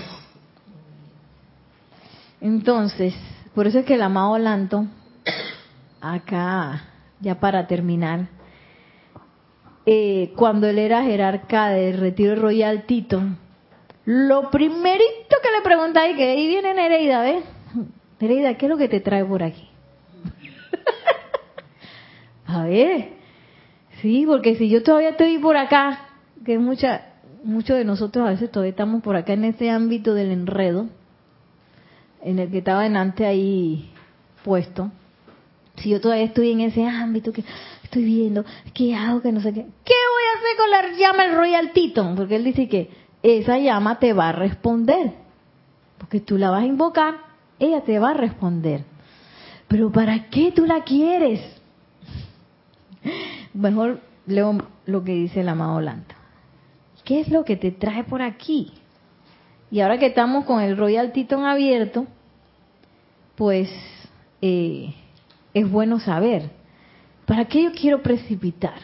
Entonces, 2.39 3.15
por 3.55 3.65
eso 3.65 3.79
es 3.79 3.85
que 3.85 3.95
el 3.95 4.03
amado 4.03 4.37
Lanto, 4.37 4.85
acá, 6.01 6.83
ya 7.19 7.39
para 7.39 7.67
terminar, 7.67 8.27
eh, 9.85 10.33
cuando 10.35 10.67
él 10.67 10.79
era 10.79 11.03
jerarca 11.03 11.69
del 11.69 11.97
retiro 11.97 12.35
royal 12.35 12.83
Tito, 12.83 13.21
lo 14.05 14.49
primerito 14.51 15.35
que 15.41 15.51
le 15.51 15.61
pregunta 15.63 16.07
y 16.09 16.15
que 16.15 16.29
ahí 16.29 16.47
viene 16.47 16.73
Nereida, 16.73 17.21
¿ves? 17.21 17.43
Nereida, 18.19 18.55
¿qué 18.55 18.65
es 18.65 18.69
lo 18.69 18.77
que 18.77 18.89
te 18.89 18.99
trae 18.99 19.23
por 19.23 19.43
aquí? 19.43 19.69
a 22.45 22.63
ver, 22.63 23.13
sí, 24.01 24.25
porque 24.25 24.55
si 24.55 24.69
yo 24.69 24.83
todavía 24.83 25.09
estoy 25.09 25.37
por 25.37 25.57
acá, 25.57 26.07
que 26.45 26.57
mucha, 26.57 27.13
muchos 27.43 27.77
de 27.77 27.85
nosotros 27.85 28.25
a 28.25 28.31
veces 28.31 28.51
todavía 28.51 28.71
estamos 28.71 29.01
por 29.01 29.15
acá 29.15 29.33
en 29.33 29.45
ese 29.45 29.69
ámbito 29.69 30.13
del 30.13 30.31
enredo, 30.31 30.87
en 32.21 32.39
el 32.39 32.49
que 32.49 32.57
estaba 32.59 32.85
en 32.85 32.97
antes 32.97 33.25
ahí 33.25 33.91
puesto, 34.43 34.91
si 35.77 35.89
yo 35.89 36.01
todavía 36.01 36.25
estoy 36.25 36.51
en 36.51 36.61
ese 36.61 36.85
ámbito 36.85 37.31
que 37.31 37.43
estoy 37.83 38.03
viendo, 38.03 38.43
¿qué 38.73 38.95
hago? 38.95 39.21
Que 39.21 39.31
no 39.31 39.41
sé 39.41 39.53
qué. 39.53 39.61
¿Qué 39.61 39.93
voy 39.93 40.23
a 40.23 40.37
hacer 40.37 40.57
con 40.57 40.71
la 40.71 40.97
llama 40.97 41.23
del 41.23 41.35
Royal 41.35 41.71
Titon? 41.71 42.15
Porque 42.15 42.35
él 42.35 42.43
dice 42.43 42.67
que 42.67 42.89
esa 43.21 43.57
llama 43.59 43.99
te 43.99 44.13
va 44.13 44.29
a 44.29 44.31
responder. 44.31 45.13
Porque 45.97 46.19
tú 46.19 46.37
la 46.37 46.49
vas 46.49 46.63
a 46.63 46.67
invocar, 46.67 47.15
ella 47.59 47.81
te 47.81 47.99
va 47.99 48.11
a 48.11 48.13
responder. 48.13 48.83
Pero 49.67 49.91
¿para 49.91 50.29
qué 50.29 50.51
tú 50.51 50.65
la 50.65 50.83
quieres? 50.83 51.41
Mejor 53.53 54.01
leo 54.25 54.57
lo 54.85 55.03
que 55.03 55.13
dice 55.13 55.41
el 55.41 55.49
amado 55.49 55.79
Lanta. 55.81 56.15
¿Qué 57.03 57.21
es 57.21 57.29
lo 57.29 57.45
que 57.45 57.55
te 57.55 57.71
trae 57.71 58.03
por 58.03 58.21
aquí? 58.21 58.73
Y 59.69 59.81
ahora 59.81 59.97
que 59.97 60.07
estamos 60.07 60.45
con 60.45 60.61
el 60.61 60.77
Royal 60.77 61.11
Titon 61.11 61.45
abierto, 61.45 62.05
pues 63.35 63.69
eh, 64.41 64.93
es 65.59 65.69
bueno 65.69 65.99
saber 65.99 66.57
¿Para 67.27 67.43
qué 67.43 67.61
yo 67.63 67.73
quiero 67.73 68.01
precipitar? 68.01 68.79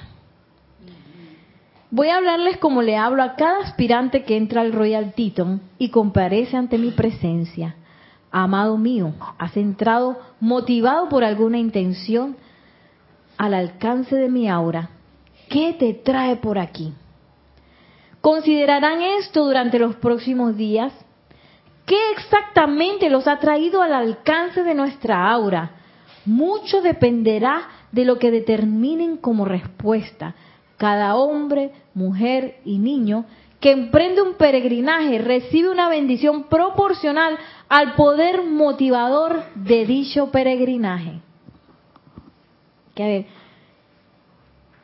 Voy 1.89 2.09
a 2.09 2.17
hablarles 2.17 2.57
como 2.57 2.81
le 2.81 2.97
hablo 2.97 3.23
a 3.23 3.35
cada 3.35 3.61
aspirante 3.61 4.25
que 4.25 4.35
entra 4.35 4.59
al 4.59 4.73
Royal 4.73 5.13
Teton 5.13 5.61
y 5.77 5.89
comparece 5.89 6.57
ante 6.57 6.77
mi 6.77 6.91
presencia. 6.91 7.75
Amado 8.31 8.77
mío, 8.77 9.13
has 9.37 9.55
entrado 9.55 10.19
motivado 10.41 11.07
por 11.07 11.23
alguna 11.23 11.57
intención 11.57 12.35
al 13.37 13.53
alcance 13.53 14.13
de 14.13 14.27
mi 14.27 14.49
aura. 14.49 14.89
¿Qué 15.47 15.73
te 15.79 15.93
trae 15.93 16.35
por 16.35 16.59
aquí? 16.59 16.93
Considerarán 18.19 19.01
esto 19.01 19.45
durante 19.45 19.79
los 19.79 19.95
próximos 19.95 20.57
días. 20.57 20.91
¿Qué 21.85 22.11
exactamente 22.11 23.09
los 23.09 23.25
ha 23.25 23.39
traído 23.39 23.81
al 23.81 23.93
alcance 23.93 24.63
de 24.63 24.73
nuestra 24.73 25.31
aura? 25.31 25.82
Mucho 26.25 26.81
dependerá 26.81 27.67
de 27.91 28.05
lo 28.05 28.17
que 28.19 28.31
determinen 28.31 29.17
como 29.17 29.45
respuesta. 29.45 30.35
Cada 30.77 31.15
hombre, 31.15 31.71
mujer 31.93 32.59
y 32.65 32.77
niño 32.77 33.25
que 33.63 33.71
emprende 33.71 34.21
un 34.21 34.33
peregrinaje 34.33 35.19
recibe 35.19 35.69
una 35.69 35.87
bendición 35.87 36.49
proporcional 36.49 37.37
al 37.69 37.95
poder 37.95 38.43
motivador 38.43 39.41
de 39.55 39.85
dicho 39.85 40.31
peregrinaje. 40.31 41.21
¿Qué, 42.93 43.25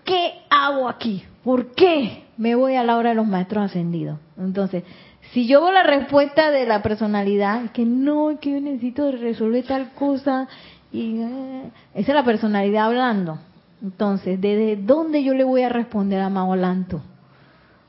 ¿Qué 0.05 0.31
hago 0.49 0.87
aquí? 0.87 1.23
¿Por 1.43 1.73
qué 1.73 2.23
me 2.37 2.55
voy 2.55 2.75
a 2.75 2.85
la 2.85 2.95
hora 2.95 3.09
de 3.09 3.15
los 3.15 3.27
maestros 3.27 3.65
ascendidos? 3.65 4.17
Entonces, 4.37 4.85
si 5.33 5.45
yo 5.45 5.61
veo 5.61 5.73
la 5.73 5.83
respuesta 5.83 6.49
de 6.49 6.65
la 6.65 6.81
personalidad, 6.81 7.71
que 7.71 7.83
no, 7.83 8.39
que 8.39 8.51
yo 8.51 8.61
necesito 8.61 9.11
resolver 9.11 9.65
tal 9.65 9.91
cosa, 9.93 10.47
y 10.91 11.21
eh, 11.21 11.71
esa 11.93 12.11
es 12.11 12.15
la 12.15 12.23
personalidad 12.23 12.85
hablando. 12.85 13.39
Entonces, 13.81 14.39
¿desde 14.41 14.75
dónde 14.75 15.23
yo 15.23 15.33
le 15.33 15.43
voy 15.43 15.61
a 15.61 15.69
responder 15.69 16.19
a 16.21 16.29
Lanto? 16.29 17.01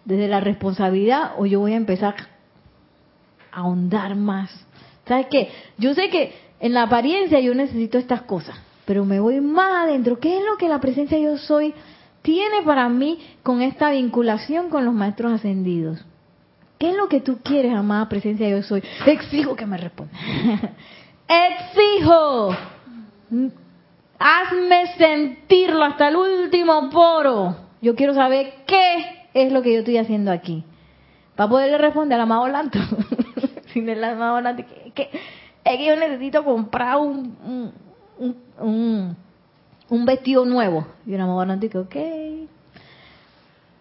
¿Desde 0.04 0.28
la 0.28 0.40
responsabilidad 0.40 1.32
o 1.38 1.46
yo 1.46 1.60
voy 1.60 1.72
a 1.72 1.76
empezar 1.76 2.14
a 3.52 3.60
ahondar 3.60 4.14
más? 4.16 4.50
¿Sabes 5.06 5.26
qué? 5.30 5.48
Yo 5.78 5.94
sé 5.94 6.10
que 6.10 6.32
en 6.60 6.74
la 6.74 6.82
apariencia 6.82 7.40
yo 7.40 7.54
necesito 7.54 7.98
estas 7.98 8.22
cosas, 8.22 8.56
pero 8.84 9.04
me 9.04 9.18
voy 9.18 9.40
más 9.40 9.88
adentro. 9.88 10.20
¿Qué 10.20 10.38
es 10.38 10.44
lo 10.44 10.56
que 10.56 10.68
la 10.68 10.80
presencia 10.80 11.18
yo 11.18 11.36
soy 11.38 11.74
tiene 12.22 12.62
para 12.64 12.88
mí 12.88 13.18
con 13.42 13.62
esta 13.62 13.90
vinculación 13.90 14.68
con 14.68 14.84
los 14.84 14.94
maestros 14.94 15.32
ascendidos? 15.32 16.04
¿Qué 16.78 16.90
es 16.90 16.96
lo 16.96 17.08
que 17.08 17.20
tú 17.20 17.38
quieres, 17.42 17.74
amada 17.74 18.08
presencia 18.08 18.48
yo 18.48 18.62
soy? 18.62 18.82
Exijo 19.06 19.56
que 19.56 19.66
me 19.66 19.76
responda. 19.76 20.12
Exijo 21.28 22.56
Hazme 24.18 24.94
sentirlo 24.98 25.84
hasta 25.84 26.08
el 26.08 26.16
último 26.16 26.90
poro. 26.90 27.56
Yo 27.80 27.94
quiero 27.94 28.14
saber 28.14 28.52
qué 28.66 29.28
es 29.32 29.52
lo 29.52 29.62
que 29.62 29.72
yo 29.72 29.78
estoy 29.78 29.96
haciendo 29.96 30.30
aquí. 30.30 30.64
Para 31.36 31.48
poderle 31.48 31.78
responder 31.78 32.16
al 32.16 32.22
amado 32.22 32.46
Lanto. 32.48 32.78
Sin 33.72 33.88
el 33.88 34.02
amado 34.04 34.40
Lanto. 34.40 34.64
Que, 34.94 35.08
es 35.64 35.76
que 35.78 35.86
yo 35.86 35.96
necesito 35.96 36.44
comprar 36.44 36.98
un, 36.98 37.72
un, 38.18 38.36
un, 38.58 39.16
un- 39.88 40.04
vestido 40.04 40.44
nuevo. 40.44 40.86
Y 41.06 41.14
el 41.14 41.20
amado 41.20 41.44
Lanto 41.46 41.68
que, 41.68 41.78
ok. 41.78 41.96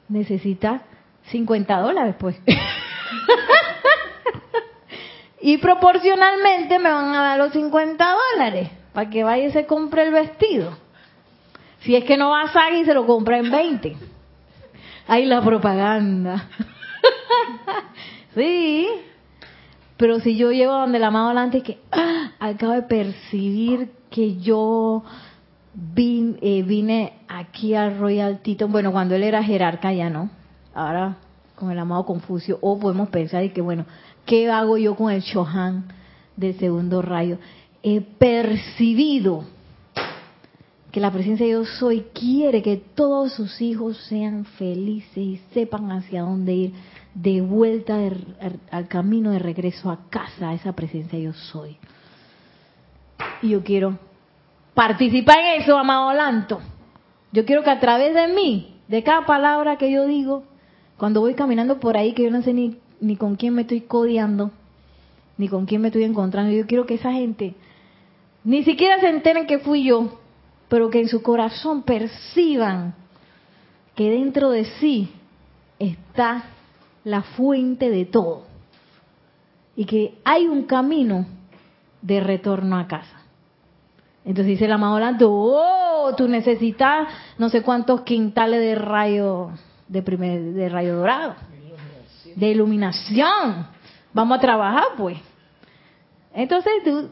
Necesita 0.07 0.83
50 1.31 1.79
dólares, 1.81 2.15
pues. 2.17 2.39
y 5.41 5.57
proporcionalmente 5.57 6.79
me 6.79 6.89
van 6.89 7.13
a 7.13 7.21
dar 7.23 7.37
los 7.37 7.51
50 7.51 8.05
dólares 8.33 8.69
para 8.93 9.09
que 9.09 9.23
vaya 9.23 9.45
y 9.45 9.51
se 9.51 9.65
compre 9.65 10.03
el 10.07 10.13
vestido. 10.13 10.77
Si 11.81 11.95
es 11.95 12.03
que 12.03 12.17
no 12.17 12.29
va 12.31 12.41
a 12.41 12.51
Sagi, 12.51 12.83
se 12.85 12.93
lo 12.93 13.05
compra 13.05 13.37
en 13.37 13.49
20. 13.51 13.95
Ahí 15.07 15.25
la 15.25 15.41
propaganda. 15.41 16.47
sí. 18.35 18.87
Pero 19.97 20.19
si 20.19 20.37
yo 20.37 20.51
llego 20.51 20.71
donde 20.73 20.99
la 20.99 21.07
amado 21.07 21.27
adelante 21.27 21.61
que 21.61 21.79
ah, 21.91 22.31
acabo 22.39 22.73
de 22.73 22.83
percibir 22.83 23.91
que 24.09 24.37
yo 24.37 25.03
vin- 25.95 26.37
eh, 26.41 26.63
vine 26.63 27.13
aquí 27.27 27.75
al 27.75 27.97
Royal 27.99 28.39
Teton, 28.41 28.71
bueno, 28.71 28.91
cuando 28.91 29.15
él 29.15 29.23
era 29.23 29.43
jerarca 29.43 29.91
ya 29.91 30.09
no, 30.09 30.29
ahora 30.73 31.17
con 31.55 31.71
el 31.71 31.79
amado 31.79 32.05
Confucio, 32.05 32.57
o 32.61 32.79
podemos 32.79 33.09
pensar 33.09 33.43
y 33.43 33.49
que 33.49 33.59
bueno, 33.59 33.85
¿qué 34.25 34.49
hago 34.49 34.77
yo 34.77 34.95
con 34.95 35.11
el 35.11 35.19
Shohan 35.21 35.83
del 36.37 36.57
segundo 36.57 37.01
rayo? 37.01 37.37
He 37.81 38.01
percibido 38.01 39.45
que 40.91 40.99
la 40.99 41.11
presencia 41.11 41.45
de 41.45 41.53
yo 41.53 41.65
soy 41.65 42.05
quiere 42.13 42.61
que 42.61 42.77
todos 42.77 43.33
sus 43.33 43.61
hijos 43.61 43.97
sean 44.09 44.45
felices 44.45 45.17
y 45.17 45.41
sepan 45.53 45.91
hacia 45.91 46.21
dónde 46.21 46.53
ir 46.53 46.73
de 47.13 47.41
vuelta 47.41 47.97
al 48.71 48.87
camino 48.87 49.31
de 49.31 49.39
regreso 49.39 49.91
a 49.91 50.09
casa, 50.09 50.49
a 50.49 50.53
esa 50.53 50.73
presencia 50.73 51.17
de 51.17 51.25
yo 51.25 51.33
soy. 51.33 51.77
Y 53.41 53.49
yo 53.49 53.63
quiero 53.63 53.97
participar 54.73 55.37
en 55.39 55.61
eso, 55.61 55.77
amado 55.77 56.11
Lanto. 56.13 56.59
Yo 57.31 57.45
quiero 57.45 57.63
que 57.63 57.69
a 57.69 57.79
través 57.79 58.15
de 58.15 58.27
mí, 58.33 58.75
de 58.87 59.03
cada 59.03 59.25
palabra 59.25 59.77
que 59.77 59.91
yo 59.91 60.05
digo, 60.05 60.43
cuando 60.97 61.21
voy 61.21 61.35
caminando 61.35 61.79
por 61.79 61.97
ahí, 61.97 62.13
que 62.13 62.23
yo 62.23 62.31
no 62.31 62.41
sé 62.41 62.53
ni, 62.53 62.77
ni 62.99 63.15
con 63.15 63.35
quién 63.35 63.53
me 63.53 63.61
estoy 63.61 63.81
codeando, 63.81 64.51
ni 65.37 65.47
con 65.47 65.65
quién 65.65 65.81
me 65.81 65.89
estoy 65.89 66.03
encontrando, 66.03 66.51
yo 66.51 66.65
quiero 66.65 66.85
que 66.85 66.95
esa 66.95 67.13
gente 67.13 67.55
ni 68.43 68.63
siquiera 68.63 68.99
se 68.99 69.09
enteren 69.09 69.47
que 69.47 69.59
fui 69.59 69.83
yo, 69.83 70.19
pero 70.69 70.89
que 70.89 70.99
en 70.99 71.07
su 71.07 71.21
corazón 71.21 71.83
perciban 71.83 72.95
que 73.95 74.09
dentro 74.09 74.49
de 74.51 74.65
sí 74.65 75.11
está 75.77 76.45
la 77.03 77.21
fuente 77.21 77.89
de 77.89 78.05
todo 78.05 78.43
y 79.75 79.85
que 79.85 80.19
hay 80.23 80.45
un 80.45 80.63
camino 80.63 81.25
de 82.01 82.19
retorno 82.19 82.77
a 82.77 82.87
casa. 82.87 83.19
Entonces 84.23 84.47
dice 84.47 84.65
el 84.65 84.71
amado 84.71 84.99
Lanto, 84.99 85.31
oh, 85.31 86.13
tú 86.15 86.27
necesitas 86.27 87.07
no 87.37 87.49
sé 87.49 87.61
cuántos 87.61 88.01
quintales 88.01 88.59
de 88.59 88.75
rayo 88.75 89.51
de 89.87 90.01
primer 90.03 90.41
de 90.53 90.69
rayo 90.69 90.97
dorado, 90.97 91.35
de 92.35 92.49
iluminación. 92.49 93.67
Vamos 94.13 94.37
a 94.37 94.41
trabajar, 94.41 94.83
pues. 94.97 95.17
Entonces 96.33 96.71
tú 96.83 97.09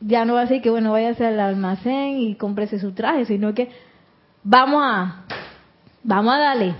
ya 0.00 0.24
no 0.24 0.34
vas 0.34 0.42
a 0.42 0.48
decir 0.48 0.62
que 0.62 0.70
bueno 0.70 0.92
vayas 0.92 1.20
al 1.20 1.40
almacén 1.40 2.18
y 2.18 2.34
cómprese 2.36 2.78
su 2.78 2.92
traje, 2.92 3.24
sino 3.24 3.54
que 3.54 3.68
vamos 4.42 4.82
a 4.84 5.24
vamos 6.02 6.34
a 6.34 6.38
darle. 6.38 6.74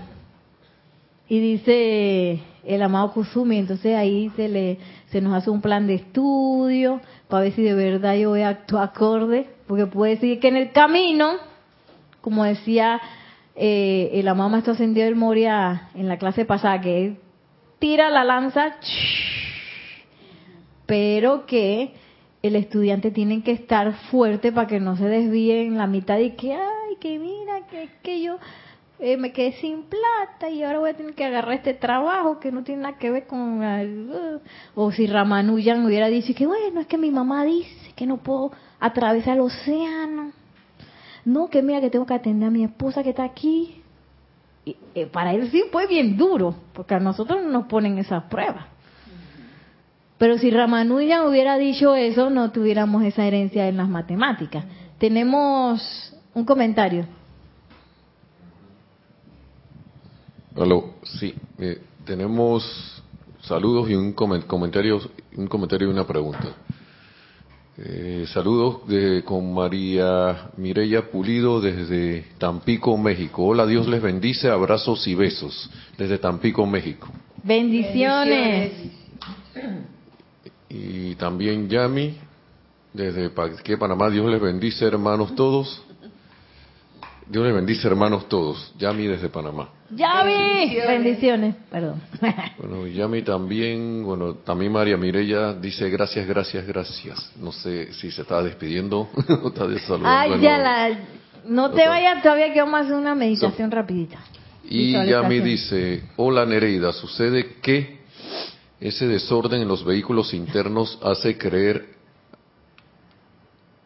Y 1.27 1.39
dice 1.39 2.41
el 2.65 2.81
amado 2.81 3.11
Kusumi, 3.11 3.57
entonces 3.57 3.95
ahí 3.95 4.31
se 4.35 4.47
le 4.47 4.77
se 5.07 5.21
nos 5.21 5.33
hace 5.33 5.49
un 5.49 5.61
plan 5.61 5.87
de 5.87 5.95
estudio 5.95 7.01
para 7.27 7.43
ver 7.43 7.53
si 7.53 7.63
de 7.63 7.73
verdad 7.73 8.15
yo 8.15 8.29
voy 8.29 8.41
a 8.41 8.49
actuar 8.49 8.85
acorde, 8.85 9.49
porque 9.67 9.85
puede 9.85 10.15
decir 10.15 10.39
que 10.39 10.47
en 10.47 10.57
el 10.57 10.71
camino, 10.71 11.33
como 12.21 12.43
decía 12.43 13.01
eh, 13.55 14.11
el 14.13 14.27
amado 14.27 14.49
maestro 14.49 14.73
ascendido 14.73 15.05
del 15.05 15.15
Moria 15.15 15.89
en 15.95 16.07
la 16.07 16.17
clase 16.17 16.45
pasada, 16.45 16.81
que 16.81 17.17
tira 17.79 18.09
la 18.09 18.23
lanza, 18.23 18.75
pero 20.85 21.45
que 21.45 21.93
el 22.41 22.55
estudiante 22.55 23.11
tiene 23.11 23.41
que 23.41 23.51
estar 23.51 23.93
fuerte 24.11 24.51
para 24.51 24.67
que 24.67 24.79
no 24.79 24.97
se 24.97 25.05
desvíe 25.05 25.65
en 25.65 25.77
la 25.77 25.87
mitad 25.87 26.19
y 26.19 26.31
que, 26.31 26.53
ay, 26.53 26.95
que 26.99 27.17
mira, 27.17 27.65
que, 27.67 27.89
que 28.01 28.21
yo 28.21 28.37
eh, 28.99 29.17
me 29.17 29.31
quedé 29.31 29.53
sin 29.53 29.83
plata 29.83 30.49
y 30.49 30.63
ahora 30.63 30.79
voy 30.79 30.89
a 30.91 30.93
tener 30.93 31.13
que 31.13 31.25
agarrar 31.25 31.55
este 31.55 31.73
trabajo 31.73 32.39
que 32.39 32.51
no 32.51 32.63
tiene 32.63 32.83
nada 32.83 32.97
que 32.97 33.11
ver 33.11 33.27
con... 33.27 33.61
uh, 33.61 34.39
o 34.75 34.91
si 34.91 35.07
Ramanujan 35.07 35.85
hubiera 35.85 36.07
dicho 36.07 36.33
que, 36.35 36.45
bueno, 36.45 36.79
es 36.79 36.87
que 36.87 36.97
mi 36.97 37.11
mamá 37.11 37.43
dice 37.43 37.91
que 37.95 38.05
no 38.05 38.17
puedo 38.17 38.51
atravesar 38.79 39.35
el 39.35 39.41
océano. 39.41 40.31
No, 41.25 41.49
que 41.49 41.61
mira 41.61 41.79
que 41.81 41.89
tengo 41.89 42.05
que 42.05 42.13
atender 42.13 42.47
a 42.47 42.51
mi 42.51 42.63
esposa 42.63 43.03
que 43.03 43.09
está 43.09 43.23
aquí. 43.23 43.81
Y, 44.65 44.75
eh, 44.95 45.05
para 45.05 45.33
él 45.33 45.49
sí 45.51 45.63
fue 45.71 45.87
bien 45.87 46.17
duro, 46.17 46.55
porque 46.73 46.95
a 46.95 46.99
nosotros 46.99 47.41
no 47.43 47.49
nos 47.49 47.67
ponen 47.67 47.97
esas 47.97 48.23
pruebas. 48.23 48.65
Pero 50.17 50.37
si 50.37 50.49
Ramanujan 50.51 51.27
hubiera 51.27 51.57
dicho 51.57 51.95
eso, 51.95 52.29
no 52.29 52.51
tuviéramos 52.51 53.03
esa 53.03 53.25
herencia 53.25 53.67
en 53.67 53.77
las 53.77 53.89
matemáticas. 53.89 54.65
Tenemos 54.97 56.13
un 56.33 56.45
comentario. 56.45 57.05
Aló, 60.55 60.93
sí, 61.03 61.33
eh, 61.59 61.81
tenemos 62.05 63.01
saludos 63.41 63.89
y 63.89 63.95
un 63.95 64.15
comen- 64.15 64.45
comentario, 64.45 64.99
un 65.35 65.47
comentario 65.47 65.87
y 65.87 65.91
una 65.91 66.05
pregunta. 66.05 66.47
Eh, 67.75 68.25
saludos 68.31 68.87
de, 68.87 69.23
con 69.23 69.51
María 69.51 70.51
Mireya 70.57 71.09
Pulido 71.09 71.59
desde 71.59 72.27
Tampico, 72.37 72.95
México. 72.97 73.45
Hola, 73.47 73.65
Dios 73.65 73.87
les 73.87 73.99
bendice, 73.99 74.47
abrazos 74.47 75.07
y 75.07 75.15
besos 75.15 75.71
desde 75.97 76.19
Tampico, 76.19 76.67
México. 76.67 77.07
Bendiciones. 77.43 78.71
Y 80.73 81.13
también 81.15 81.69
Yami 81.69 82.17
desde 82.93 83.29
Paqué, 83.29 83.77
Panamá. 83.77 84.09
Dios 84.09 84.27
les 84.29 84.41
bendice, 84.41 84.85
hermanos 84.85 85.35
todos. 85.35 85.83
Dios 87.27 87.45
les 87.45 87.53
bendice, 87.53 87.87
hermanos 87.87 88.27
todos. 88.27 88.73
Yami 88.79 89.05
desde 89.05 89.29
Panamá. 89.29 89.69
Yami. 89.91 90.75
Bendiciones. 90.87 91.55
Perdón. 91.69 92.01
Bueno, 92.57 92.87
Yami 92.87 93.21
también, 93.21 94.03
bueno, 94.03 94.35
también 94.35 94.71
María 94.71 94.97
Mireya 94.97 95.53
dice 95.53 95.89
gracias, 95.89 96.25
gracias, 96.25 96.65
gracias. 96.65 97.31
No 97.37 97.51
sé 97.51 97.93
si 97.93 98.09
se 98.09 98.23
está 98.23 98.41
despidiendo 98.41 99.09
o 99.43 99.47
está 99.49 99.65
saludando. 99.79 100.07
Ay, 100.07 100.31
de 100.31 100.39
ya 100.39 100.57
la... 100.57 100.99
No 101.45 101.71
te 101.71 101.87
vayas 101.87 102.23
todavía 102.23 102.51
que 102.53 102.61
vamos 102.61 102.79
a 102.79 102.83
hacer 102.83 102.95
una 102.95 103.13
meditación 103.13 103.69
rapidita. 103.69 104.17
Y. 104.63 104.93
Yami 104.93 105.39
dice, 105.41 106.03
hola 106.15 106.45
Nereida, 106.45 106.93
sucede 106.93 107.57
que 107.61 108.02
ese 108.83 109.07
desorden 109.07 109.61
en 109.61 109.67
los 109.69 109.85
vehículos 109.85 110.33
internos 110.33 110.99
hace 111.01 111.37
creer 111.37 111.85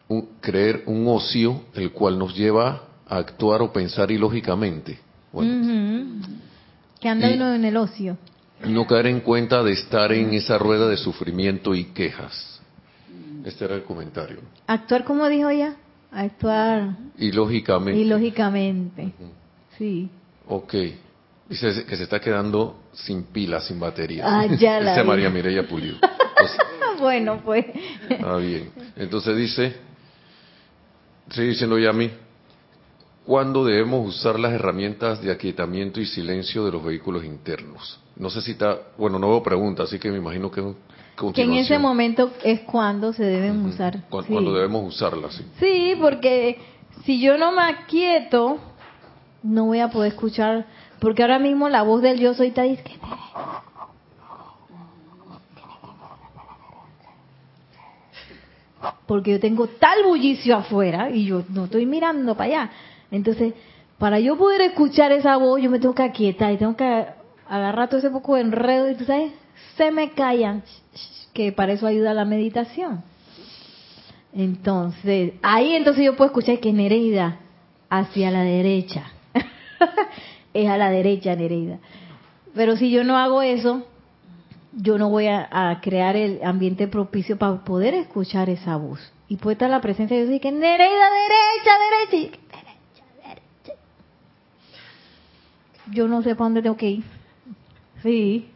un, 0.08 0.28
creer 0.40 0.82
un 0.86 1.06
ocio, 1.06 1.62
el 1.74 1.92
cual 1.92 2.18
nos 2.18 2.34
lleva 2.36 2.82
a 3.06 3.16
actuar 3.16 3.62
o 3.62 3.72
pensar 3.72 4.10
ilógicamente. 4.10 4.98
Bueno. 5.32 6.20
Que 7.00 7.08
anda 7.08 7.32
uno 7.32 7.54
en 7.54 7.64
el 7.64 7.76
ocio. 7.76 8.18
no 8.64 8.88
caer 8.88 9.06
en 9.06 9.20
cuenta 9.20 9.62
de 9.62 9.72
estar 9.72 10.10
en 10.12 10.34
esa 10.34 10.58
rueda 10.58 10.88
de 10.88 10.96
sufrimiento 10.96 11.76
y 11.76 11.84
quejas. 11.84 12.60
Este 13.44 13.66
era 13.66 13.76
el 13.76 13.84
comentario. 13.84 14.40
Actuar 14.66 15.04
como 15.04 15.28
dijo 15.28 15.48
ella. 15.48 15.76
Actuar 16.10 16.96
Ilógicamente. 17.18 18.00
ilógicamente. 18.00 19.12
Sí. 19.76 20.10
Ok. 20.48 20.74
Dice 21.48 21.84
que 21.86 21.96
se 21.96 22.02
está 22.04 22.20
quedando 22.20 22.76
sin 22.92 23.24
pilas, 23.24 23.64
sin 23.66 23.80
batería. 23.80 24.24
Ah, 24.26 24.46
ya 24.46 24.80
la 24.80 24.92
Dice. 24.92 25.04
María 25.04 25.30
Mireya 25.30 25.66
Pulido. 25.66 25.96
Entonces, 26.02 27.00
Bueno, 27.00 27.40
pues. 27.44 27.64
Ah, 28.24 28.36
bien. 28.36 28.70
Entonces 28.96 29.36
dice, 29.36 29.74
sigue 31.30 31.48
diciendo 31.48 31.78
Yami, 31.78 32.10
¿cuándo 33.24 33.64
debemos 33.64 34.06
usar 34.14 34.38
las 34.38 34.52
herramientas 34.52 35.22
de 35.22 35.30
aquietamiento 35.32 36.00
y 36.00 36.06
silencio 36.06 36.64
de 36.64 36.72
los 36.72 36.84
vehículos 36.84 37.24
internos? 37.24 37.98
No 38.16 38.30
sé 38.30 38.42
si 38.42 38.52
está, 38.52 38.78
bueno, 38.96 39.18
no 39.18 39.28
veo 39.28 39.42
pregunta, 39.42 39.84
así 39.84 39.98
que 39.98 40.10
me 40.10 40.18
imagino 40.18 40.50
que 40.50 40.62
Que 41.34 41.42
en 41.42 41.54
ese 41.54 41.78
momento 41.78 42.30
es 42.44 42.60
cuando 42.60 43.12
se 43.12 43.24
deben 43.24 43.64
usar. 43.64 44.02
Cu- 44.08 44.22
Sí. 44.22 44.32
Cuando 44.32 44.52
debemos 44.52 44.94
usarlas, 44.94 45.34
sí. 45.34 45.44
Sí, 45.60 45.94
porque 46.00 46.58
si 47.04 47.20
yo 47.20 47.38
no 47.38 47.52
me 47.52 47.62
aquieto, 47.62 48.58
no 49.42 49.66
voy 49.66 49.80
a 49.80 49.88
poder 49.88 50.12
escuchar, 50.12 50.66
porque 51.00 51.22
ahora 51.22 51.38
mismo 51.38 51.68
la 51.68 51.82
voz 51.82 52.02
del 52.02 52.18
yo 52.18 52.34
soy 52.34 52.48
está 52.48 52.62
diciendo, 52.62 53.06
porque 59.06 59.32
yo 59.32 59.40
tengo 59.40 59.66
tal 59.66 60.04
bullicio 60.04 60.56
afuera 60.56 61.10
y 61.10 61.26
yo 61.26 61.42
no 61.48 61.64
estoy 61.64 61.86
mirando 61.86 62.36
para 62.36 62.48
allá. 62.48 62.70
Entonces, 63.10 63.54
para 63.98 64.20
yo 64.20 64.36
poder 64.36 64.60
escuchar 64.60 65.10
esa 65.12 65.36
voz, 65.36 65.60
yo 65.60 65.70
me 65.70 65.80
tengo 65.80 65.94
que 65.94 66.02
aquietar 66.02 66.52
y 66.52 66.58
tengo 66.58 66.76
que 66.76 67.06
agarrar 67.48 67.88
todo 67.88 67.98
ese 67.98 68.10
poco 68.10 68.34
de 68.34 68.42
enredo 68.42 68.90
y 68.90 68.94
tú 68.94 69.04
sabes, 69.04 69.32
se 69.76 69.90
me 69.90 70.10
callan, 70.10 70.62
que 71.32 71.52
para 71.52 71.72
eso 71.72 71.86
ayuda 71.86 72.14
la 72.14 72.24
meditación. 72.24 73.02
Entonces, 74.32 75.32
ahí 75.42 75.74
entonces 75.74 76.04
yo 76.04 76.14
puedo 76.14 76.28
escuchar 76.28 76.60
que 76.60 76.72
Nereida 76.72 77.38
hacia 77.88 78.30
la 78.30 78.42
derecha. 78.42 79.10
es 80.62 80.68
a 80.68 80.76
la 80.76 80.90
derecha 80.90 81.34
Nereida. 81.36 81.78
Pero 82.54 82.76
si 82.76 82.90
yo 82.90 83.04
no 83.04 83.16
hago 83.16 83.42
eso, 83.42 83.86
yo 84.72 84.98
no 84.98 85.10
voy 85.10 85.26
a, 85.26 85.78
crear 85.82 86.16
el 86.16 86.40
ambiente 86.44 86.88
propicio 86.88 87.36
para 87.38 87.64
poder 87.64 87.94
escuchar 87.94 88.50
esa 88.50 88.76
voz. 88.76 89.00
Y 89.28 89.36
puede 89.36 89.54
estar 89.54 89.70
la 89.70 89.80
presencia 89.80 90.16
de 90.16 90.24
Dios 90.24 90.36
y 90.36 90.40
que 90.40 90.52
Nereida, 90.52 91.08
derecha, 91.10 91.72
derecha, 92.10 92.28
derecha, 92.50 93.04
derecha. 93.28 93.82
Yo 95.92 96.08
no 96.08 96.22
sé 96.22 96.34
para 96.34 96.46
dónde 96.46 96.62
tengo 96.62 96.76
que 96.76 96.90
ir. 96.90 97.04
Sí, 98.02 98.48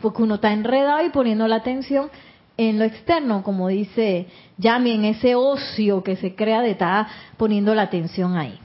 porque 0.00 0.22
uno 0.22 0.36
está 0.36 0.52
enredado 0.52 1.04
y 1.04 1.10
poniendo 1.10 1.46
la 1.48 1.56
atención 1.56 2.10
en 2.56 2.78
lo 2.78 2.84
externo, 2.84 3.42
como 3.42 3.68
dice 3.68 4.26
Yami, 4.58 4.92
en 4.92 5.04
ese 5.04 5.36
ocio 5.36 6.02
que 6.02 6.16
se 6.16 6.34
crea 6.34 6.60
de 6.60 6.72
estar 6.72 7.06
poniendo 7.36 7.74
la 7.74 7.82
atención 7.82 8.36
ahí. 8.36 8.58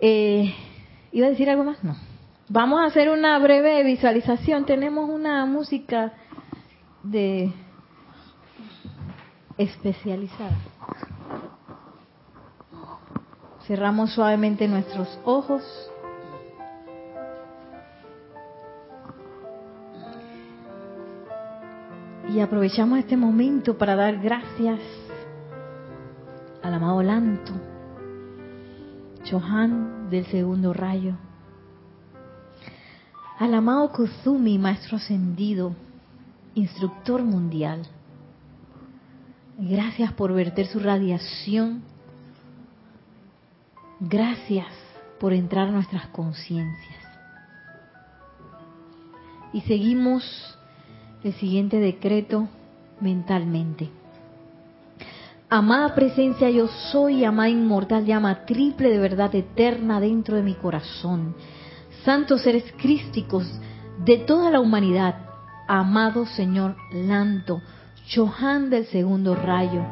Eh, 0.00 0.52
¿Iba 1.16 1.28
a 1.28 1.30
decir 1.30 1.48
algo 1.48 1.64
más? 1.64 1.82
No. 1.82 1.96
Vamos 2.50 2.78
a 2.78 2.84
hacer 2.84 3.08
una 3.08 3.38
breve 3.38 3.82
visualización. 3.84 4.66
Tenemos 4.66 5.08
una 5.08 5.46
música 5.46 6.12
de 7.02 7.50
especializada. 9.56 10.58
Cerramos 13.66 14.12
suavemente 14.12 14.68
nuestros 14.68 15.18
ojos. 15.24 15.62
Y 22.28 22.40
aprovechamos 22.40 22.98
este 22.98 23.16
momento 23.16 23.78
para 23.78 23.96
dar 23.96 24.18
gracias 24.18 24.80
al 26.62 26.74
amado 26.74 27.02
Lanto, 27.02 27.54
Chohan 29.26 30.08
del 30.08 30.24
segundo 30.26 30.72
rayo, 30.72 31.16
al 33.40 33.54
amado 33.54 33.90
Kuzumi, 33.90 34.56
maestro 34.56 34.98
ascendido, 34.98 35.74
instructor 36.54 37.22
mundial. 37.24 37.82
Gracias 39.58 40.12
por 40.12 40.32
verter 40.32 40.66
su 40.68 40.78
radiación. 40.78 41.82
Gracias 43.98 44.68
por 45.18 45.32
entrar 45.32 45.68
a 45.68 45.72
nuestras 45.72 46.06
conciencias. 46.08 47.04
Y 49.52 49.62
seguimos 49.62 50.22
el 51.24 51.34
siguiente 51.34 51.80
decreto 51.80 52.48
mentalmente. 53.00 53.90
Amada 55.48 55.94
presencia, 55.94 56.50
yo 56.50 56.68
soy, 56.90 57.24
amada 57.24 57.48
inmortal, 57.48 58.04
llama 58.04 58.46
triple 58.46 58.90
de 58.90 58.98
verdad 58.98 59.34
eterna 59.34 60.00
dentro 60.00 60.36
de 60.36 60.42
mi 60.42 60.54
corazón 60.54 61.34
santos 62.06 62.42
seres 62.42 62.64
crísticos 62.78 63.44
de 64.04 64.18
toda 64.18 64.52
la 64.52 64.60
humanidad, 64.60 65.16
amado 65.66 66.24
Señor 66.24 66.76
Lanto, 66.92 67.60
Chohan 68.06 68.70
del 68.70 68.86
segundo 68.86 69.34
rayo, 69.34 69.84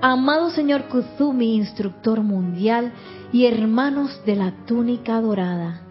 amado 0.00 0.48
Señor 0.48 0.84
Kuzumi, 0.88 1.56
instructor 1.56 2.22
mundial, 2.22 2.94
y 3.34 3.44
hermanos 3.44 4.22
de 4.24 4.36
la 4.36 4.52
túnica 4.64 5.20
dorada. 5.20 5.82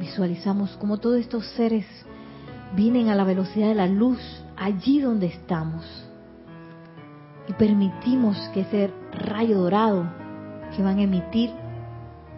Visualizamos 0.00 0.76
cómo 0.80 0.98
todos 0.98 1.20
estos 1.20 1.46
seres 1.50 1.86
vienen 2.74 3.08
a 3.08 3.14
la 3.14 3.22
velocidad 3.22 3.68
de 3.68 3.76
la 3.76 3.86
luz 3.86 4.18
allí 4.56 5.00
donde 5.00 5.26
estamos. 5.26 6.05
Y 7.48 7.52
permitimos 7.54 8.36
que 8.52 8.60
ese 8.60 8.92
rayo 9.12 9.58
dorado 9.58 10.06
que 10.74 10.82
van 10.82 10.98
a 10.98 11.02
emitir 11.02 11.50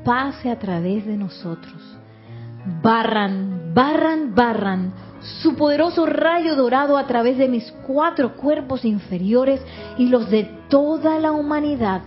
pase 0.04 0.50
a 0.50 0.58
través 0.58 1.06
de 1.06 1.16
nosotros 1.16 1.98
barran, 2.82 3.72
barran, 3.74 4.34
barran 4.34 4.92
su 5.20 5.54
poderoso 5.56 6.06
rayo 6.06 6.54
dorado 6.54 6.96
a 6.96 7.06
través 7.06 7.38
de 7.38 7.48
mis 7.48 7.70
cuatro 7.86 8.34
cuerpos 8.36 8.84
inferiores 8.84 9.60
y 9.96 10.08
los 10.08 10.30
de 10.30 10.44
toda 10.68 11.18
la 11.18 11.32
humanidad. 11.32 12.02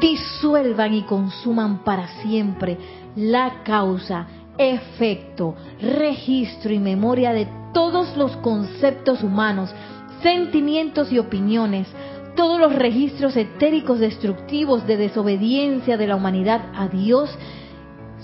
Disuelvan 0.00 0.94
y 0.94 1.02
consuman 1.02 1.84
para 1.84 2.08
siempre 2.22 2.78
la 3.16 3.62
causa, 3.64 4.26
efecto, 4.56 5.54
registro 5.80 6.72
y 6.72 6.78
memoria 6.78 7.32
de 7.32 7.46
todos 7.72 8.16
los 8.16 8.36
conceptos 8.38 9.22
humanos, 9.22 9.72
sentimientos 10.22 11.12
y 11.12 11.18
opiniones, 11.18 11.86
todos 12.34 12.60
los 12.60 12.74
registros 12.74 13.36
etéricos 13.36 13.98
destructivos 13.98 14.86
de 14.86 14.96
desobediencia 14.96 15.96
de 15.96 16.06
la 16.06 16.16
humanidad 16.16 16.70
a 16.74 16.88
Dios 16.88 17.30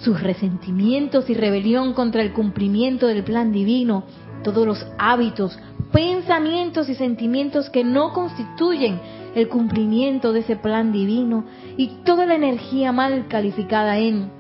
sus 0.01 0.23
resentimientos 0.23 1.31
y 1.31 1.35
rebelión 1.35 1.95
contra 1.95 2.23
el 2.23 2.33
cumplimiento 2.33 3.07
del 3.07 3.25
plan 3.25 3.53
divino, 3.53 4.05
todos 4.43 4.67
los 4.67 4.87
hábitos, 4.99 5.59
pensamientos 5.93 6.89
y 6.89 6.95
sentimientos 6.95 7.71
que 7.71 7.85
no 7.85 8.13
constituyen 8.13 9.01
el 9.35 9.49
cumplimiento 9.49 10.33
de 10.33 10.41
ese 10.41 10.57
plan 10.57 10.93
divino 10.93 11.45
y 11.77 11.89
toda 12.05 12.27
la 12.27 12.35
energía 12.35 12.93
mal 12.93 13.27
calificada 13.29 13.99
en, 13.99 14.31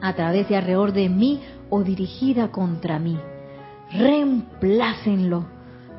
a 0.00 0.14
través 0.14 0.50
y 0.50 0.54
alrededor 0.54 0.92
de 0.92 1.08
mí 1.08 1.40
o 1.70 1.82
dirigida 1.82 2.50
contra 2.50 2.98
mí. 2.98 3.18
Reemplácenlo 3.92 5.51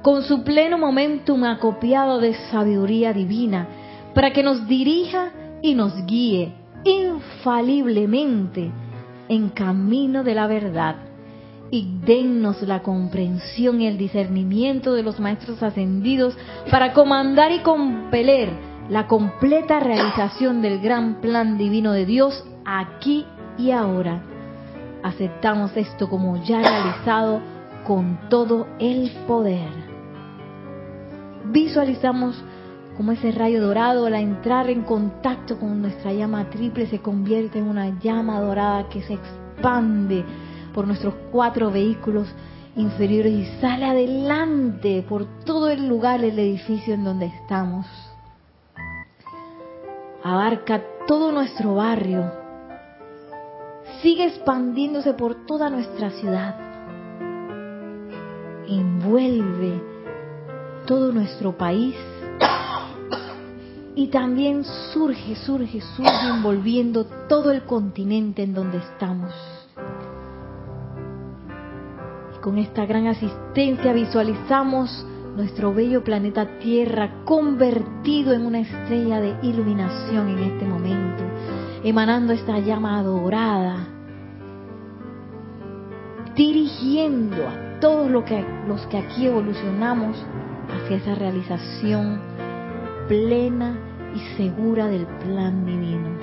con 0.04 0.22
su 0.24 0.43
pleno 0.43 0.78
momentum 0.78 1.45
acopiado 1.45 2.20
de 2.20 2.36
sabiduría 2.51 3.14
divina 3.14 3.68
para 4.14 4.32
que 4.34 4.43
nos 4.43 4.68
dirija 4.68 5.32
y 5.62 5.74
nos 5.74 6.06
guíe 6.06 6.54
infaliblemente 6.84 8.70
en 9.30 9.49
camino 9.49 10.24
de 10.24 10.36
la 10.36 10.45
verdad 10.45 10.97
y 11.72 11.99
dennos 12.06 12.62
la 12.62 12.84
comprensión 12.84 13.82
y 13.82 13.88
el 13.88 13.97
discernimiento 13.97 14.93
de 14.93 15.04
los 15.04 15.20
maestros 15.20 15.64
ascendidos 15.64 16.38
para 16.70 16.93
comandar 16.93 17.51
y 17.51 17.60
compeler 17.60 18.49
la 18.89 19.08
completa 19.08 19.80
realización 19.80 20.62
del 20.62 20.82
gran 20.82 21.22
plan 21.22 21.58
divino 21.58 21.93
de 21.93 22.06
Dios 22.06 22.45
aquí 22.66 23.26
y 23.58 23.72
ahora. 23.72 24.22
Aceptamos 25.01 25.76
esto 25.78 26.10
como 26.10 26.43
ya 26.43 26.62
realizado 26.62 27.41
con 27.86 28.20
todo 28.30 28.68
el 28.80 29.12
poder. 29.26 29.82
Visualizamos 31.46 32.41
como 32.96 33.12
ese 33.12 33.32
rayo 33.32 33.62
dorado 33.66 34.06
al 34.06 34.14
entrar 34.14 34.70
en 34.70 34.84
contacto 34.84 35.60
con 35.60 35.82
nuestra 35.82 36.14
llama 36.14 36.50
triple 36.50 36.88
se 36.88 37.00
convierte 37.00 37.60
en 37.60 37.68
una 37.68 38.00
llama 38.00 38.39
dorada 38.39 38.88
que 38.89 39.02
se 39.02 39.14
expande 39.14 40.24
por 40.74 40.86
nuestros 40.86 41.16
cuatro 41.32 41.72
vehículos 41.72 42.28
inferiores 42.76 43.34
y 43.34 43.46
sale 43.60 43.86
adelante 43.86 45.04
por 45.08 45.26
todo 45.44 45.70
el 45.70 45.88
lugar, 45.88 46.24
el 46.24 46.38
edificio 46.38 46.94
en 46.94 47.04
donde 47.04 47.28
estamos. 47.28 47.86
Abarca 50.24 50.82
todo 51.08 51.32
nuestro 51.32 51.76
barrio, 51.76 52.32
sigue 54.02 54.26
expandiéndose 54.26 55.14
por 55.14 55.46
toda 55.46 55.70
nuestra 55.70 56.12
ciudad, 56.12 56.56
envuelve 58.68 59.93
todo 60.86 61.11
nuestro 61.11 61.57
país 61.57 61.95
y 63.95 64.07
también 64.07 64.63
surge, 64.93 65.36
surge, 65.36 65.81
surge 65.95 66.27
envolviendo 66.27 67.05
todo 67.27 67.51
el 67.51 67.63
continente 67.63 68.43
en 68.43 68.53
donde 68.53 68.79
estamos. 68.79 69.31
Y 72.36 72.41
con 72.41 72.57
esta 72.57 72.86
gran 72.86 73.07
asistencia 73.07 73.93
visualizamos 73.93 75.05
nuestro 75.36 75.73
bello 75.73 76.03
planeta 76.03 76.59
Tierra 76.59 77.23
convertido 77.25 78.34
en 78.34 78.45
una 78.45 78.59
estrella 78.59 79.19
de 79.19 79.36
iluminación 79.43 80.29
en 80.29 80.39
este 80.39 80.65
momento, 80.65 81.23
emanando 81.84 82.34
esta 82.34 82.59
llama 82.59 83.01
dorada, 83.03 83.88
dirigiendo 86.36 87.47
a 87.47 87.72
todos 87.84 88.09
los 88.09 88.23
que, 88.23 88.41
los 88.65 88.88
que 88.88 88.97
aquí 88.97 89.25
evolucionamos 89.25 90.15
hacia 90.69 90.95
esa 90.95 91.15
realización 91.15 92.17
plena 93.09 93.77
y 94.15 94.19
segura 94.38 94.88
del 94.88 95.05
plan 95.05 95.65
divino. 95.65 96.17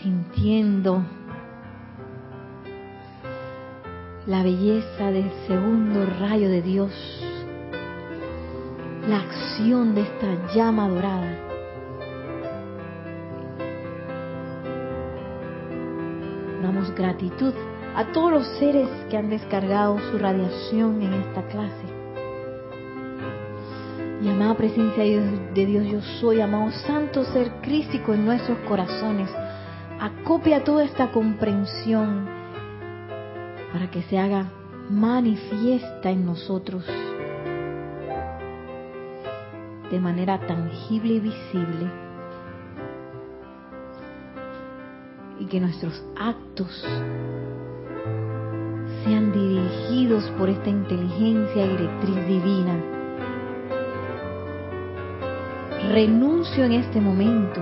Sintiendo 0.00 1.02
la 4.26 4.44
belleza 4.44 5.10
del 5.10 5.28
segundo 5.48 6.06
rayo 6.20 6.48
de 6.48 6.62
Dios, 6.62 6.92
la 9.08 9.22
acción 9.22 9.96
de 9.96 10.02
esta 10.02 10.54
llama 10.54 10.88
dorada. 10.88 11.49
Gratitud 16.96 17.52
a 17.94 18.12
todos 18.12 18.32
los 18.32 18.46
seres 18.58 18.88
que 19.10 19.16
han 19.16 19.30
descargado 19.30 19.98
su 20.10 20.18
radiación 20.18 21.02
en 21.02 21.14
esta 21.14 21.42
clase. 21.48 21.84
Y 24.22 24.28
amada 24.28 24.56
presencia 24.56 25.02
de 25.02 25.66
Dios, 25.66 25.86
yo 25.86 26.00
soy, 26.20 26.40
amado 26.40 26.70
santo 26.86 27.24
ser 27.24 27.50
crístico 27.62 28.14
en 28.14 28.24
nuestros 28.24 28.58
corazones. 28.68 29.30
Acopia 29.98 30.62
toda 30.64 30.84
esta 30.84 31.10
comprensión 31.10 32.26
para 33.72 33.90
que 33.90 34.02
se 34.02 34.18
haga 34.18 34.50
manifiesta 34.88 36.10
en 36.10 36.26
nosotros 36.26 36.84
de 39.90 39.98
manera 39.98 40.38
tangible 40.46 41.14
y 41.14 41.20
visible 41.20 42.09
que 45.50 45.60
nuestros 45.60 46.02
actos 46.16 46.70
sean 49.04 49.32
dirigidos 49.32 50.24
por 50.38 50.48
esta 50.48 50.70
inteligencia 50.70 51.66
directriz 51.66 52.26
divina. 52.28 52.80
Renuncio 55.90 56.64
en 56.64 56.72
este 56.72 57.00
momento 57.00 57.60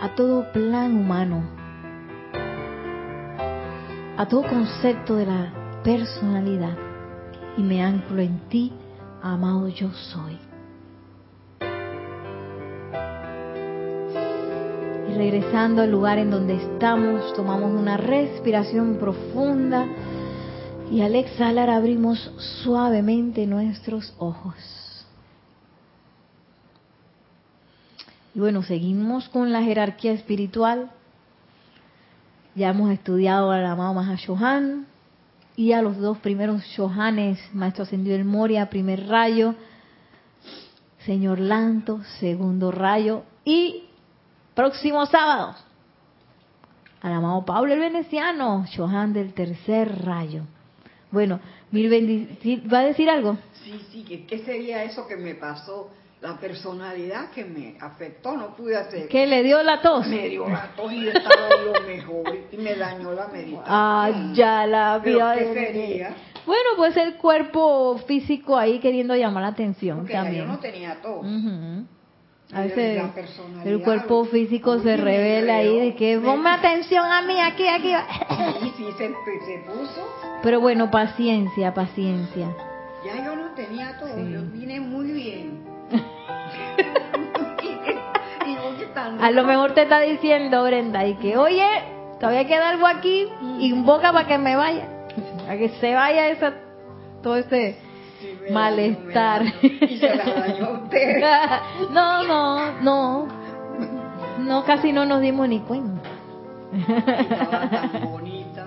a 0.00 0.14
todo 0.14 0.50
plan 0.52 0.96
humano, 0.96 1.42
a 4.16 4.26
todo 4.28 4.44
concepto 4.44 5.16
de 5.16 5.26
la 5.26 5.52
personalidad 5.82 6.76
y 7.56 7.62
me 7.62 7.82
anclo 7.82 8.22
en 8.22 8.38
ti, 8.48 8.72
amado 9.22 9.66
yo 9.68 9.90
soy. 9.90 10.49
Regresando 15.20 15.82
al 15.82 15.90
lugar 15.90 16.16
en 16.16 16.30
donde 16.30 16.54
estamos, 16.54 17.34
tomamos 17.34 17.78
una 17.78 17.98
respiración 17.98 18.96
profunda 18.96 19.86
y 20.90 21.02
al 21.02 21.14
exhalar 21.14 21.68
abrimos 21.68 22.32
suavemente 22.62 23.46
nuestros 23.46 24.14
ojos. 24.16 24.54
Y 28.34 28.40
bueno, 28.40 28.62
seguimos 28.62 29.28
con 29.28 29.52
la 29.52 29.62
jerarquía 29.62 30.12
espiritual. 30.12 30.90
Ya 32.54 32.70
hemos 32.70 32.90
estudiado 32.90 33.50
al 33.50 33.66
amado 33.66 33.92
Mahashohan 33.92 34.86
y 35.54 35.72
a 35.72 35.82
los 35.82 35.98
dos 35.98 36.16
primeros 36.16 36.62
Shohanes, 36.64 37.38
Maestro 37.52 37.82
Ascendido 37.82 38.16
del 38.16 38.24
Moria, 38.24 38.70
primer 38.70 39.06
rayo, 39.06 39.54
Señor 41.04 41.40
Lanto, 41.40 42.00
segundo 42.20 42.72
rayo 42.72 43.24
y 43.44 43.89
próximo 44.54 45.06
sábado 45.06 45.54
al 47.02 47.12
amado 47.12 47.44
Pablo 47.44 47.72
el 47.72 47.80
Veneciano, 47.80 48.64
Shohan 48.66 49.12
del 49.12 49.32
tercer 49.32 50.04
rayo. 50.04 50.42
Bueno, 51.10 51.40
mil 51.70 51.88
bendiciones. 51.88 52.72
¿Va 52.72 52.80
a 52.80 52.84
decir 52.84 53.08
algo? 53.08 53.38
Sí, 53.64 53.80
sí, 53.90 54.26
¿qué 54.28 54.38
sería 54.40 54.84
eso 54.84 55.06
que 55.06 55.16
me 55.16 55.34
pasó? 55.34 55.90
La 56.20 56.36
personalidad 56.38 57.30
que 57.30 57.46
me 57.46 57.76
afectó, 57.80 58.36
no 58.36 58.54
pude 58.54 58.76
hacer. 58.76 59.08
¿Qué 59.08 59.26
le 59.26 59.42
dio 59.42 59.62
la 59.62 59.80
tos? 59.80 60.06
Me 60.06 60.28
dio 60.28 60.46
la 60.46 60.68
tos 60.76 60.92
y 60.92 61.08
estaba 61.08 61.48
lo 61.64 61.86
mejor 61.86 62.38
y 62.52 62.56
me 62.58 62.74
dañó 62.74 63.12
la 63.12 63.28
meditación. 63.28 63.64
Ah, 63.66 64.30
ya 64.34 64.66
la 64.66 64.98
vida. 64.98 65.34
¿Qué 65.38 65.54
sería? 65.54 66.14
Bueno, 66.44 66.70
pues 66.76 66.94
el 66.98 67.14
cuerpo 67.16 67.96
físico 68.06 68.58
ahí 68.58 68.78
queriendo 68.80 69.16
llamar 69.16 69.42
la 69.44 69.48
atención 69.48 70.00
Porque 70.00 70.12
también. 70.12 70.44
yo 70.44 70.52
no 70.52 70.58
tenía 70.58 71.00
tos. 71.00 71.24
Ujú. 71.24 71.86
A 72.52 72.64
Y 72.64 72.68
veces 72.68 73.02
el 73.64 73.80
cuerpo 73.82 74.24
físico 74.24 74.78
se 74.80 74.96
revela 74.96 75.56
ahí 75.56 75.78
de 75.78 75.94
que 75.94 76.16
me- 76.18 76.26
ponme 76.26 76.50
atención 76.50 77.04
a 77.04 77.22
mí, 77.22 77.38
aquí, 77.40 77.66
aquí. 77.68 77.92
Sí, 78.60 78.72
sí, 78.76 78.84
se, 78.98 79.08
se 79.08 79.58
puso. 79.66 80.08
Pero 80.42 80.60
bueno, 80.60 80.90
paciencia, 80.90 81.72
paciencia. 81.74 82.48
Ya 83.04 83.24
yo 83.24 83.36
no 83.36 83.50
tenía 83.54 83.96
todo, 83.98 84.08
Sí. 84.16 84.32
yo 84.32 84.40
vine 84.52 84.80
muy 84.80 85.12
bien. 85.12 85.60
y, 88.46 88.50
y 88.50 88.86
tan 88.94 89.22
A 89.22 89.30
lo 89.30 89.44
mejor 89.44 89.72
te 89.74 89.82
está 89.82 90.00
diciendo 90.00 90.64
Brenda 90.64 91.06
y 91.06 91.14
que, 91.14 91.36
oye, 91.36 91.66
todavía 92.18 92.46
queda 92.46 92.70
algo 92.70 92.86
aquí, 92.86 93.28
invoca 93.60 94.12
para 94.12 94.26
que 94.26 94.38
me 94.38 94.56
vaya, 94.56 94.88
para 95.38 95.56
que 95.56 95.68
se 95.80 95.94
vaya 95.94 96.28
esa, 96.28 96.54
todo 97.22 97.36
ese 97.36 97.76
Sí, 98.20 98.38
malestar. 98.52 99.42
me 99.44 99.50
dañó. 99.50 99.86
Y 99.88 99.96
se 99.98 100.14
la 100.16 100.24
dañó 100.24 100.64
a 100.66 100.70
usted. 100.82 101.22
no, 101.90 102.22
no, 102.24 102.72
no, 102.82 103.28
no, 104.40 104.64
casi 104.64 104.92
no 104.92 105.04
nos 105.06 105.20
dimos 105.20 105.48
ni 105.48 105.60
cuenta. 105.60 106.00
Estaba 106.72 107.68
tan 107.70 108.02
bonita. 108.04 108.66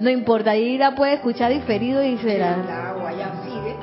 No 0.00 0.10
importa, 0.10 0.50
ahí 0.52 0.78
la 0.78 0.94
puede 0.94 1.14
escuchar 1.14 1.52
diferido 1.52 2.02
y 2.04 2.16
será. 2.18 2.56
La 2.56 2.90
agua 2.90 3.12
ya 3.12 3.32
sigue. 3.44 3.76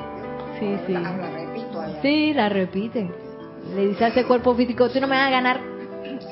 Sí, 0.58 0.76
sí. 0.86 0.92
La, 0.92 1.00
la 1.16 1.30
repito 1.30 1.80
allá. 1.80 1.98
Sí, 2.02 2.32
la 2.34 2.48
repite. 2.48 3.10
Le 3.74 3.86
dice 3.88 4.04
a 4.04 4.08
ese 4.08 4.24
cuerpo 4.24 4.54
físico, 4.54 4.88
tú 4.90 5.00
no 5.00 5.06
me 5.08 5.16
vas 5.16 5.28
a 5.28 5.30
ganar, 5.30 5.60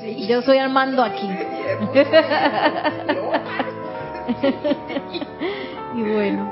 Sí. 0.00 0.26
yo 0.28 0.42
soy 0.42 0.58
Armando 0.58 1.02
aquí. 1.02 1.28
Y 5.94 6.02
bueno, 6.02 6.50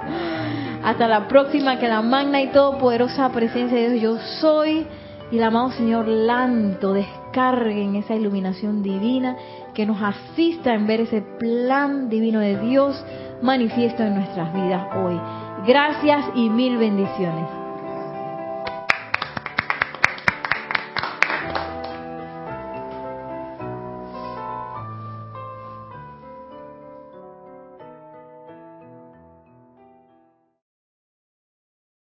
hasta 0.82 1.08
la 1.08 1.28
próxima, 1.28 1.78
que 1.78 1.88
la 1.88 2.02
magna 2.02 2.40
y 2.40 2.48
todopoderosa 2.48 3.30
presencia 3.30 3.78
de 3.78 3.90
Dios 3.90 4.02
yo 4.02 4.18
soy 4.40 4.86
y 5.30 5.36
el 5.36 5.42
amado 5.44 5.70
Señor 5.72 6.08
Lanto 6.08 6.92
descarguen 6.92 7.96
esa 7.96 8.14
iluminación 8.14 8.82
divina 8.82 9.36
que 9.74 9.86
nos 9.86 10.02
asista 10.02 10.74
en 10.74 10.86
ver 10.86 11.02
ese 11.02 11.22
plan 11.22 12.08
divino 12.08 12.40
de 12.40 12.58
Dios 12.58 13.04
manifiesto 13.42 14.02
en 14.02 14.16
nuestras 14.16 14.52
vidas 14.52 14.86
hoy. 14.96 15.20
Gracias 15.66 16.24
y 16.34 16.48
mil 16.48 16.78
bendiciones. 16.78 17.59